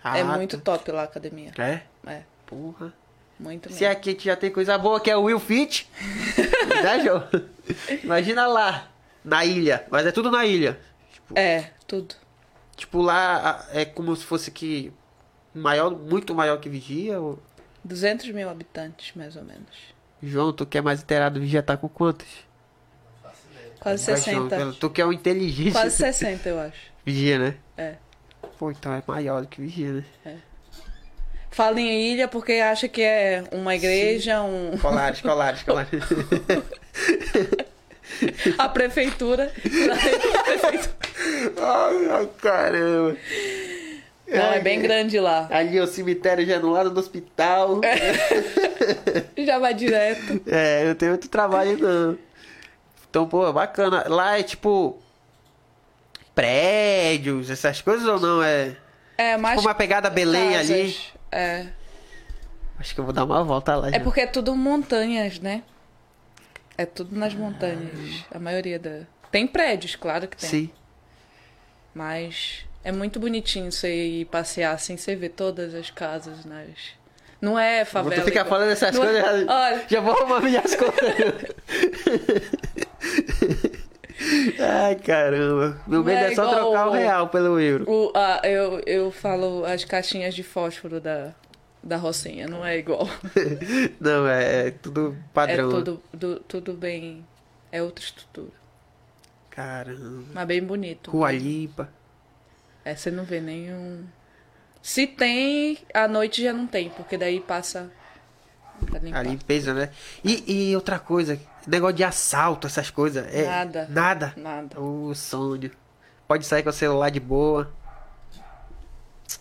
[0.08, 1.50] Ah, é muito top lá a academia.
[1.58, 1.80] É?
[2.06, 2.22] É.
[2.46, 2.92] Porra.
[3.40, 3.92] Muito Se mesmo.
[3.92, 5.90] aqui a gente já tem coisa boa, que é o Will Fit.
[6.82, 7.28] né, João?
[8.04, 8.88] Imagina lá,
[9.24, 9.84] na ilha.
[9.90, 10.78] Mas é tudo na ilha.
[11.34, 12.14] É, tudo.
[12.76, 14.92] Tipo, lá é como se fosse que
[15.52, 17.20] maior, muito maior que Vigia.
[17.20, 17.42] Ou...
[17.82, 19.94] 200 mil habitantes, mais ou menos.
[20.22, 22.28] João, tu que é mais inteirado, Vigia tá com quantos?
[23.80, 24.72] Quase Vai, João, 60.
[24.78, 25.72] tu que é um inteligente.
[25.72, 26.92] Quase 60, eu acho.
[27.04, 27.56] Vigia, né?
[28.46, 28.50] É.
[28.58, 30.36] Pô, então é maior do que Vigia, né?
[31.50, 35.88] Fala em ilha porque acha que é uma igreja, um, Colares, colares, colares.
[38.58, 39.50] a prefeitura.
[39.54, 39.56] A
[40.44, 40.94] prefeitura.
[42.12, 43.16] ai, caramba.
[44.28, 45.46] Não, é bem grande lá.
[45.50, 47.80] Ali o cemitério já no lado do hospital.
[49.38, 50.42] Já vai direto.
[50.46, 52.18] É, não tem muito trabalho não.
[53.08, 54.04] Então, pô, bacana.
[54.08, 55.00] Lá é tipo.
[56.36, 58.42] Prédios, essas coisas ou não?
[58.42, 58.76] É.
[59.18, 60.70] É, mais Tipo uma pegada Belém casas.
[60.70, 60.96] ali.
[61.32, 61.66] É.
[62.78, 63.88] Acho que eu vou dar uma volta lá.
[63.88, 64.00] É já.
[64.00, 65.62] porque é tudo montanhas, né?
[66.76, 68.22] É tudo nas montanhas.
[68.30, 69.00] A maioria da.
[69.32, 70.48] Tem prédios, claro que tem.
[70.48, 70.70] Sim.
[71.94, 76.68] Mas é muito bonitinho você ir passear assim, você vê todas as casas nas.
[77.40, 78.14] Não é favela.
[78.16, 79.48] Tu fica igual- falando essas é- coisas.
[79.48, 81.56] Olha, Já vou arrumar minhas coisas.
[84.58, 85.80] Ai, caramba.
[85.86, 87.84] Meu medo é é, só trocar o o- real pelo euro.
[87.90, 91.34] o, ah, eu, eu falo as caixinhas de fósforo da,
[91.82, 93.08] da Rocinha, não é igual.
[94.00, 95.68] Não, é, é tudo padrão.
[95.68, 97.24] É tudo, do- tudo bem.
[97.72, 98.52] É outra estrutura.
[99.50, 100.24] Caramba.
[100.34, 101.10] Mas bem bonito.
[101.10, 101.88] Rua limpa.
[102.84, 104.04] É, você não vê nenhum.
[104.82, 107.90] Se tem, à noite já não tem, porque daí passa.
[109.14, 109.90] A limpeza, né?
[110.22, 113.26] E, e outra coisa, negócio de assalto, essas coisas.
[113.34, 113.86] É, Nada.
[113.90, 114.34] Nada.
[114.36, 114.80] Nada.
[114.80, 115.70] O sonho.
[116.28, 117.70] Pode sair com o celular de boa.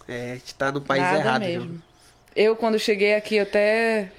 [0.07, 1.41] É, a gente tá no país Nada errado.
[1.41, 1.65] mesmo.
[1.65, 1.81] João.
[2.35, 4.11] Eu, quando cheguei aqui, até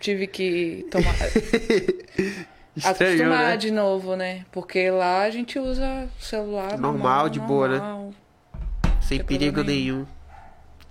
[0.00, 1.14] tive que tomar.
[2.76, 3.56] Estranhou, acostumar né?
[3.56, 4.44] de novo, né?
[4.50, 7.78] Porque lá a gente usa celular normal, Normal, de boa, né?
[7.78, 8.12] normal.
[9.00, 10.06] Sem Tem perigo problema nenhum.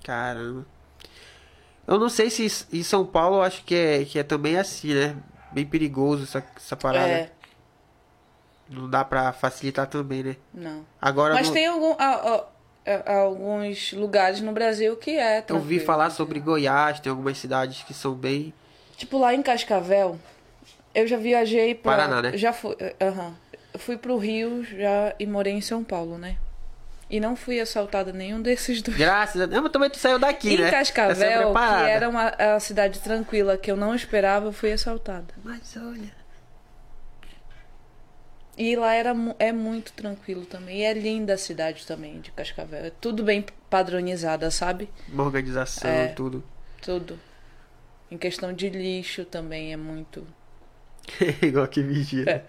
[0.04, 0.66] Caramba.
[1.86, 4.93] Eu não sei se em São Paulo eu acho que é, que é também assim,
[4.93, 5.16] né?
[5.54, 7.08] Bem perigoso essa, essa parada.
[7.08, 7.30] É,
[8.70, 10.36] Não dá pra facilitar também, né?
[10.54, 10.86] não.
[11.01, 12.06] Agora Mas no- tem algum, a-
[12.86, 15.43] a- a- alguns lugares no Brasil que é.
[15.47, 18.54] eu ouvi falar sobre Goiás, tem algumas cidades que são bem.
[18.97, 20.18] Tipo, lá em Cascavel,
[20.95, 21.91] eu já viajei pra...
[21.91, 22.38] Paraná, né?
[22.38, 23.36] Já fui, aham.
[23.74, 26.38] Eu fui pro Rio já e morei em São Paulo, né?
[27.10, 28.97] E não fui assaltada em nenhum desses dois.
[28.97, 29.62] Graças a Deus.
[29.62, 30.64] Mas também tu saiu daqui, em né?
[30.68, 34.72] Essa é Cascavel, que era uma a cidade tranquila que eu não esperava, eu fui
[34.72, 35.34] assaltada.
[35.43, 36.12] Mas olha.
[38.58, 40.80] E lá era, é muito tranquilo também.
[40.80, 42.86] E é linda a cidade também de Cascavel.
[42.86, 44.89] É tudo bem padronizada, sabe?
[45.10, 46.08] Uma organização, É.
[46.10, 46.43] tudo.
[46.82, 47.20] Tudo.
[48.12, 50.26] Em questão de lixo também é muito.
[51.41, 52.30] Igual que vigia.
[52.30, 52.43] É.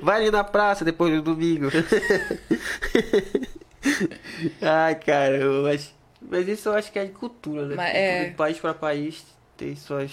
[0.00, 1.68] Vai ali na praça depois do domingo.
[4.62, 7.74] Ai, caramba, mas, mas isso eu acho que é de cultura, né?
[7.76, 9.24] Mas é- De país para país
[9.56, 10.12] tem suas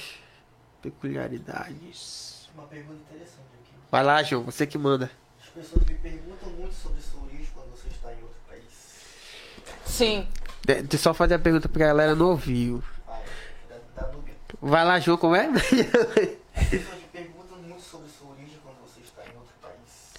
[0.82, 2.50] peculiaridades.
[2.54, 3.72] Uma pergunta interessante aqui.
[3.92, 5.10] Vai lá, João, você que manda.
[5.42, 8.64] As pessoas me perguntam muito sobre sua origem quando você está em outro país.
[9.86, 10.28] Sim.
[10.66, 12.84] De- Deixa eu só fazer a pergunta pra galera não ouviu.
[14.62, 15.46] Vai lá, João, como é?
[15.48, 15.62] As
[16.70, 20.14] pessoas me perguntam muito sobre sua origem quando você está em outro país.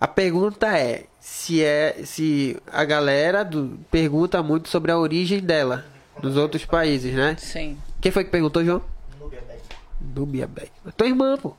[0.00, 1.06] A pergunta é
[1.44, 5.84] se é se a galera do, pergunta muito sobre a origem dela
[6.22, 7.36] nos outros países, né?
[7.38, 7.76] Sim.
[8.00, 8.82] Quem foi que perguntou, João?
[10.00, 10.70] Núbia Beck.
[10.96, 11.54] Tua irmã, pô.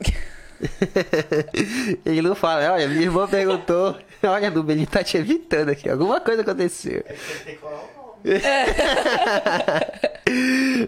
[2.04, 3.96] ele não fala, olha, minha irmã perguntou.
[4.24, 5.88] Olha, Núbia, ele tá te evitando aqui.
[5.88, 7.04] Alguma coisa aconteceu.
[7.06, 8.16] É que você tem que falar o nome.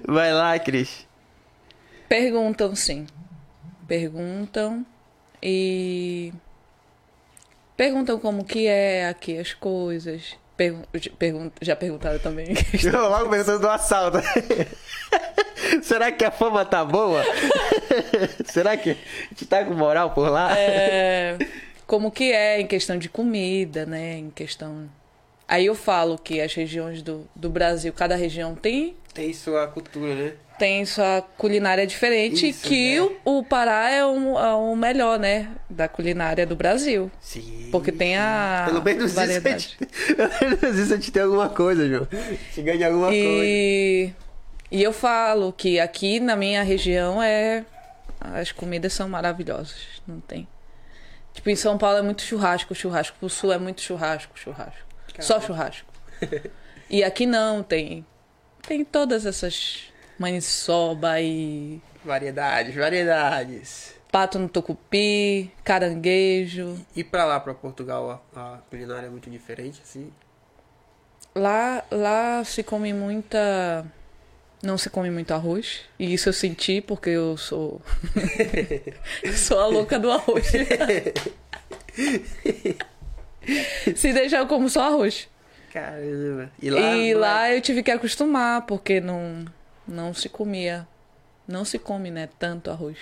[0.09, 1.07] Vai lá, Cris.
[2.09, 3.07] Perguntam, sim.
[3.87, 4.85] Perguntam
[5.41, 6.33] e.
[7.77, 10.37] Perguntam como que é aqui as coisas.
[10.57, 10.83] Pergun
[11.19, 12.47] pergun já perguntaram também.
[12.85, 14.19] Eu logo perguntando do assalto.
[15.83, 17.23] Será que a fama tá boa?
[18.47, 18.97] Será que a
[19.31, 20.57] gente tá com moral por lá?
[20.57, 21.37] É,
[21.87, 24.19] como que é em questão de comida, né?
[24.19, 24.89] Em questão.
[25.49, 30.15] Aí eu falo que as regiões do, do Brasil, cada região tem Tem sua cultura,
[30.15, 30.33] né?
[30.59, 33.09] Tem sua culinária diferente Isso, que né?
[33.25, 35.51] o, o Pará é o, é o melhor, né?
[35.69, 37.11] Da culinária do Brasil.
[37.21, 37.69] Sim.
[37.71, 39.77] Porque tem a Pelo menos isso, a variedade.
[39.79, 42.07] gente, pelo menos isso a gente tem alguma coisa, João.
[42.11, 43.23] Gente ganha alguma coisa.
[43.23, 44.13] E,
[44.71, 47.65] e eu falo que aqui na minha região é
[48.21, 49.77] as comidas são maravilhosas,
[50.07, 50.49] não tem.
[51.33, 53.17] Tipo, em São Paulo é muito churrasco, churrasco.
[53.19, 54.79] Pro sul é muito churrasco, churrasco.
[55.19, 55.93] Só churrasco.
[56.89, 58.07] E aqui não, tem
[58.67, 63.95] tem todas essas maniçoba e Variedades, variedades.
[64.13, 66.79] pato no tucupi, caranguejo.
[66.95, 70.13] E pra lá, pra Portugal, a, a culinária é muito diferente, assim.
[71.35, 73.85] Lá, lá se come muita.
[74.63, 75.81] Não se come muito arroz.
[75.99, 77.81] E isso eu senti porque eu sou.
[79.23, 80.47] eu sou a louca do arroz.
[83.97, 85.29] se deixar, eu como só arroz.
[85.73, 86.51] Caramba.
[86.63, 89.45] E lá eu tive que acostumar, porque não,
[89.87, 90.87] não se comia.
[91.47, 92.29] Não se come, né?
[92.39, 92.99] Tanto arroz.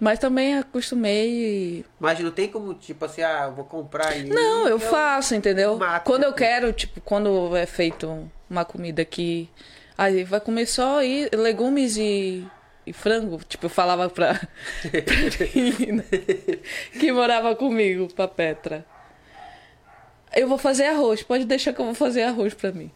[0.00, 1.86] Mas também acostumei e.
[1.98, 4.24] Mas não tem como, tipo assim, ah, eu vou comprar e.
[4.24, 5.76] Não, eu faço, entendeu?
[5.76, 9.50] mato, Quando eu quero, tipo, quando é feito uma comida que.
[9.98, 12.46] Aí vai comer só e legumes e,
[12.86, 13.38] e frango.
[13.46, 14.40] Tipo, eu falava pra,
[14.80, 16.02] pra menina
[16.98, 18.86] que morava comigo, pra Petra.
[20.34, 22.90] Eu vou fazer arroz, pode deixar que eu vou fazer arroz pra mim.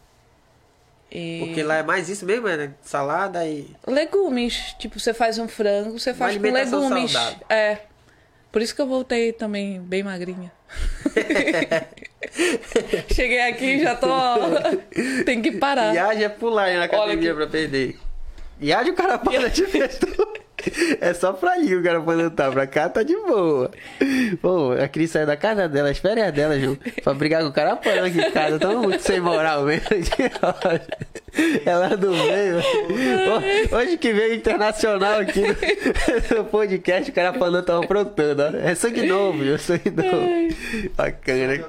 [1.11, 1.39] E...
[1.45, 2.73] Porque lá é mais isso mesmo, né?
[2.81, 3.67] Salada e.
[3.87, 4.75] Legumes.
[4.79, 7.11] Tipo, você faz um frango, você faz com legumes.
[7.11, 7.45] saudável.
[7.49, 7.79] É.
[8.51, 10.51] Por isso que eu voltei também bem magrinha.
[13.13, 14.07] Cheguei aqui e já tô.
[15.25, 15.91] Tem que parar.
[15.91, 17.37] Viagem é pular na academia aqui.
[17.37, 17.99] pra perder.
[18.57, 19.99] Viagem o cara para de peso.
[21.01, 22.51] É só pra ali o cara pode lutar.
[22.51, 23.71] Pra cá tá de boa.
[24.41, 26.77] Pô, a Cris saiu da casa dela, espere a dela, Ju.
[27.03, 28.59] Pra brigar com o cara pano aqui em casa.
[28.59, 29.87] Tamo muito sem moral mesmo.
[31.65, 32.61] Ela do meio.
[33.69, 35.55] Pô, Hoje que veio internacional aqui no,
[36.37, 38.57] no podcast, o cara falando tava aprontando.
[38.57, 39.57] É sangue novo, viu?
[39.57, 40.55] Sangue novo.
[40.95, 41.65] Bacana.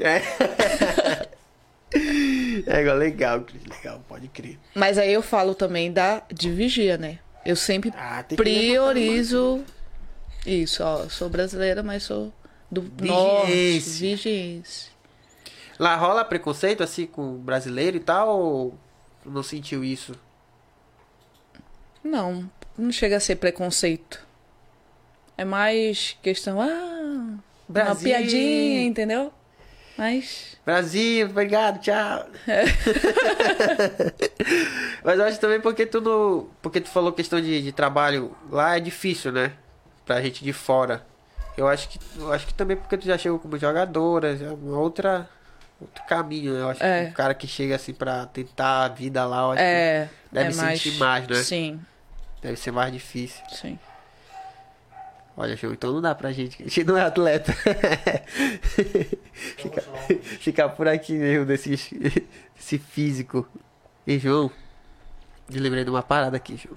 [0.00, 0.22] É.
[2.66, 3.62] É legal, Cris.
[3.64, 4.58] Legal, pode crer.
[4.74, 7.18] Mas aí eu falo também da de vigia, né?
[7.44, 9.62] Eu sempre Ah, priorizo
[10.46, 11.08] isso, ó.
[11.08, 12.32] Sou brasileira, mas sou
[12.70, 14.00] do norte, Vigiense.
[14.00, 14.86] vigiense.
[15.78, 18.38] Lá rola preconceito assim com brasileiro e tal?
[18.38, 18.74] Ou
[19.24, 20.14] não sentiu isso?
[22.02, 24.24] Não, não chega a ser preconceito.
[25.36, 28.04] É mais questão, ah, uma Brasil.
[28.08, 29.32] piadinha, entendeu?
[29.96, 32.26] Mas Brasil, obrigado, tchau.
[35.04, 36.48] Mas eu acho também porque tu não.
[36.62, 39.52] Porque tu falou questão de, de trabalho lá é difícil, né?
[40.06, 41.04] Pra gente de fora.
[41.56, 41.98] Eu acho que.
[42.18, 45.28] Eu acho que também porque tu já chegou como jogadora, já é uma outra.
[45.80, 46.60] Outro caminho, né?
[46.60, 47.04] Eu acho É.
[47.06, 50.34] que o cara que chega assim pra tentar a vida lá, eu acho é, que
[50.34, 51.34] deve é mais, sentir mais, né?
[51.42, 51.80] Sim,
[52.40, 53.42] Deve ser mais difícil.
[53.50, 53.78] sim.
[55.36, 56.62] Olha, show, então não dá pra gente.
[56.62, 57.52] A gente não é atleta.
[59.32, 59.80] Fica,
[60.38, 61.70] ficar por aqui mesmo desse,
[62.54, 63.48] desse físico.
[64.06, 64.50] E João,
[65.50, 66.76] me lembrei de uma parada aqui, João.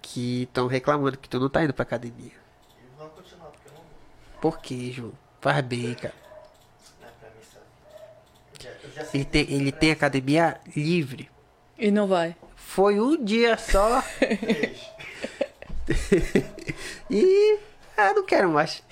[0.00, 2.30] Que estão reclamando que tu não tá indo pra academia.
[2.30, 4.40] E vamos continuar, porque eu não vou.
[4.40, 5.12] Por quê, João?
[5.40, 6.14] Faz bem, cara.
[7.00, 7.64] Não é pra mim, sabe?
[8.54, 11.28] Eu já, eu já Ele sei tem, ele tem academia livre.
[11.76, 12.36] E não vai.
[12.54, 14.00] Foi um dia só.
[17.10, 17.58] e.
[17.96, 18.82] Ah, não quero mais.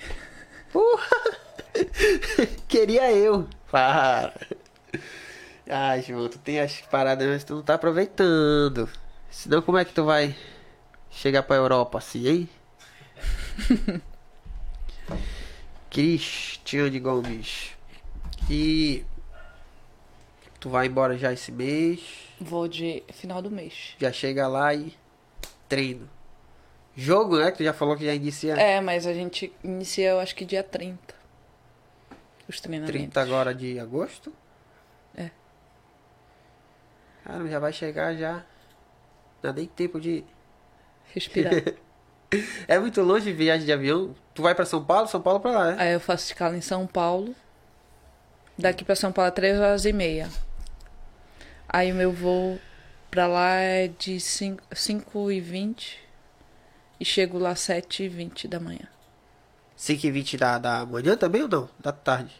[0.71, 1.37] Porra!
[2.67, 3.47] Queria eu.
[3.69, 4.33] Para.
[5.69, 8.89] Ah, João, tu tem as paradas, mas tu não tá aproveitando.
[9.29, 10.35] Senão, como é que tu vai
[11.11, 12.49] chegar pra Europa assim, hein?
[15.89, 17.71] Cristiane Gomes.
[18.49, 19.05] E.
[20.59, 22.01] Tu vai embora já esse mês.
[22.39, 23.95] Vou de final do mês.
[23.99, 24.93] Já chega lá e
[25.69, 26.14] treino.
[26.95, 27.51] Jogo, né?
[27.51, 30.45] Que tu já falou que já inicia É, mas a gente inicia, eu acho que
[30.45, 31.13] dia 30.
[32.47, 32.93] Os treinamentos.
[32.95, 34.31] 30 agora de agosto.
[35.15, 35.29] É.
[37.23, 38.45] Cara, já vai chegar já.
[39.43, 40.23] Não nem tempo de.
[41.13, 41.53] Respirar.
[42.67, 44.13] É muito longe de viagem de avião.
[44.33, 45.07] Tu vai pra São Paulo?
[45.07, 45.75] São Paulo pra lá, né?
[45.79, 47.33] Aí eu faço escala em São Paulo.
[48.57, 50.27] Daqui pra São Paulo é 3 horas e meia.
[51.69, 52.59] Aí o meu voo
[53.09, 56.04] pra lá é de 5 e 20
[56.99, 58.87] e chego lá 7 e 20 da manhã.
[59.75, 61.69] 5 e 20 da, da manhã também ou não?
[61.79, 62.33] Da tarde.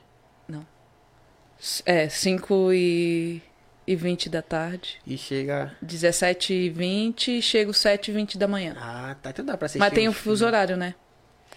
[1.59, 3.41] S- É, 5 e,
[3.87, 4.99] e 20 da tarde.
[5.07, 5.75] E chega.
[5.81, 8.75] 17 e 20 e chego 7 e 20 da manhã.
[8.77, 9.29] Ah, tá.
[9.29, 9.79] Então dá pra assistir.
[9.79, 10.93] Mas tem o fuso horário, né?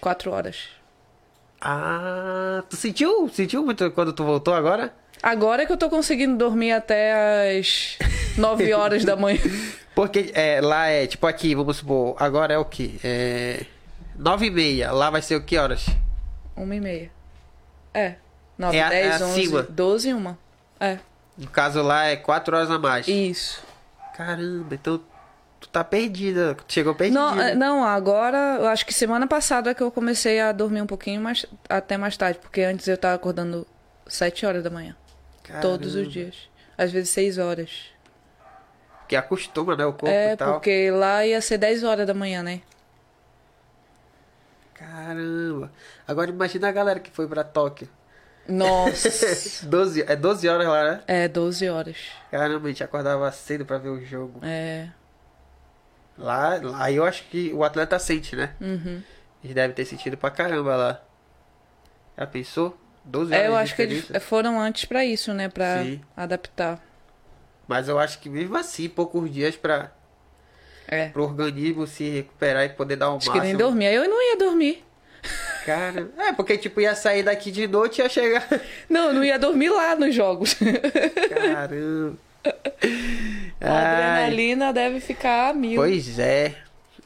[0.01, 0.69] 4 horas.
[1.61, 3.29] Ah, tu sentiu?
[3.29, 4.95] Sentiu muito quando tu voltou agora?
[5.23, 7.99] Agora é que eu tô conseguindo dormir até as
[8.39, 9.41] 9 horas da manhã.
[9.95, 13.01] Porque é, lá é, tipo aqui, vamos supor, agora é o que?
[13.03, 13.65] É.
[14.17, 14.93] 9 e meia.
[14.93, 15.87] Lá vai ser o que horas?
[16.57, 17.11] 1 e meia.
[17.95, 18.15] É.
[18.57, 19.63] 9, É a- é 10, 11, acima.
[19.63, 20.37] 12 e 1.
[20.81, 20.99] É.
[21.37, 23.07] No caso lá é 4 horas a mais.
[23.09, 23.63] Isso.
[24.17, 25.01] Caramba, então
[25.61, 26.57] tu tá perdida.
[26.69, 27.19] Chegou perdida.
[27.21, 30.87] Não, é, não, agora, eu acho que semana passada que eu comecei a dormir um
[30.87, 33.65] pouquinho mais, até mais tarde, porque antes eu tava acordando
[34.09, 34.97] 7 horas da manhã.
[35.61, 36.11] Todos os Caramba.
[36.13, 36.51] dias.
[36.77, 37.87] Às vezes 6 horas.
[39.01, 39.85] Porque acostuma, né?
[39.87, 40.53] O corpo É, e tal.
[40.55, 42.61] porque lá ia ser 10 horas da manhã, né?
[44.75, 45.73] Caramba.
[46.07, 47.89] Agora imagina a galera que foi pra Tóquio.
[48.47, 49.09] Nossa.
[49.67, 51.01] 12, é 12 horas lá, né?
[51.07, 51.97] é, 12 horas.
[52.31, 54.41] Caramba, a gente acordava cedo pra ver o jogo.
[54.43, 54.89] É.
[56.17, 58.55] Lá, lá eu acho que o atleta sente, né?
[58.61, 59.03] Uhum.
[59.43, 61.03] Eles devem ter sentido pra caramba lá.
[62.17, 62.77] Já pensou?
[63.09, 65.49] 12 horas É, eu acho que eles foram antes pra isso, né?
[65.49, 66.01] Pra Sim.
[66.17, 66.81] adaptar.
[67.67, 69.91] Mas eu acho que mesmo assim, poucos dias pra,
[70.87, 71.09] É.
[71.09, 73.45] pro organismo se recuperar e poder dar um Acho que máximo.
[73.45, 73.87] nem dormir.
[73.89, 74.85] Aí Eu não ia dormir.
[75.67, 78.47] Cara, é porque tipo ia sair daqui de noite e ia chegar.
[78.89, 80.55] Não, eu não ia dormir lá nos jogos.
[81.29, 82.17] Caramba.
[83.61, 85.81] A Ai, adrenalina deve ficar a mil.
[85.81, 86.55] pois é.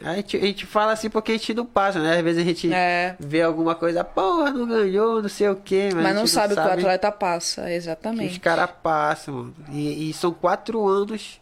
[0.05, 2.17] A gente, a gente fala assim porque a gente não passa, né?
[2.17, 3.17] Às vezes a gente É.
[3.19, 6.27] vê alguma coisa, porra, não ganhou, não sei o quê, mas, Mas, a gente não
[6.27, 8.41] sabe o que o sabe atleta passa, que os exatamente.
[8.41, 9.35] caras passam.
[9.35, 9.55] mano.
[9.71, 11.41] E, e são quatro anos.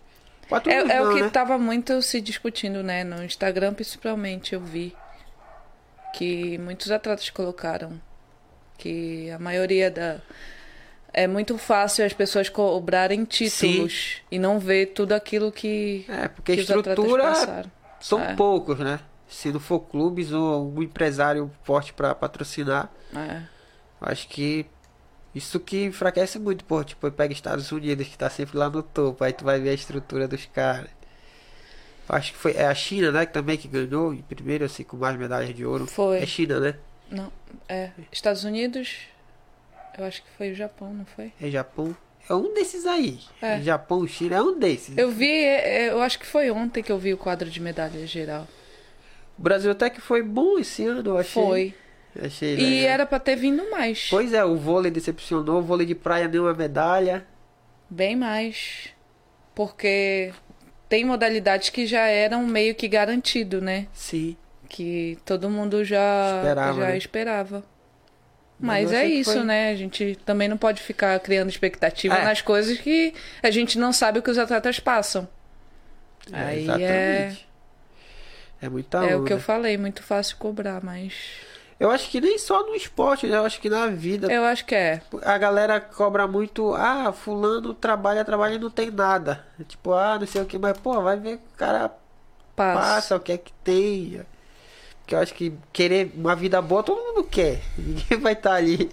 [0.48, 1.28] Quatro É, anos é não, o que né?
[1.30, 3.04] tava muito se discutindo, né?
[3.04, 4.94] No Instagram, principalmente, eu vi
[6.14, 8.00] que muitos atletas colocaram
[8.76, 10.16] que a maioria da.
[11.12, 16.54] É muito fácil as pessoas cobrarem títulos e não ver tudo aquilo que, É, porque
[16.54, 17.64] que estrutura.
[18.00, 18.34] São É.
[18.34, 18.98] poucos, né?
[19.28, 23.42] Se não for clubes ou um empresário forte pra patrocinar, É.
[24.00, 24.66] acho que
[25.34, 26.82] isso que enfraquece muito, pô.
[26.82, 29.74] Tipo, pega Estados Unidos, que tá sempre lá no topo, aí tu vai ver a
[29.74, 30.90] estrutura dos caras.
[32.08, 34.96] Acho que foi é a China, né, que também que ganhou em primeiro, assim, com
[34.96, 35.86] mais medalhas de ouro.
[35.86, 36.18] Foi.
[36.18, 36.74] É China, né?
[37.08, 37.30] Não,
[37.68, 37.90] é.
[38.10, 38.96] Estados Unidos,
[39.96, 41.32] eu acho que foi o Japão, não foi?
[41.40, 41.96] É Japão.
[42.28, 43.18] É um desses aí.
[43.42, 43.60] É.
[43.60, 44.96] Japão, China, é um desses.
[44.96, 47.60] Eu vi, é, é, eu acho que foi ontem que eu vi o quadro de
[47.60, 48.46] medalha geral.
[49.38, 51.32] O Brasil até que foi bom esse ano, eu achei.
[51.42, 51.74] Foi.
[52.22, 52.90] Achei E legal.
[52.92, 54.08] era pra ter vindo mais.
[54.10, 57.24] Pois é, o vôlei decepcionou, o vôlei de praia deu uma medalha.
[57.88, 58.88] Bem mais.
[59.54, 60.32] Porque
[60.88, 63.86] tem modalidades que já eram meio que garantido, né?
[63.92, 64.36] Sim.
[64.68, 66.96] Que todo mundo já Esperava, já né?
[66.96, 67.64] esperava.
[68.60, 69.70] Mas é isso, foi- né?
[69.70, 72.24] A gente também não pode ficar criando expectativa É.
[72.24, 75.26] nas coisas que a gente não sabe o que os atletas passam.
[76.32, 77.36] Aí é,
[78.60, 81.14] É muita é o que eu falei, muito fácil cobrar, mas
[81.78, 83.38] Eu acho que nem só no esporte, né?
[83.38, 84.30] Eu acho que na vida.
[84.30, 85.00] eu acho que é.
[85.22, 89.42] A galera cobra muito, ah, fulano trabalha, trabalha e não tem nada.
[89.66, 91.90] Tipo, ah, não sei o que, mas pô, vai ver que o cara
[92.54, 92.80] Passa.
[92.80, 94.20] passa, o que é que tem.
[95.10, 97.60] Porque eu acho que querer uma vida boa todo mundo quer.
[97.76, 98.88] Ninguém vai estar ali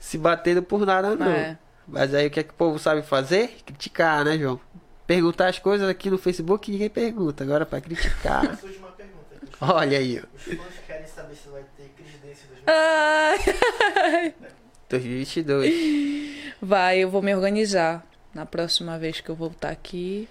[0.00, 1.30] se batendo por nada, não.
[1.30, 1.56] É.
[1.86, 3.56] Mas aí o que é que o povo sabe fazer?
[3.64, 4.58] Criticar, né, João?
[5.06, 7.44] Perguntar as coisas aqui no Facebook ninguém pergunta.
[7.44, 8.42] Agora pra criticar.
[8.58, 9.36] Surge uma pergunta.
[9.40, 10.26] que Olha aí, ó.
[10.36, 12.66] os fãs querem saber se vai ter Cris Dance em 2020.
[12.66, 14.34] Ai.
[14.90, 16.54] 2022.
[16.60, 18.04] Vai, eu vou me organizar
[18.34, 20.28] na próxima vez que eu voltar aqui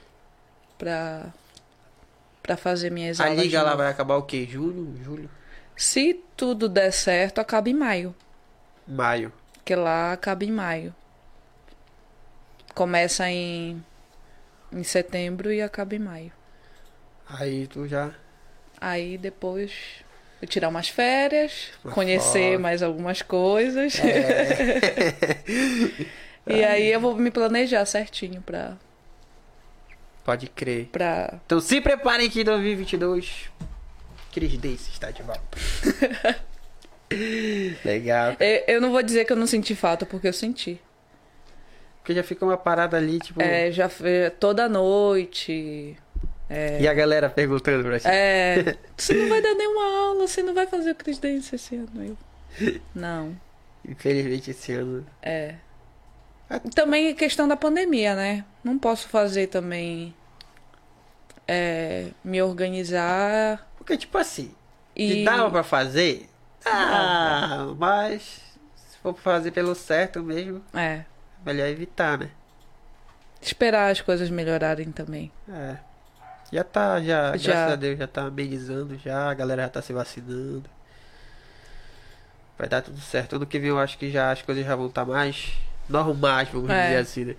[0.78, 1.28] pra,
[2.48, 3.40] pra fazer minhas A aulas.
[3.44, 4.48] liga de lá vai acabar o quê?
[4.50, 4.96] Julho?
[5.04, 5.30] Julho?
[5.76, 8.16] Se tudo der certo, acaba em maio.
[8.88, 9.32] Maio.
[9.54, 10.96] Porque lá acaba em maio.
[12.74, 13.84] Começa em,
[14.72, 16.32] em setembro e acaba em maio.
[17.28, 18.12] Aí tu já.
[18.80, 19.72] Aí depois
[20.42, 22.62] eu tirar umas férias, Uma conhecer foto.
[22.62, 24.00] mais algumas coisas.
[24.00, 25.44] É.
[26.48, 28.78] e aí eu vou me planejar certinho pra.
[30.28, 30.88] Pode crer.
[30.92, 31.40] pra...
[31.46, 33.50] Então se preparem que em 2022
[34.34, 35.42] Cris Dace está de volta.
[37.86, 38.36] Legal.
[38.40, 40.82] Eu eu não vou dizer que eu não senti falta, porque eu senti.
[42.00, 43.42] Porque já fica uma parada ali, tipo.
[43.42, 45.96] É, já foi toda noite.
[46.50, 48.08] É, E a galera perguntando pra ti.
[48.08, 51.76] é, você não vai dar nenhuma aula, você não vai fazer o Chris Dance esse
[51.76, 51.90] ano.
[52.60, 53.36] Eu, não.
[53.88, 55.06] Infelizmente esse ano.
[55.22, 55.56] É.
[56.76, 58.46] Também questão da pandemia, né?
[58.68, 60.14] Não posso fazer também.
[61.48, 64.54] é, me organizar Porque, tipo assim,
[64.94, 65.10] e.
[65.20, 66.30] se dava pra fazer.
[66.66, 68.42] Ah, mas
[68.76, 71.06] se for fazer pelo certo mesmo, É.
[71.46, 72.30] melhor evitar, né?
[73.42, 75.32] Esperar as coisas melhorarem também.
[75.48, 75.78] É.
[76.52, 77.54] Já tá, já, Já.
[77.54, 80.70] graças a Deus, já tá amenizando já, a galera já tá se vacinando.
[82.58, 83.38] Vai dar tudo certo.
[83.38, 85.54] Ano que vem eu acho que já as coisas já vão estar mais
[85.88, 86.88] normais, vamos É.
[86.88, 87.36] dizer assim, né?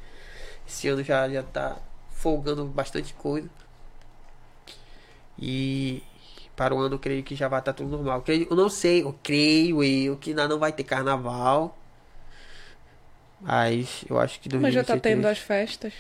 [0.69, 1.77] Esse ano já, já tá
[2.11, 3.49] folgando bastante coisa.
[5.39, 6.03] E
[6.55, 8.19] para o ano eu creio que já vai estar tudo normal.
[8.19, 11.77] Eu, creio, eu não sei, eu creio eu que ainda não vai ter carnaval.
[13.41, 15.93] Mas eu acho que Mas já tá 2023 tendo as festas.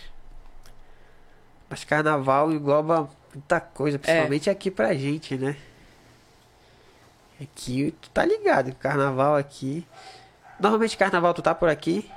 [1.70, 3.60] mas carnaval engloba muita É.
[3.60, 5.56] coisa, principalmente aqui pra gente, né?
[7.40, 9.86] Aqui, tu tá ligado, carnaval aqui.
[10.58, 12.10] Normalmente carnaval tu tá por aqui.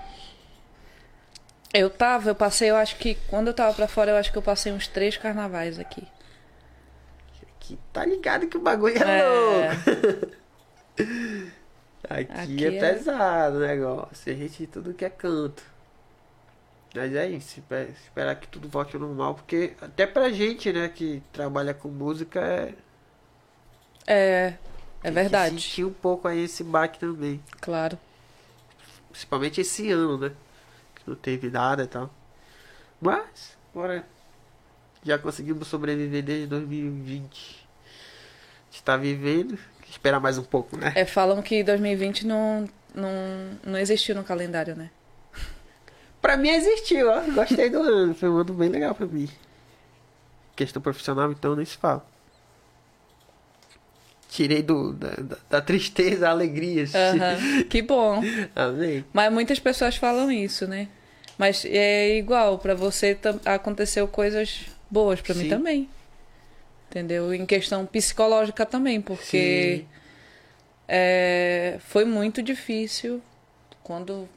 [1.73, 4.37] Eu tava, eu passei, eu acho que quando eu tava pra fora, eu acho que
[4.37, 6.05] eu passei uns três carnavais aqui.
[7.57, 9.27] Aqui tá ligado que o bagulho é, É.
[9.29, 10.35] louco.
[12.09, 14.31] Aqui, Aqui é, é- pesado o negócio.
[14.33, 15.63] A gente tudo que é canto.
[16.93, 20.89] Mas é isso, espe- esperar que tudo volte ao normal, porque até pra gente, né,
[20.89, 22.73] que trabalha com música, é.
[24.05, 24.13] É,
[24.47, 24.51] é
[25.03, 27.41] tem que verdade, Sentir um pouco aí esse baque também.
[27.61, 27.97] claro.
[29.09, 30.31] Principalmente esse ano, né?
[31.05, 32.09] Não teve nada e tal.
[32.99, 34.05] Mas, bora.
[35.03, 37.67] Já conseguimos sobreviver desde 2020.
[38.69, 39.57] A gente tá vivendo.
[39.89, 40.93] Esperar mais um pouco, né?
[40.95, 43.11] É, falam que 2020 não, não,
[43.65, 44.89] não existiu no calendário, né?
[46.21, 47.21] Pra mim existiu, ó.
[47.31, 48.13] Gostei do ano.
[48.13, 49.27] Foi um ano bem legal pra mim.
[50.55, 52.05] Questão profissional, então, nem se fala.
[54.31, 56.85] Tirei do, da, da- da tristeza a alegria.
[57.69, 58.21] Que bom.
[58.55, 59.03] Amém.
[59.11, 60.87] Mas muitas pessoas falam isso, né?
[61.37, 65.89] Mas é igual, pra você aconteceu coisas boas, pra mim também.
[66.89, 67.33] Entendeu?
[67.33, 69.83] Em questão psicológica também, porque
[70.87, 73.21] é, foi muito difícil
[73.83, 74.27] quando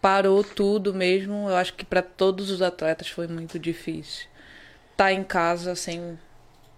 [0.00, 1.48] parou tudo mesmo.
[1.48, 4.26] Eu acho que pra todos os atletas foi muito difícil.
[4.96, 6.18] Tá em casa sem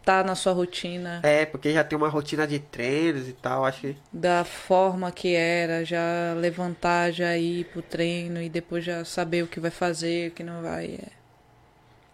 [0.04, 3.64] tá na sua rotina É, porque já tem uma rotina de treinos e tal.
[3.64, 3.96] Acho que.
[4.12, 9.46] da forma que era, já levantar, já ir pro treino e depois já saber o
[9.46, 10.98] que vai fazer, o que não vai.
[11.02, 11.18] É.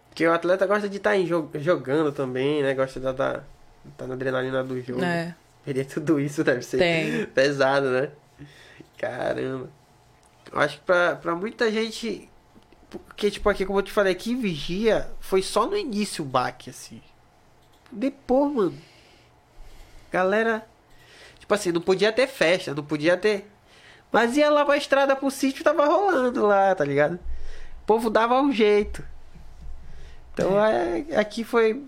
[0.09, 1.13] Porque o atleta gosta de estar
[1.55, 2.73] jogando também, né?
[2.73, 3.43] Gosta de estar
[3.97, 5.03] tá na adrenalina do jogo.
[5.03, 5.35] É,
[5.65, 7.25] Perder tudo isso deve ser Tem.
[7.25, 8.11] pesado, né?
[8.97, 9.69] Caramba.
[10.51, 12.29] Eu acho que pra, pra muita gente.
[12.89, 16.27] Porque, tipo, aqui, como eu te falei, aqui em Vigia foi só no início o
[16.27, 17.01] baque, assim.
[17.95, 18.77] Depois, mano.
[20.11, 20.65] Galera.
[21.39, 23.49] Tipo assim, não podia ter festa, não podia ter.
[24.11, 27.15] Mas ia lá pra estrada pro sítio, tava rolando lá, tá ligado?
[27.15, 29.03] O povo dava um jeito.
[30.33, 31.83] Então é, aqui foi,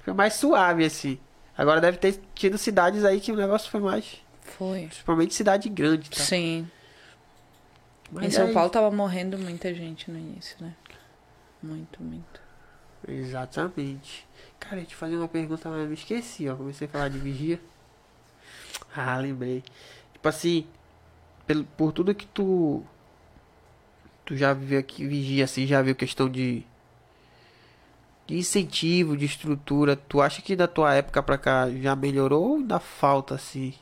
[0.00, 1.18] foi mais suave, assim.
[1.56, 4.20] Agora deve ter tido cidades aí que o negócio foi mais.
[4.42, 4.86] foi.
[4.86, 6.22] Principalmente cidade grande, tá?
[6.22, 6.68] Sim.
[8.10, 10.74] Mas em São aí- Paulo tava morrendo muita gente no início, né?
[11.62, 12.40] Muito, muito.
[13.06, 14.26] Exatamente.
[14.60, 16.54] Cara, eu te fazer uma pergunta, mas eu me esqueci, ó.
[16.54, 17.60] Comecei a falar de vigia.
[18.94, 19.64] Ah, lembrei.
[20.12, 20.66] Tipo assim,
[21.46, 22.84] pelo, por tudo que tu.
[24.24, 26.64] Tu já viveu aqui, vigia, assim, já viu questão de.
[28.26, 29.96] De incentivo, de estrutura.
[29.96, 33.74] Tu acha que da tua época pra cá já melhorou ou ainda falta, assim?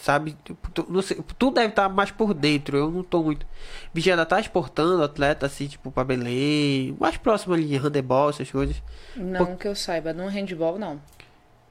[0.00, 0.36] Sabe?
[0.44, 3.46] Tipo, Tu, não sei, tu deve estar mais por dentro, eu não tô muito.
[3.94, 6.94] Vigia ainda tá exportando atleta, assim, tipo, pra Belém.
[7.00, 8.82] Mais próximo ali de handebol, essas coisas.
[9.16, 11.00] Não que eu saiba, no handball não.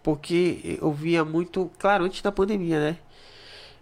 [0.01, 2.97] Porque eu via muito, claro, antes da pandemia, né?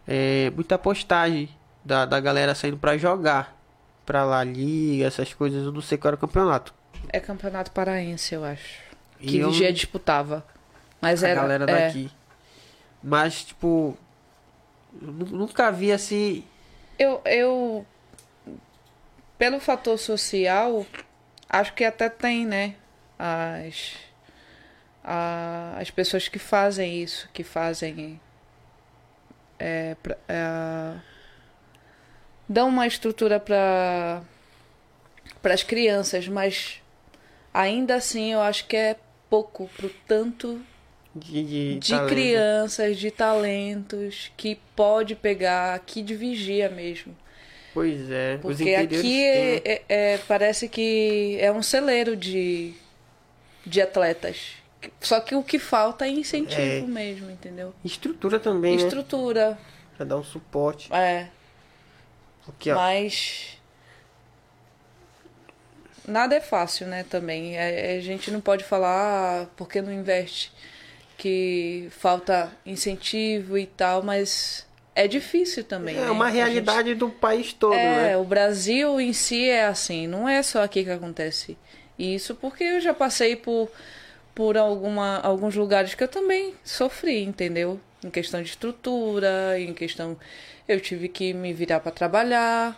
[0.08, 1.50] É, muita postagem
[1.84, 3.58] da, da galera saindo pra jogar.
[4.06, 5.64] Pra lá, liga, essas coisas.
[5.66, 6.74] Eu não sei qual era o campeonato.
[7.10, 8.82] É campeonato paraense, eu acho.
[9.22, 10.46] E Que eu- Vigia disputava.
[11.02, 11.42] Mas a era.
[11.42, 12.12] galera é, daqui.
[13.02, 13.98] Mas, tipo.
[15.02, 16.44] Nunca vi assim.
[16.98, 17.86] Eu, eu.
[19.38, 20.86] Pelo fator social,
[21.50, 22.76] acho que até tem, né?
[23.18, 23.96] As.
[25.04, 28.20] a- as pessoas que fazem isso, que fazem.
[29.60, 30.96] É, pra- é,
[32.48, 34.22] dão uma estrutura para
[35.42, 36.82] para as crianças, mas
[37.54, 38.98] ainda assim eu acho que é
[39.30, 40.62] pouco pro tanto
[41.16, 47.16] De, de, de crianças, de talentos que pode pegar aqui de vigia mesmo.
[47.74, 48.38] Pois é.
[48.38, 49.62] Porque aqui têm, é, né?
[49.66, 52.74] é- é- parece que é um celeiro de,
[53.66, 54.54] de atletas.
[55.00, 56.82] Só que o que falta é incentivo É.
[56.82, 57.74] mesmo, entendeu?
[57.86, 58.84] Estrutura também, né?
[58.84, 59.58] Estrutura.
[59.96, 60.92] Pra dar um suporte.
[60.94, 61.30] É.
[62.46, 63.58] Porque, Mas.
[66.08, 67.04] Nada é fácil, né?
[67.10, 67.58] Também.
[67.58, 70.52] É- é- a gente não pode falar ah, porque não investe
[71.24, 75.96] que falta incentivo e tal, mas é difícil também.
[75.96, 76.12] é né?
[76.12, 78.18] uma A gente- realidade do país todo, É, né?
[78.18, 81.58] o Brasil em si é assim, não é só aqui que acontece
[81.98, 83.70] isso, porque eu já passei por,
[84.36, 87.80] por alguma, alguns lugares que eu também sofri, entendeu?
[88.04, 90.18] Em questão de estrutura, em questão.
[90.68, 92.78] Eu tive que me virar para trabalhar.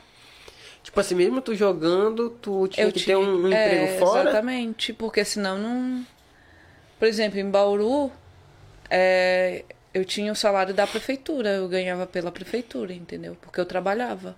[0.84, 4.00] Tipo assim, mesmo tu jogando, tu tinha eu que tinha, ter um, um é, emprego
[4.00, 4.30] fora.
[4.30, 6.06] Exatamente, porque senão não.
[7.00, 8.12] Por exemplo, em Bauru,
[8.98, 13.36] é, eu tinha o salário da prefeitura, eu ganhava pela prefeitura, entendeu?
[13.42, 14.36] Porque eu trabalhava.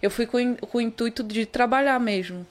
[0.00, 2.46] Eu fui com, com o intuito de trabalhar mesmo.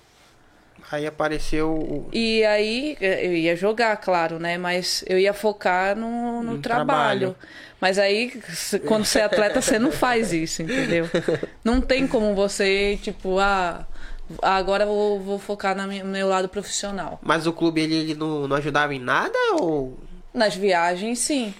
[0.91, 2.09] Aí apareceu o.
[2.11, 4.57] E aí eu ia jogar, claro, né?
[4.57, 7.31] Mas eu ia focar no, no No trabalho.
[7.31, 7.35] trabalho.
[7.79, 8.41] Mas aí,
[8.85, 11.09] quando você é atleta, você não faz isso, entendeu?
[11.63, 13.85] Não tem como você, tipo, ah,
[14.41, 17.19] Agora eu vou, vou focar no meu lado profissional.
[17.21, 19.97] Mas o clube ele, ele não, não ajudava em nada ou.
[20.33, 21.53] Nas viagens, sim.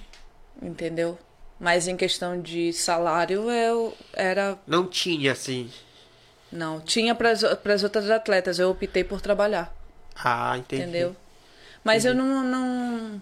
[0.61, 1.17] Entendeu?
[1.59, 4.57] Mas em questão de salário, eu era.
[4.65, 5.69] Não tinha, assim.
[6.51, 6.81] Não.
[6.81, 9.73] Tinha para as outras atletas, eu optei por trabalhar.
[10.15, 10.81] Ah, entendi.
[10.83, 11.15] Entendeu?
[11.83, 13.21] Mas eu não, não.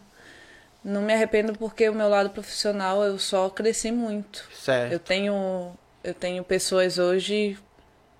[0.83, 4.47] Não me arrependo porque o meu lado profissional eu só cresci muito.
[4.53, 4.91] Certo.
[4.91, 5.73] Eu tenho,
[6.03, 7.57] eu tenho pessoas hoje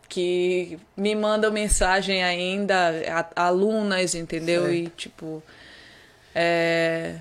[0.08, 2.92] que me mandam mensagem ainda,
[3.36, 4.64] alunas, entendeu?
[4.64, 4.76] Certo.
[4.76, 5.42] E tipo,
[6.34, 7.20] é,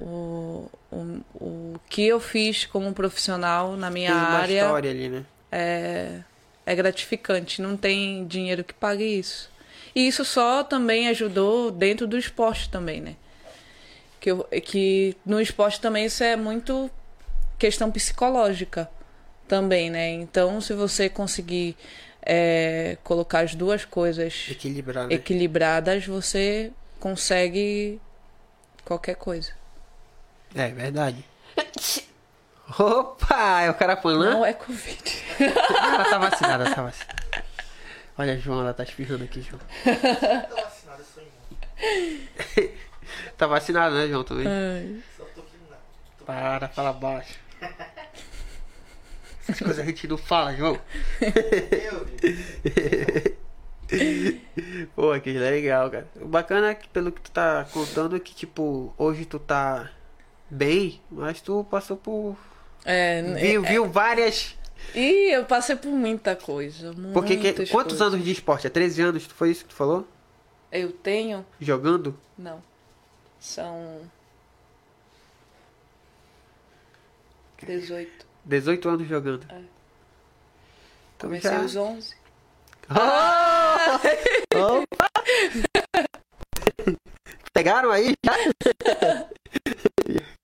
[0.00, 0.96] o, o,
[1.34, 5.24] o que eu fiz como profissional na minha Tem uma área história ali, né?
[5.50, 6.20] é,
[6.64, 7.60] é gratificante.
[7.60, 9.50] Não tem dinheiro que pague isso.
[9.94, 13.16] E isso só também ajudou dentro do esporte também, né?
[14.20, 16.90] Que, eu, que no esporte também isso é muito
[17.58, 18.88] questão psicológica
[19.46, 20.10] também, né?
[20.10, 21.76] Então, se você conseguir
[22.22, 25.14] é, colocar as duas coisas Equilibrar, né?
[25.14, 28.00] equilibradas, você consegue
[28.84, 29.52] qualquer coisa.
[30.54, 31.24] É verdade.
[32.78, 33.62] Opa!
[33.62, 34.30] É o Carapanã?
[34.30, 35.24] Não é Covid.
[35.40, 37.44] Ela tá vacinada, ela tá vacinada.
[38.18, 39.60] Olha, João, ela tá espirrando aqui, João.
[41.14, 42.74] Sou imune.
[43.36, 44.46] Tá vacinada, né, João, também?
[44.46, 45.00] Ai.
[45.16, 45.42] Só tô
[46.26, 47.38] Para, fala baixo.
[49.48, 50.78] Essas coisas a gente não fala, João.
[51.22, 52.06] eu,
[54.94, 56.08] Pô, que legal, cara.
[56.20, 59.90] O bacana é que, pelo que tu tá contando, é que, tipo, hoje tu tá
[60.50, 62.36] bem, mas tu passou por.
[62.84, 64.56] É, Viu, viu várias.
[64.94, 66.94] E eu passei por muita coisa.
[67.12, 68.00] Porque que- quantos coisas.
[68.00, 68.66] anos de esporte?
[68.66, 69.24] É 13 anos?
[69.26, 70.06] Foi isso que tu falou?
[70.70, 71.44] Eu tenho?
[71.60, 72.16] Jogando?
[72.36, 72.62] Não.
[73.40, 74.02] São.
[77.66, 78.26] 18.
[78.44, 79.44] 18 anos jogando.
[79.50, 79.60] É.
[81.16, 81.58] Então Comecei já...
[81.58, 82.14] aos 11.
[82.90, 84.58] Oh!
[84.58, 85.08] Opa!
[87.52, 88.32] Pegaram aí já?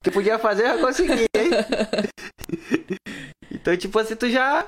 [0.02, 1.50] Tu podia fazer, eu consegui, hein?
[3.50, 4.66] Então, tipo assim, tu já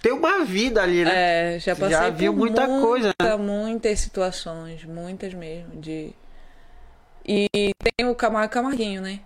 [0.00, 1.56] tem uma vida ali, né?
[1.56, 3.36] É, já passei já viu por muita coisa, né?
[3.36, 5.80] Muitas situações, muitas mesmo.
[5.80, 6.14] De...
[7.26, 7.48] E
[7.82, 9.20] tem o Camargo Camarguinho, né?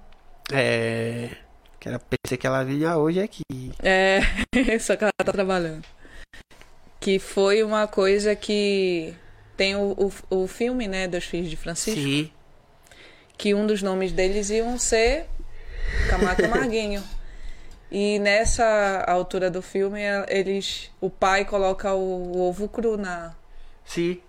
[0.53, 1.31] É.
[1.79, 3.45] Que era pensei que ela vinha hoje aqui.
[3.81, 4.21] É,
[4.81, 5.85] só que ela tá trabalhando.
[7.07, 9.15] Que foi uma coisa que.
[9.57, 9.93] Tem o,
[10.29, 12.01] o, o filme, né, dos filhos de Francisco.
[12.01, 12.33] Sim.
[13.39, 15.27] que um dos nomes deles iam ser
[16.11, 17.01] Camargo Camarguinho.
[17.93, 23.33] E nessa altura do filme, eles, o pai coloca o, o ovo cru na,
[23.85, 24.21] Sim.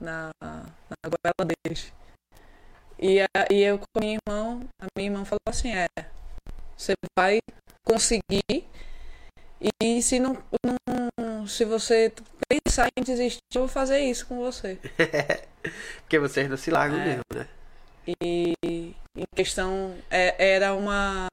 [0.00, 0.56] na, na
[1.04, 1.92] goela deles.
[2.96, 5.88] E, a- e eu com a minha irmã, a minha irmã falou assim, é,
[6.76, 7.40] você vai
[7.84, 8.64] conseguir
[9.82, 10.76] e se não, não
[11.46, 12.12] se você
[12.48, 14.78] pensar em desistir, eu vou fazer isso com você.
[16.00, 17.04] Porque vocês não se largam É.
[17.04, 17.46] mesmo, né?
[18.20, 18.54] E
[19.14, 21.26] em questão é, era uma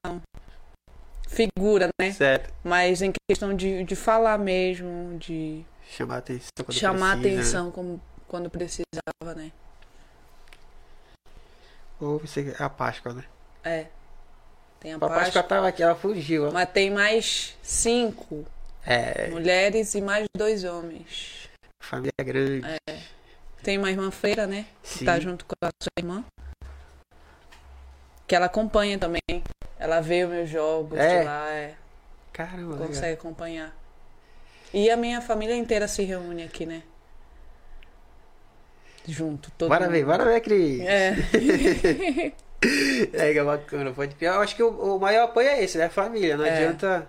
[1.30, 2.12] figura, né?
[2.12, 2.54] Certo.
[2.64, 6.50] Mas em questão de, de falar mesmo, de Chamar atenção.
[6.58, 7.40] quando chamar precisa, né?
[7.40, 9.52] atenção como, quando precisava, né?
[12.00, 13.24] Ou você é a Páscoa, né?
[13.64, 13.86] É.
[14.80, 16.52] Tem a A Páscoa Páscoa, tava aqui, ela fugiu, ó.
[16.52, 18.46] mas tem mais cinco
[18.86, 21.50] É, mulheres e mais dois homens.
[21.82, 22.62] família grande.
[23.64, 24.66] Tem uma irmã freira, né?
[24.84, 25.06] Que Sim.
[25.06, 26.24] tá junto com a sua irmã.
[28.28, 29.22] Que ela acompanha também.
[29.80, 31.20] Ela vê os meus jogos É?
[31.20, 31.76] de lá, é.
[32.32, 32.88] Caramba, legal.
[32.88, 33.76] consegue acompanhar.
[34.74, 36.84] E a minha família inteira se reúne aqui, né?
[39.08, 40.12] Junto, todo Bora ver, mundo.
[40.12, 40.82] bora ver, Cris.
[40.82, 41.16] É.
[43.14, 44.36] É, que é bacana, pode criar.
[44.36, 45.88] Eu acho que o, o maior apoio é esse, né?
[45.90, 46.36] Família.
[46.36, 46.50] Não É.
[46.52, 47.08] adianta.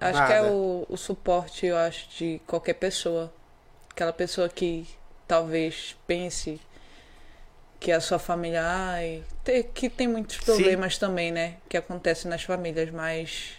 [0.00, 0.52] Acho que é Nada.
[0.52, 3.32] o, o suporte, eu acho, de qualquer pessoa.
[3.90, 4.86] Aquela pessoa que
[5.26, 6.60] talvez pense
[7.80, 8.62] que a sua família.
[8.64, 11.56] Ai, te- que tem muitos problemas também, né?
[11.68, 13.54] Que acontecem nas famílias, mas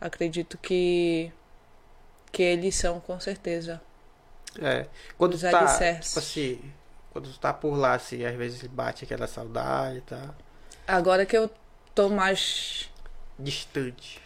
[0.00, 1.32] acredito que.
[2.32, 3.80] que eles são, com certeza.
[4.60, 4.86] É.
[5.16, 5.58] Quando Os tá.
[5.60, 6.08] alicerces.
[6.08, 6.72] Tipo assim.
[7.12, 10.34] Quando tu tá por lá, assim, às vezes bate aquela saudade e tal.
[10.86, 11.50] Agora que eu
[11.94, 12.88] tô mais
[13.38, 14.21] Distante.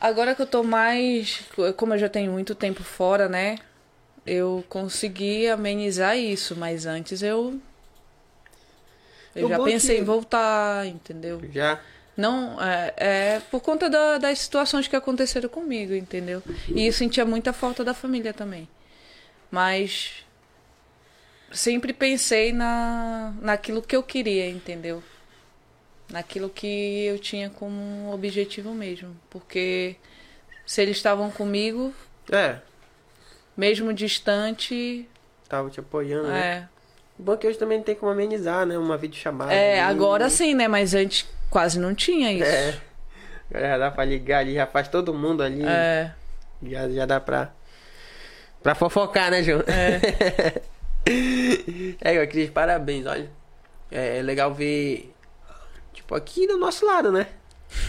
[0.00, 1.42] Agora que eu tô mais.
[1.76, 3.58] Como eu já tenho muito tempo fora, né?
[4.26, 7.58] Eu consegui amenizar isso, mas antes eu.
[9.34, 11.40] Eu O já bom pensei que- em voltar, entendeu?
[11.52, 11.80] Já.
[12.16, 16.42] Não, é, é por conta da- das situações que aconteceram comigo, entendeu?
[16.68, 18.68] E eu sentia muita falta da família também.
[19.50, 20.24] Mas.
[21.50, 25.02] Sempre pensei na, naquilo que eu queria, entendeu?
[26.10, 29.14] Naquilo que eu tinha como objetivo mesmo.
[29.28, 29.96] Porque
[30.64, 31.92] se eles estavam comigo,
[32.30, 32.56] É.
[33.56, 35.06] mesmo distante,
[35.48, 36.40] Tava te apoiando, né?
[36.40, 36.78] é.
[37.20, 38.78] Bom que hoje também tem como amenizar, né?
[38.78, 39.52] Uma videochamada.
[39.52, 40.68] É, agora sim, né?
[40.68, 42.44] Mas antes quase não tinha isso.
[42.44, 42.78] É.
[43.50, 45.64] Agora já dá pra ligar ali, já faz todo mundo ali.
[45.66, 46.12] É.
[46.62, 47.52] Já, já dá pra.
[48.62, 49.62] Pra fofocar, né, João?
[49.66, 50.62] É.
[52.02, 53.30] É, eu Cris, parabéns, olha.
[53.90, 55.10] É, é legal ver.
[56.08, 57.26] Tipo, aqui do nosso lado, né?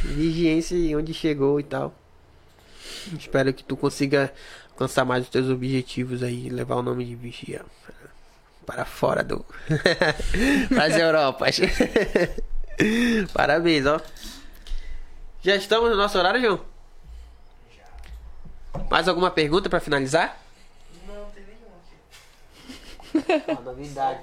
[0.03, 1.95] Vigência onde chegou e tal.
[3.17, 4.33] Espero que tu consiga
[4.71, 7.61] alcançar mais os teus objetivos aí, levar o nome de Vigia
[8.65, 9.45] para fora do.
[10.67, 11.59] Para as Europas.
[13.33, 14.01] Parabéns, ó.
[15.41, 16.59] Já estamos no nosso horário, João?
[18.91, 20.37] Mais alguma pergunta para finalizar?
[21.07, 23.61] Não, tem nenhum aqui.
[23.63, 24.19] novidade.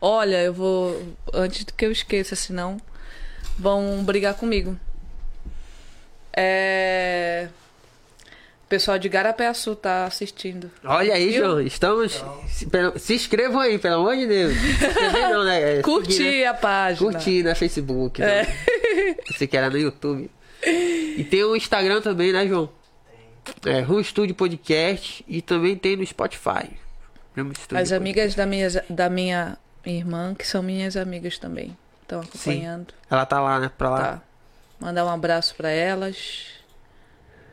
[0.00, 1.02] Olha, eu vou.
[1.32, 2.78] Antes do que eu esqueça, senão
[3.58, 4.78] vão brigar comigo.
[6.36, 7.48] É.
[8.64, 10.70] O pessoal de Garapé-Açu tá assistindo.
[10.82, 11.32] Olha aí?
[11.32, 11.60] João.
[11.60, 12.24] Estamos.
[12.96, 14.54] Se, inscrevam aí, pelo amor de Deus.
[14.54, 15.78] Se não, né?
[15.78, 17.12] É, Curtir seguir, a página.
[17.12, 18.22] Curtir na Facebook.
[18.22, 18.42] É.
[18.42, 19.16] Né?
[19.30, 20.30] Você que era no YouTube.
[20.66, 22.70] E tem o Instagram também, né, João?
[23.66, 25.22] É, Ru Studio Podcast.
[25.28, 26.70] E também tem no Spotify.
[27.36, 27.94] As Podcast.
[27.94, 29.58] amigas da minha, da minha
[29.92, 32.94] irmã, que são minhas amigas também, estão acompanhando.
[33.10, 33.70] Ela tá lá, né?
[33.76, 33.98] Pra lá.
[34.00, 34.22] Tá.
[34.80, 36.46] Mandar um abraço pra elas.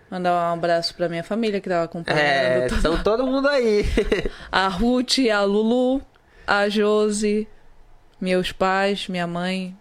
[0.10, 2.20] Mandar um abraço pra minha família que tava acompanhando.
[2.20, 3.86] É, estão todo mundo aí.
[4.52, 6.02] A Ruth, a Lulu,
[6.46, 7.48] a Josi,
[8.20, 9.76] meus pais, minha mãe.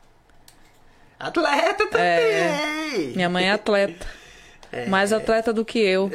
[1.19, 3.13] Atleta também!
[3.15, 4.07] Minha mãe é atleta.
[4.89, 6.11] Mais atleta do que eu.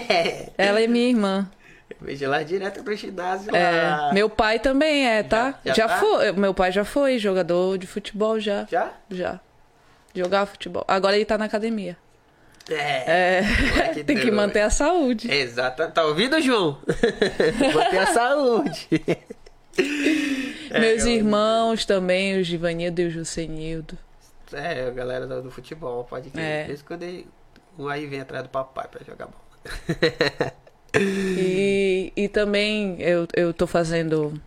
[0.58, 1.50] Ela é minha irmã.
[2.04, 4.12] Veja lá direto pro ginásio É, lá.
[4.12, 5.58] meu pai também é, tá?
[5.64, 5.96] Já- Já, já tá?
[5.98, 6.32] foi.
[6.32, 8.66] Meu pai já foi jogador de futebol, já.
[8.70, 8.92] Já?
[9.10, 9.40] Já.
[10.14, 10.84] Jogava futebol.
[10.86, 11.96] Agora ele tá na academia.
[12.70, 13.40] É.
[13.96, 14.02] É.
[14.04, 15.30] Tem que manter a saúde.
[15.30, 15.86] Exato.
[15.90, 16.78] Tá ouvindo, João?
[17.74, 18.88] Manter a saúde.
[20.70, 23.98] É, Meus eu- irmãos também, o Givanildo e o Jusenildo.
[24.52, 26.44] É, a galera do, do futebol, pode crer.
[26.44, 26.64] É.
[26.64, 27.26] Desde quando ele-
[27.78, 30.52] um aí vem atrás do papai pra jogar bola.
[30.96, 34.40] E, e também eu, eu tô fazendo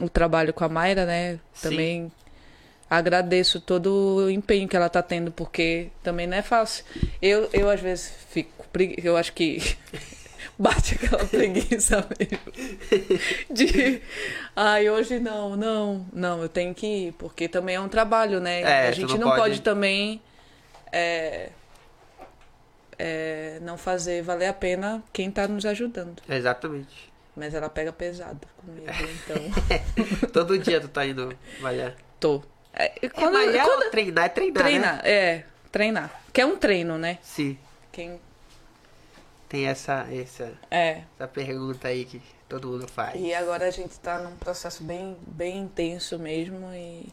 [0.00, 1.38] o trabalho com a Mayra, né?
[1.52, 1.68] Sim.
[1.68, 2.12] Também
[2.88, 6.84] agradeço todo o empenho que ela tá tendo, porque também não é fácil.
[7.20, 8.50] Eu, eu às vezes fico.
[9.02, 9.60] Eu acho que
[10.58, 13.08] bate aquela preguiça mesmo.
[13.50, 14.00] De.
[14.56, 18.62] Ai, hoje não, não, não, eu tenho que ir, porque também é um trabalho, né?
[18.62, 19.60] É, a gente não não, pode- pode...
[19.62, 20.20] também.
[20.92, 21.50] é,
[23.02, 26.22] é, não fazer valer a pena quem tá nos ajudando.
[26.28, 27.10] Exatamente.
[27.34, 28.86] Mas ela pega pesado comigo,
[29.24, 30.28] então.
[30.32, 31.94] Todo dia tu tá indo malhar.
[32.18, 32.42] Tô.
[32.74, 34.24] É, É, quando, malhar quando- treinar?
[34.26, 34.68] É treinar, né?
[34.70, 36.22] treinar, é, treinar.
[36.32, 37.18] Que é um treino, né?
[37.22, 37.56] Sim.
[37.90, 38.20] Quem.
[39.48, 41.02] Tem essa, essa, É.
[41.18, 43.18] essa pergunta aí que todo mundo faz.
[43.20, 47.08] E agora a gente tá num processo bem, bem intenso mesmo e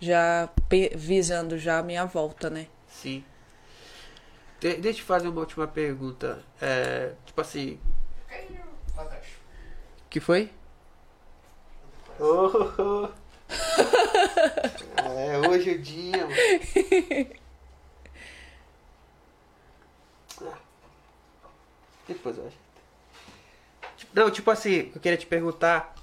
[0.00, 0.48] já
[0.96, 2.66] visando já a minha volta, né?
[2.88, 3.24] Sim.
[4.60, 6.42] De- deixa eu te fazer uma última pergunta.
[6.60, 7.78] É, tipo assim.
[10.10, 10.50] que foi?
[12.20, 13.08] Oh,
[15.16, 16.34] é hoje o dia, mano.
[20.42, 20.58] Ah.
[22.08, 22.56] Depois eu acho.
[24.12, 25.94] Não, tipo assim, o que eu queria te perguntar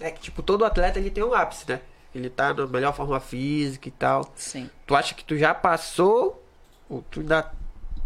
[0.00, 1.80] é que, tipo, todo atleta ele tem um ápice, né?
[2.14, 4.30] Ele tá na melhor forma física e tal.
[4.34, 4.70] Sim.
[4.86, 6.42] Tu acha que tu já passou
[6.88, 7.52] ou tu ainda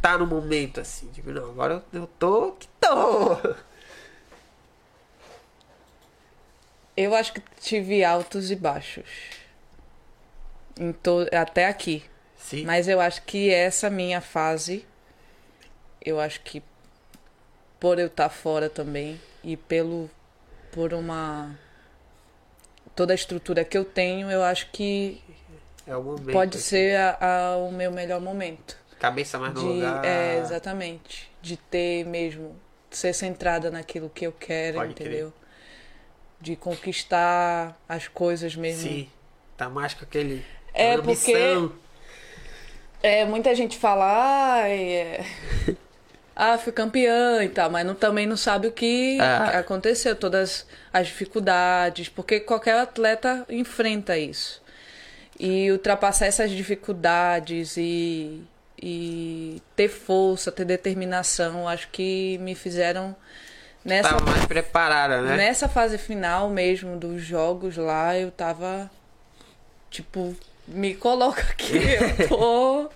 [0.02, 1.06] tá no momento assim?
[1.12, 3.36] Tipo, não, agora eu tô que tô.
[6.96, 9.08] Eu acho que tive altos e baixos.
[10.78, 11.26] Em to...
[11.32, 12.04] Até aqui.
[12.36, 12.64] Sim.
[12.66, 14.84] Mas eu acho que essa minha fase,
[16.04, 16.62] eu acho que
[17.80, 20.10] por eu estar fora também e pelo
[20.70, 21.58] por uma
[22.94, 25.22] toda a estrutura que eu tenho, eu acho que
[25.86, 26.30] É momento.
[26.32, 26.66] pode assim.
[26.68, 27.18] ser a-
[27.52, 28.76] a- o meu melhor momento.
[29.02, 30.04] Cabeça mais no De, lugar.
[30.04, 31.28] é, exatamente.
[31.42, 32.54] De ter mesmo,
[32.90, 35.08] ser centrada naquilo que eu quero, Pode crer.
[35.08, 35.32] entendeu?
[36.40, 38.82] De conquistar as coisas mesmo.
[38.88, 39.08] Sim.
[39.56, 40.44] Tá mais com aquele.
[40.72, 41.72] É, aquela porque- ambição.
[43.02, 44.04] É, muita gente fala,
[44.62, 45.24] ah, é...
[46.36, 49.58] ah, fui campeã e tal, mas não, também não sabe o que Ah.
[49.58, 54.62] aconteceu, todas as dificuldades, porque qualquer atleta enfrenta isso.
[55.40, 58.40] E ultrapassar essas dificuldades e,
[58.82, 63.14] e ter força, ter determinação, acho que me fizeram
[63.84, 65.36] nessa, Tava mais preparada, né?
[65.36, 68.90] nessa fase final mesmo dos jogos lá, eu tava
[69.88, 70.34] tipo,
[70.66, 72.90] me coloca aqui, eu tô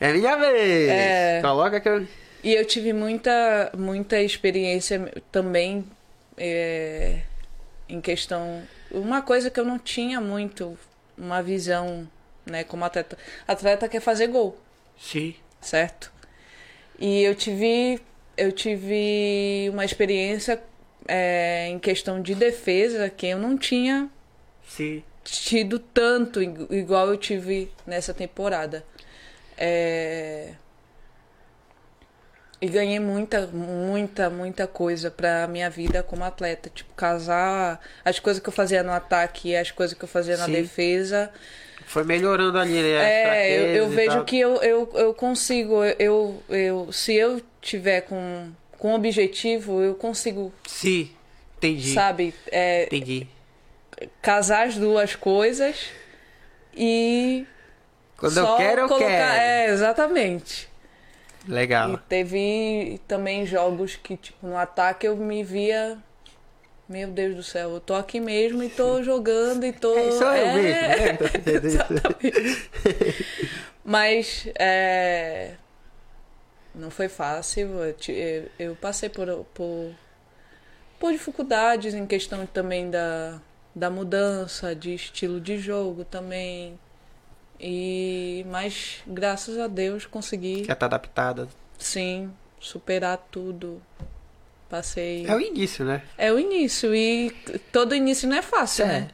[0.00, 0.88] É minha vez!
[0.88, 1.40] É.
[1.42, 2.06] Coloca que eu.
[2.42, 5.84] E eu tive muita, muita experiência também
[6.36, 7.20] é,
[7.88, 8.62] em questão.
[8.90, 10.78] Uma coisa que eu não tinha muito,
[11.16, 12.06] uma visão,
[12.46, 13.16] né, como atleta.
[13.46, 14.56] Atleta quer fazer gol,
[14.98, 15.34] Sim.
[15.60, 16.12] certo?
[16.98, 18.00] E eu tive,
[18.36, 20.62] eu tive uma experiência
[21.08, 24.08] é, em questão de defesa que eu não tinha
[24.66, 25.02] Sim.
[25.24, 28.84] tido tanto igu- igual eu tive nessa temporada.
[29.56, 30.52] É...
[32.60, 36.70] E ganhei muita, muita, muita coisa pra minha vida como atleta.
[36.70, 40.36] Tipo, casar, as coisas que eu fazia no ataque e as coisas que eu fazia
[40.38, 40.52] na Sim.
[40.52, 41.30] defesa.
[41.86, 42.88] Foi melhorando ali, né?
[43.44, 48.02] É, eu, eu e vejo que eu, eu, eu consigo, eu, eu, se eu tiver
[48.02, 51.10] com, com objetivo, eu consigo, Sim.
[51.58, 51.92] Entendi.
[51.94, 53.26] sabe, é, Entendi.
[54.20, 55.86] casar as duas coisas
[56.76, 57.46] e
[58.16, 59.40] Quando eu quero, eu colocar- quero.
[59.40, 60.68] É, exatamente.
[61.46, 61.98] E Legal.
[62.08, 65.98] teve também jogos que, tipo, no ataque eu me via.
[66.88, 69.96] Meu Deus do céu, eu tô aqui mesmo e tô jogando e tô.
[69.96, 71.64] É, sou eu É, mesmo.
[71.66, 72.70] Exatamente.
[73.82, 75.54] Mas é,
[76.74, 77.68] não foi fácil.
[78.08, 79.92] Eu- eu passei por, por,
[81.00, 83.40] por dificuldades em questão também da,
[83.74, 86.78] da mudança de estilo de jogo também.
[87.58, 91.48] E mas graças a Deus consegui Já tá adaptada.
[91.78, 92.30] sim
[92.60, 93.80] superar tudo.
[94.68, 95.26] Passei.
[95.26, 96.02] É o início, né?
[96.18, 97.30] É o início e
[97.70, 98.88] todo início não é fácil, É.
[98.88, 99.08] né?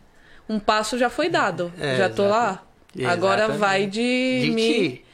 [0.49, 1.73] Um passo já foi dado.
[1.79, 2.63] É, já tô lá.
[2.95, 3.07] exatamente.
[3.13, 3.61] Agora Exatamente.
[3.61, 5.05] vai de, De me ti.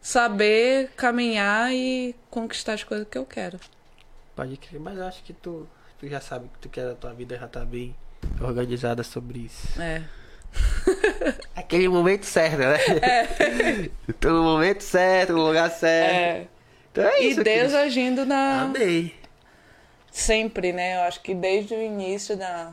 [0.00, 3.58] saber caminhar e conquistar as coisas que eu quero.
[4.34, 5.68] Pode crer, mas eu acho que tu,
[5.98, 7.94] tu já sabe que tu quer da tua vida, já tá bem
[8.40, 9.80] organizada sobre isso.
[9.80, 10.02] É.
[11.54, 12.78] Aquele momento certo, né?
[14.20, 16.14] Tô no momento certo, no lugar certo.
[16.14, 16.46] É.
[16.92, 17.42] Então é E isso.
[17.44, 17.74] Deus Cris.
[17.74, 19.12] agindo na Amém.
[20.16, 20.96] Sempre, né?
[20.96, 22.72] Eu acho que desde o início da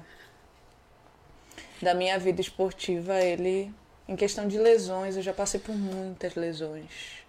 [1.82, 3.70] da minha vida esportiva, ele
[4.08, 7.24] em questão de lesões, eu já passei por muitas lesões.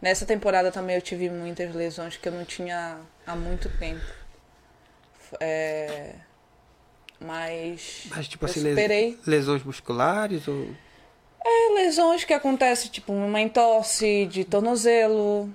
[0.00, 4.00] Nessa temporada também eu tive muitas lesões que eu não tinha há muito tempo.
[5.38, 6.14] É,
[7.20, 9.18] Mas, Mas tipo assim, superei.
[9.26, 10.68] lesões musculares ou.
[11.44, 15.52] É, lesões que acontecem, tipo uma entorse de tornozelo,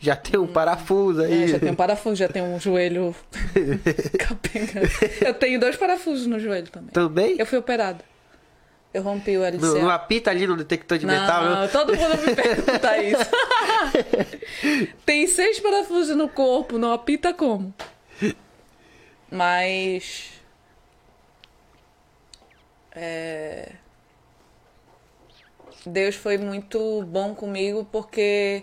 [0.00, 1.44] Já tem um parafuso aí.
[1.44, 3.14] É, já tem um parafuso, já tem um joelho
[4.18, 4.82] capenga.
[5.26, 6.90] Eu tenho dois parafusos no joelho também.
[6.90, 7.36] Também?
[7.38, 8.04] Eu fui operada.
[8.94, 9.58] Eu rompi o LCA.
[9.58, 11.44] No, no apita ali no detector de metal.
[11.44, 13.30] Não, eu- todo mundo me pergunta isso.
[15.04, 17.74] tem seis parafusos no corpo, não apita como?
[19.30, 20.30] Mas.
[22.92, 23.72] É...
[25.84, 28.62] Deus foi muito bom comigo porque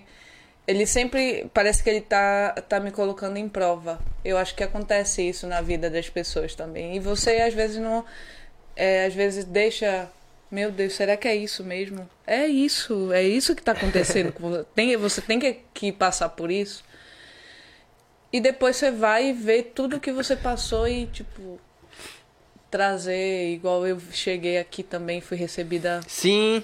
[0.68, 4.00] ele sempre parece que ele tá, tá me colocando em prova.
[4.24, 6.96] Eu acho que acontece isso na vida das pessoas também.
[6.96, 8.04] E você às vezes não.
[8.76, 10.10] é, às vezes deixa.
[10.50, 12.08] Meu Deus, será que é isso mesmo?
[12.26, 14.34] É isso, é isso que tá acontecendo.
[14.76, 16.84] Tem, você tem que, que passar por isso.
[18.32, 21.60] E depois você vai vê tudo que você passou e, tipo,
[22.70, 26.64] trazer, igual eu cheguei aqui também, fui recebida Sim.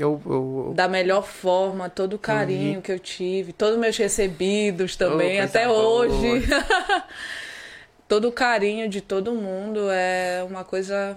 [0.00, 5.36] Eu, eu- da melhor forma, todo o carinho que eu tive, todos meus recebidos também,
[5.38, 6.42] coisa até hoje.
[8.08, 11.16] todo o carinho de todo mundo é uma coisa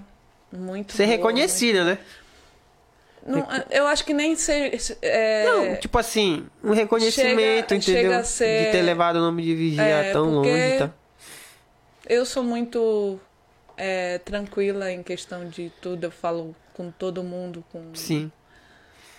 [0.52, 1.97] muito ser boa, reconhecida, né?
[3.26, 4.77] Não, eu acho que nem ser.
[5.02, 8.11] É, Não, tipo assim, um reconhecimento, chega- entendeu?
[8.11, 10.91] chega ser- De ter levado o nome de Vigia É, tão longe, tá?
[12.07, 13.19] Eu sou muito
[13.77, 18.31] é, tranquila em questão de tudo, eu falo com todo mundo com Sim.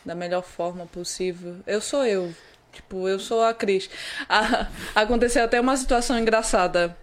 [0.07, 1.57] Da melhor forma possível.
[1.67, 2.33] Eu sou eu.
[2.73, 3.91] Tipo, eu sou a Cris.
[4.29, 6.97] Ah, aconteceu até uma situação engraçada.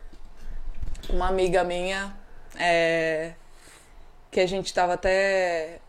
[1.10, 2.16] Uma amiga minha,
[2.58, 3.34] é,
[4.32, 5.80] que a gente tava até.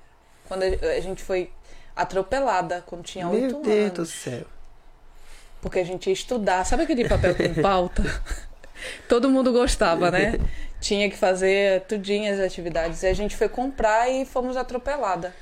[0.48, 1.50] Quando a a gente foi
[1.94, 4.10] atropelada, quando tinha oito Meu Deus do anos.
[4.10, 4.44] céu.
[5.62, 6.64] Porque a gente ia estudar.
[6.64, 8.02] Sabe aquele papel com pauta?
[9.08, 10.38] Todo mundo gostava, né?
[10.80, 13.02] Tinha que fazer tudinho as atividades.
[13.02, 15.34] E a gente foi comprar e fomos atropelada.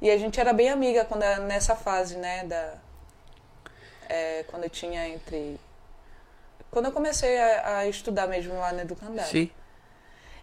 [0.00, 2.44] E a gente era bem amiga quando era nessa fase, né?
[2.44, 2.74] Da,
[4.08, 5.58] é, quando eu tinha entre.
[6.70, 9.30] Quando eu comecei a, a estudar mesmo lá na Educandário.
[9.30, 9.50] Sim.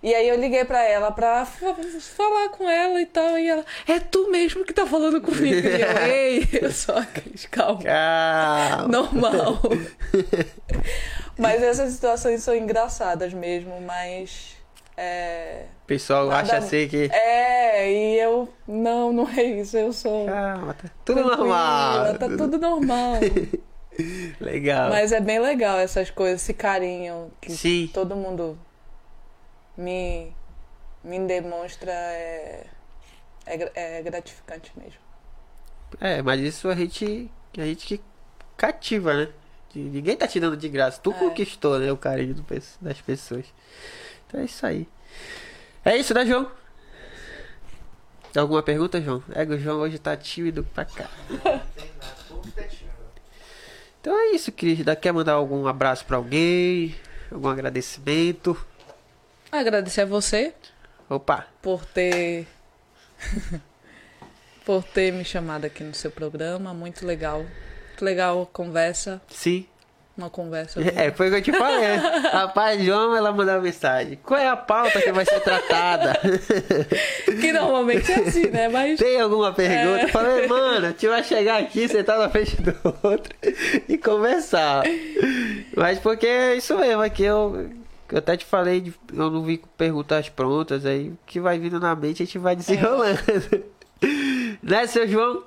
[0.01, 3.37] E aí eu liguei pra ela pra fa- falar com ela e tal.
[3.37, 5.65] E ela, é tu mesmo que tá falando comigo.
[5.67, 7.83] E eu, ei, eu sou a Cris, calma.
[7.83, 8.87] Calma.
[8.89, 9.61] Normal.
[11.37, 14.57] mas essas situações são engraçadas mesmo, mas.
[14.97, 17.09] É, O pessoal Nada- acha assim que.
[17.11, 18.47] é, e eu.
[18.67, 19.77] Não, não é isso.
[19.77, 20.25] Eu sou.
[20.25, 22.17] Calma, tá tudo normal.
[22.17, 23.15] Tá tudo normal.
[24.39, 24.89] Legal.
[24.89, 27.89] Mas é bem legal essas coisas, esse carinho que Sim.
[27.93, 28.57] todo mundo
[29.77, 30.33] me,
[31.03, 32.65] me demonstra é,
[33.45, 34.99] é, é gratificante mesmo.
[35.99, 37.29] É, mas isso a gente.
[37.57, 38.01] A gente que
[38.57, 39.27] cativa, né?
[39.75, 40.99] Ninguém tá te dando de graça.
[41.01, 41.13] Tu É.
[41.13, 41.91] conquistou, né?
[41.91, 42.45] O carinho do
[42.81, 43.45] das pessoas.
[44.27, 44.87] Então é isso aí.
[45.85, 46.49] É isso, né, João?
[48.35, 49.23] Alguma pergunta, João?
[49.33, 51.09] É que o João hoje tá tímido pra cá.
[51.29, 52.89] Não tem nada, tudo quietinho.
[54.01, 54.79] Então é isso, Cris.
[55.01, 56.95] Quer mandar algum abraço pra alguém?
[57.31, 58.57] Algum agradecimento?
[59.51, 60.53] Agradecer a você
[61.07, 61.45] Opa!
[61.61, 62.47] por ter
[64.65, 67.45] por ter me chamado aqui no seu programa, muito legal.
[67.87, 69.67] Muito legal a conversa, Sim.
[70.15, 70.79] Uma conversa.
[70.81, 71.95] É, foi o que eu te falei.
[72.31, 74.19] Rapaz, João, ela mandou uma mensagem.
[74.23, 76.13] Qual é a pauta que vai ser tratada?
[77.41, 78.67] Que normalmente é assim, né?
[78.69, 80.01] Mas Tem alguma pergunta?
[80.01, 80.03] É.
[80.03, 83.33] Eu falei, mano, a gente vai chegar aqui, sentar na frente do outro
[83.89, 84.83] e conversar.
[85.75, 87.69] Mas porque é isso mesmo, aqui eu,
[88.11, 91.57] eu até te falei, de- eu não vim com perguntas prontas, aí o que vai
[91.57, 93.19] vindo na mente a gente vai desenrolando.
[94.61, 95.43] né, seu João?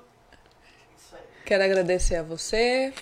[1.45, 2.93] quero agradecer a você.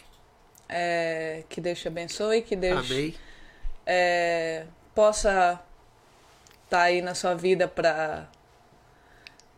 [0.69, 2.87] É, que Deus te abençoe, que Deus
[3.87, 4.65] é,
[4.95, 5.61] possa
[6.65, 8.27] estar aí na sua vida para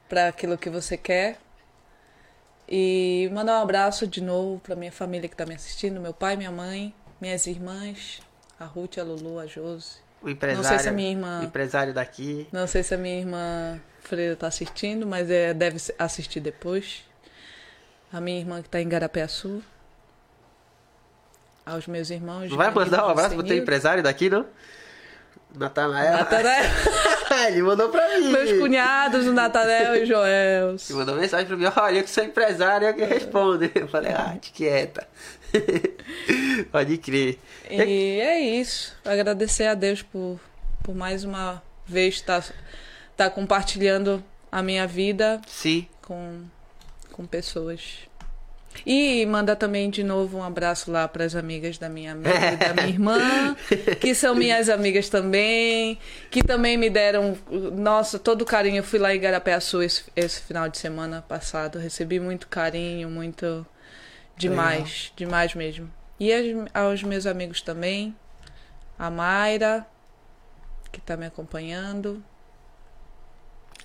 [0.09, 1.39] para aquilo que você quer.
[2.69, 6.37] E mandar um abraço de novo para minha família que está me assistindo, meu pai,
[6.37, 8.21] minha mãe, minhas irmãs,
[8.59, 9.99] a Ruth, a Lulu, a Josi.
[10.21, 12.49] O empresário, Não sei se a minha irmã- o empresário daqui.
[12.51, 17.05] Não sei se a minha irmã Freira está assistindo, mas é, deve assistir depois.
[18.13, 19.63] A minha irmã que está em Garapeaçu.
[21.67, 22.49] Aos meus irmãos.
[22.53, 24.47] Vai mandar um abraço pro teu empresário daqui, não?
[25.55, 26.19] Natanael.
[26.19, 26.65] Natanael.
[27.49, 28.31] Ele mandou pra mim.
[28.31, 30.71] Meus cunhados, o Natanel e o Joel.
[30.71, 33.69] Ele mandou mensagem pra mim, olha, eu que sou empresário, eu que respondo.
[33.75, 35.07] Eu falei, ah, te quieta.
[36.71, 37.39] Pode crer.
[37.69, 38.95] E é isso.
[39.05, 40.39] Agradecer a Deus por,
[40.83, 42.45] por mais uma vez estar
[43.17, 45.89] tá compartilhando a minha vida Sim.
[46.03, 46.43] com,
[47.13, 48.07] com pessoas.
[48.85, 52.57] E manda também de novo um abraço lá para as amigas da minha amiga e
[52.57, 53.57] da minha irmã,
[54.01, 55.99] que são minhas amigas também,
[56.31, 57.37] que também me deram,
[57.73, 58.79] nossa, todo o carinho.
[58.79, 63.67] Eu fui lá em Garapeaçu esse, esse final de semana passado, recebi muito carinho, muito
[64.37, 65.91] demais, demais mesmo.
[66.19, 66.31] E
[66.73, 68.15] aos meus amigos também,
[68.99, 69.87] a Mayra,
[70.91, 72.23] que tá me acompanhando.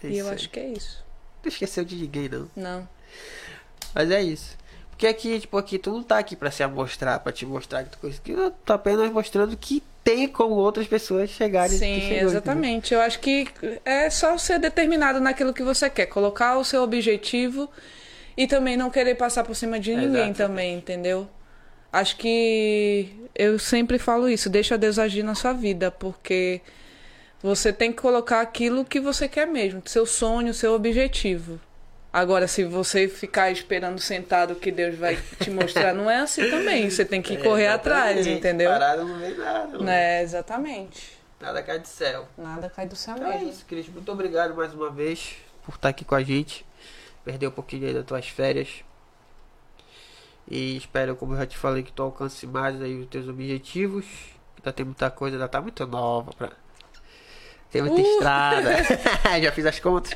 [0.03, 0.35] É e eu isso aí.
[0.35, 1.03] acho que é isso.
[1.43, 2.49] Não esqueceu de ninguém, não.
[2.55, 2.89] Não.
[3.93, 4.57] Mas é isso.
[5.02, 7.90] Porque aqui, tipo, aqui tu não tá aqui pra se amostrar, pra te mostrar que
[7.90, 8.22] tu.
[8.23, 11.76] Que eu tô apenas mostrando que tem como outras pessoas chegarem.
[11.76, 12.30] Sim, chegou, entendeu?
[12.30, 12.94] exatamente.
[12.94, 13.48] Eu acho que
[13.84, 17.68] é só ser determinado naquilo que você quer, colocar o seu objetivo
[18.38, 20.38] e também não querer passar por cima de ninguém Exatamente.
[20.38, 21.28] também, entendeu?
[21.91, 26.61] Acho que eu sempre falo isso, deixa Deus agir na sua vida, porque
[27.41, 31.60] você tem que colocar aquilo que você quer mesmo, seu sonho, seu objetivo.
[32.13, 36.89] Agora, se você ficar esperando sentado que Deus vai te mostrar, não é assim também.
[36.89, 38.38] Você tem que correr atrás, Exatamente.
[38.39, 38.69] entendeu?
[38.69, 39.91] Parado não vem nada.
[39.91, 41.17] É, exatamente.
[41.39, 42.27] Nada cai do céu.
[42.38, 43.49] Nada cai do céu Então é mesmo.
[43.49, 43.88] isso, Cris.
[43.88, 46.65] Muito obrigado mais uma vez por estar aqui com a gente.
[47.23, 48.83] Perder um pouquinho aí das tuas férias.
[50.49, 54.05] E espero, como eu já te falei, que tu alcance mais aí os teus objetivos.
[54.57, 56.51] Ainda tem muita coisa, ainda tá muito nova pra.
[57.72, 58.14] Tem muita Uh!
[58.14, 58.72] estrada.
[59.41, 60.11] já fiz as contas.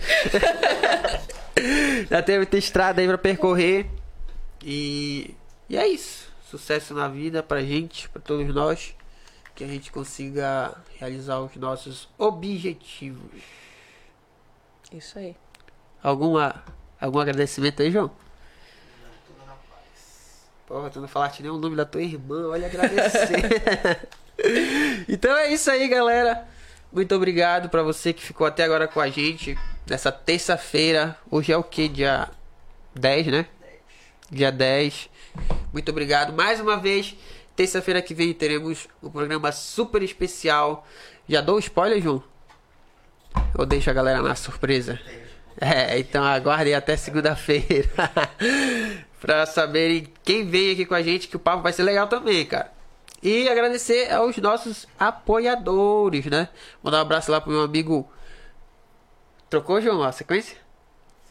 [2.09, 3.87] já tem muita estrada aí pra percorrer.
[4.63, 5.33] E,
[5.69, 6.29] e é isso.
[6.49, 8.93] Sucesso na vida pra gente, pra todos nós.
[9.55, 13.41] Que a gente consiga realizar os nossos objetivos.
[14.91, 15.35] Isso aí.
[16.03, 16.61] Alguma,
[16.99, 18.11] algum agradecimento aí, João?
[20.67, 24.07] Porra, tu não falaste nem o nome da tua irmã, olha agradecer.
[25.07, 26.47] então é isso aí, galera.
[26.95, 31.17] Muito obrigado pra você que ficou até agora com a gente nessa terça-feira.
[31.29, 31.89] Hoje é o que?
[31.89, 32.29] Dia
[32.95, 33.47] 10, né?
[34.31, 35.09] Dia 10.
[35.73, 37.13] Muito obrigado mais uma vez.
[37.53, 40.87] Terça-feira que vem teremos um programa super especial.
[41.27, 42.23] Já dou spoiler, João?
[43.57, 44.97] Ou deixa a galera na surpresa?
[45.59, 47.89] É, então aguardem até segunda-feira.
[49.19, 52.45] pra saberem quem vem aqui com a gente, que o papo vai ser legal também,
[52.45, 52.71] cara.
[53.25, 56.47] E agradecer aos nossos apoiadores, né?
[56.83, 58.07] Mandar um abraço lá pro meu amigo.
[59.49, 60.55] Trocou, João, a sequência?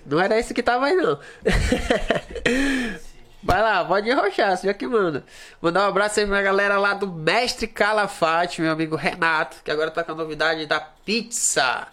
[0.04, 1.20] Não era esse que tava aí, não.
[3.44, 5.24] Vai lá, pode arrochar, já que manda.
[5.62, 9.92] Mandar um abraço aí pra galera lá do Mestre Calafate, meu amigo Renato, que agora
[9.92, 11.86] tá com a novidade da pizza.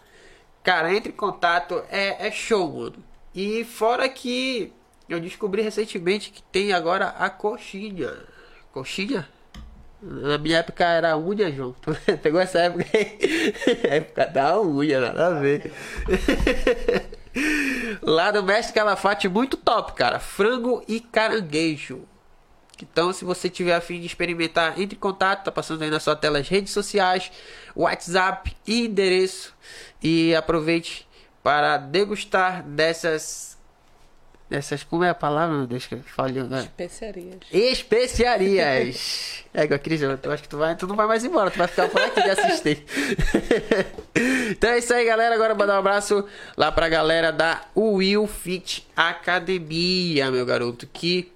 [0.64, 3.04] Cara, entre em contato, é, é show, mano.
[3.36, 4.74] E fora que
[5.08, 8.12] eu descobri recentemente que tem agora a coxinha.
[8.74, 9.30] Coxinha?
[10.02, 11.76] Na minha época era unha, João.
[12.24, 13.54] Pegou essa época aí?
[13.88, 15.72] época da unha, nada a ver.
[18.02, 20.20] Lá do Mestre Calafate, muito top, cara.
[20.20, 22.08] Frango e caranguejo.
[22.82, 25.46] Então, se você tiver a fim de experimentar, entre em contato.
[25.46, 27.32] Tá passando aí na sua tela as redes sociais,
[27.76, 29.56] WhatsApp e endereço.
[30.02, 31.08] E aproveite
[31.44, 33.51] para degustar dessas.
[34.52, 34.84] Dessas.
[34.84, 36.64] Como é a palavra, meu Deus, que falhou, né?
[36.64, 37.38] Especiarias.
[37.50, 39.42] Especiarias.
[39.54, 41.90] É, Cris, eu acho que tu, vai, tu não vai mais embora, tu vai ficar
[41.90, 42.86] por aqui de assistir.
[44.50, 45.36] então é isso aí, galera.
[45.36, 46.26] Agora mandar um abraço
[46.56, 51.30] lá pra galera da Will Fit Academia, meu garoto, que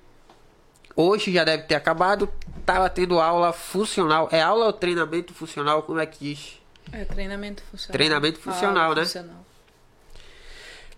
[0.95, 2.29] hoje já deve ter acabado.
[2.65, 4.29] Tava tendo aula funcional.
[4.31, 5.83] É aula ou treinamento funcional?
[5.83, 6.61] Como é que diz?
[6.93, 7.91] É treinamento funcional.
[7.91, 9.03] Treinamento funcional, né?
[9.03, 9.44] funcional.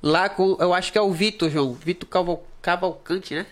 [0.01, 0.55] Lá com.
[0.59, 1.73] Eu acho que é o Vitor, João.
[1.73, 3.45] Vitor Caval- Cavalcante, né?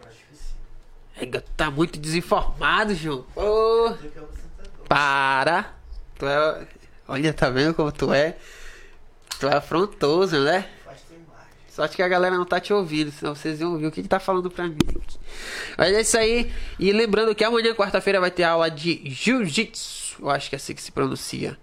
[0.00, 1.34] Eu acho que sim.
[1.36, 3.24] É, tá muito desinformado, João.
[3.34, 3.90] Ô.
[3.90, 4.86] Do que o sentador.
[4.88, 5.74] Para!
[6.18, 6.66] Tu é.
[7.08, 8.36] Olha, tá vendo como tu é?
[9.40, 10.68] Tu é afrontoso, né?
[11.68, 14.06] Sorte que a galera não tá te ouvindo, senão vocês iam ouvir o que ele
[14.06, 14.78] tá falando pra mim.
[15.76, 16.52] Mas é isso aí.
[16.78, 20.18] E lembrando que amanhã, quarta-feira, vai ter aula de Jiu-Jitsu.
[20.22, 21.58] Eu acho que é assim que se pronuncia.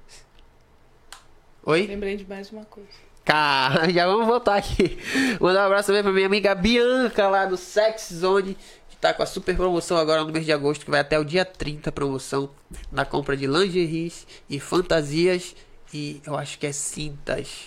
[1.63, 1.87] Oi?
[1.87, 2.89] Lembrei de mais uma coisa.
[3.23, 4.97] Cara, já vamos voltar aqui.
[5.39, 8.57] Mandar um abraço também pra minha amiga Bianca lá do Sex Zone,
[8.89, 11.23] que tá com a super promoção agora no mês de agosto, que vai até o
[11.23, 12.49] dia 30 a promoção
[12.91, 15.55] na compra de lingeries e fantasias
[15.93, 17.65] e eu acho que é cintas.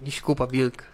[0.00, 0.84] Desculpa, Bianca.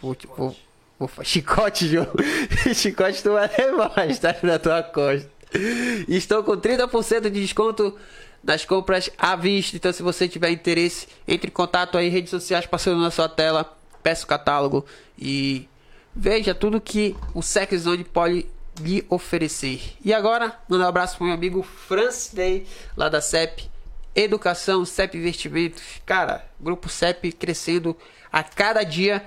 [0.00, 0.56] Vou, vou,
[0.98, 2.08] vou, chicote, João.
[2.74, 5.30] chicote tu vai levar, está na tua costa.
[6.08, 7.96] Estou com 30% de desconto
[8.42, 9.76] nas compras à vista.
[9.76, 13.72] Então, se você tiver interesse, entre em contato aí, redes sociais passando na sua tela.
[14.02, 14.86] Peça o catálogo
[15.18, 15.68] e
[16.14, 18.46] veja tudo que o Sex Zone pode
[18.80, 19.80] lhe oferecer.
[20.04, 23.68] E agora, mandar um abraço pro meu amigo Francis Day, lá da CEP
[24.14, 25.82] Educação, CEP Investimentos.
[26.06, 27.96] Cara, grupo CEP crescendo
[28.32, 29.24] a cada dia.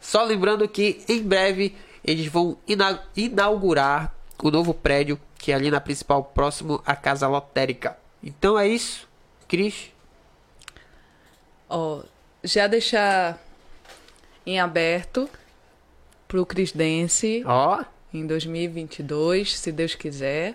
[0.00, 1.74] Só lembrando que em breve
[2.04, 7.26] eles vão ina- inaugurar o novo prédio que é ali na principal, próximo à Casa
[7.26, 7.96] Lotérica.
[8.22, 9.08] Então é isso,
[9.48, 9.90] Cris.
[11.68, 12.02] Ó,
[12.42, 13.38] já deixar
[14.44, 15.28] em aberto
[16.26, 20.54] pro Cris Dance Ó, em 2022, se Deus quiser.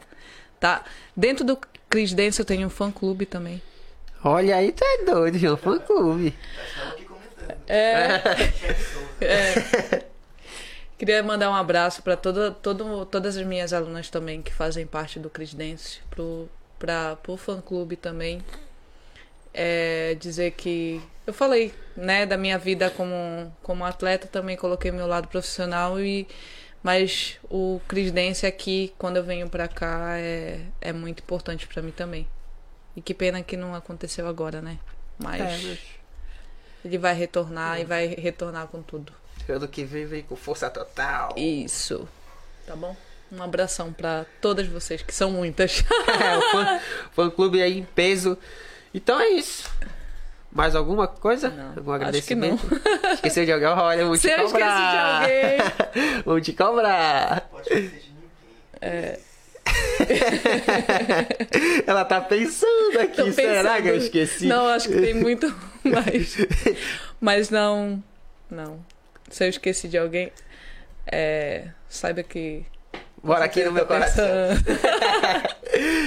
[0.60, 0.84] Tá?
[1.16, 1.58] Dentro do
[1.90, 3.62] Cris Dance eu tenho um fã clube também.
[4.24, 5.58] olha aí, tu é doido, João.
[5.58, 6.34] Fã clube.
[6.68, 7.58] Estava aqui comentando.
[7.68, 8.20] É.
[8.52, 10.06] Chefe Souza.
[10.98, 15.20] Queria mandar um abraço para toda, todo, todas as minhas alunas também que fazem parte
[15.20, 16.50] do Cris Dance, pro,
[16.80, 18.42] pra, pro fã clube também.
[19.54, 25.08] É, dizer que eu falei, né, da minha vida como, como atleta, também coloquei meu
[25.08, 26.28] lado profissional e
[26.86, 31.82] mas o Cris Dance aqui, quando eu venho pra cá, é, é muito importante pra
[31.82, 32.28] mim também.
[32.96, 34.78] E que pena que não aconteceu agora, né?
[35.18, 35.80] Mas, É, mas
[36.86, 39.12] ele vai retornar e vai retornar com tudo.
[39.50, 41.34] ano que vem vem com força total.
[41.36, 42.08] Isso.
[42.68, 42.96] Tá bom?
[43.32, 45.84] Um abração pra todas vocês, que são muitas.
[46.20, 46.80] É, o fã,
[47.12, 48.38] fã clube aí em peso.
[48.94, 49.70] Então é isso.
[50.52, 51.50] Mais alguma coisa?
[51.50, 51.94] Não, Algum acho que não.
[51.94, 52.82] agradecimento?
[53.16, 53.68] Esqueceu de alguém?
[53.68, 55.22] Olha, vamos Se te eu esqueci de cobrar.
[55.22, 55.58] alguém.
[56.26, 57.42] vamos te cobrar.
[57.52, 59.20] Pode esquecer de ninguém.
[61.86, 63.16] Ela tá pensando aqui.
[63.18, 64.46] Tô Será que eu pensando- esqueci?
[64.48, 65.54] Não, acho que tem muito
[65.84, 66.38] mais.
[67.20, 68.02] Mas não.
[68.50, 68.80] Não.
[69.30, 70.32] Se eu esqueci de alguém,
[71.06, 72.66] é, saiba que.
[73.26, 74.26] Bora aqui no meu coração.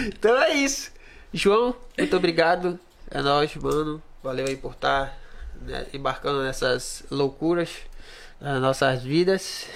[0.07, 0.91] Então é isso.
[1.33, 2.79] João, muito obrigado.
[3.11, 4.03] É nóis, mano.
[4.23, 5.19] Valeu aí por estar
[5.61, 7.69] né, embarcando nessas loucuras
[8.41, 9.67] nas nossas vidas.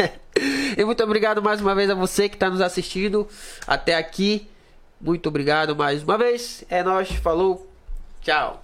[0.78, 3.28] e muito obrigado mais uma vez a você que está nos assistindo
[3.66, 4.48] até aqui.
[4.98, 6.64] Muito obrigado mais uma vez.
[6.70, 7.70] É nóis, falou,
[8.22, 8.63] tchau.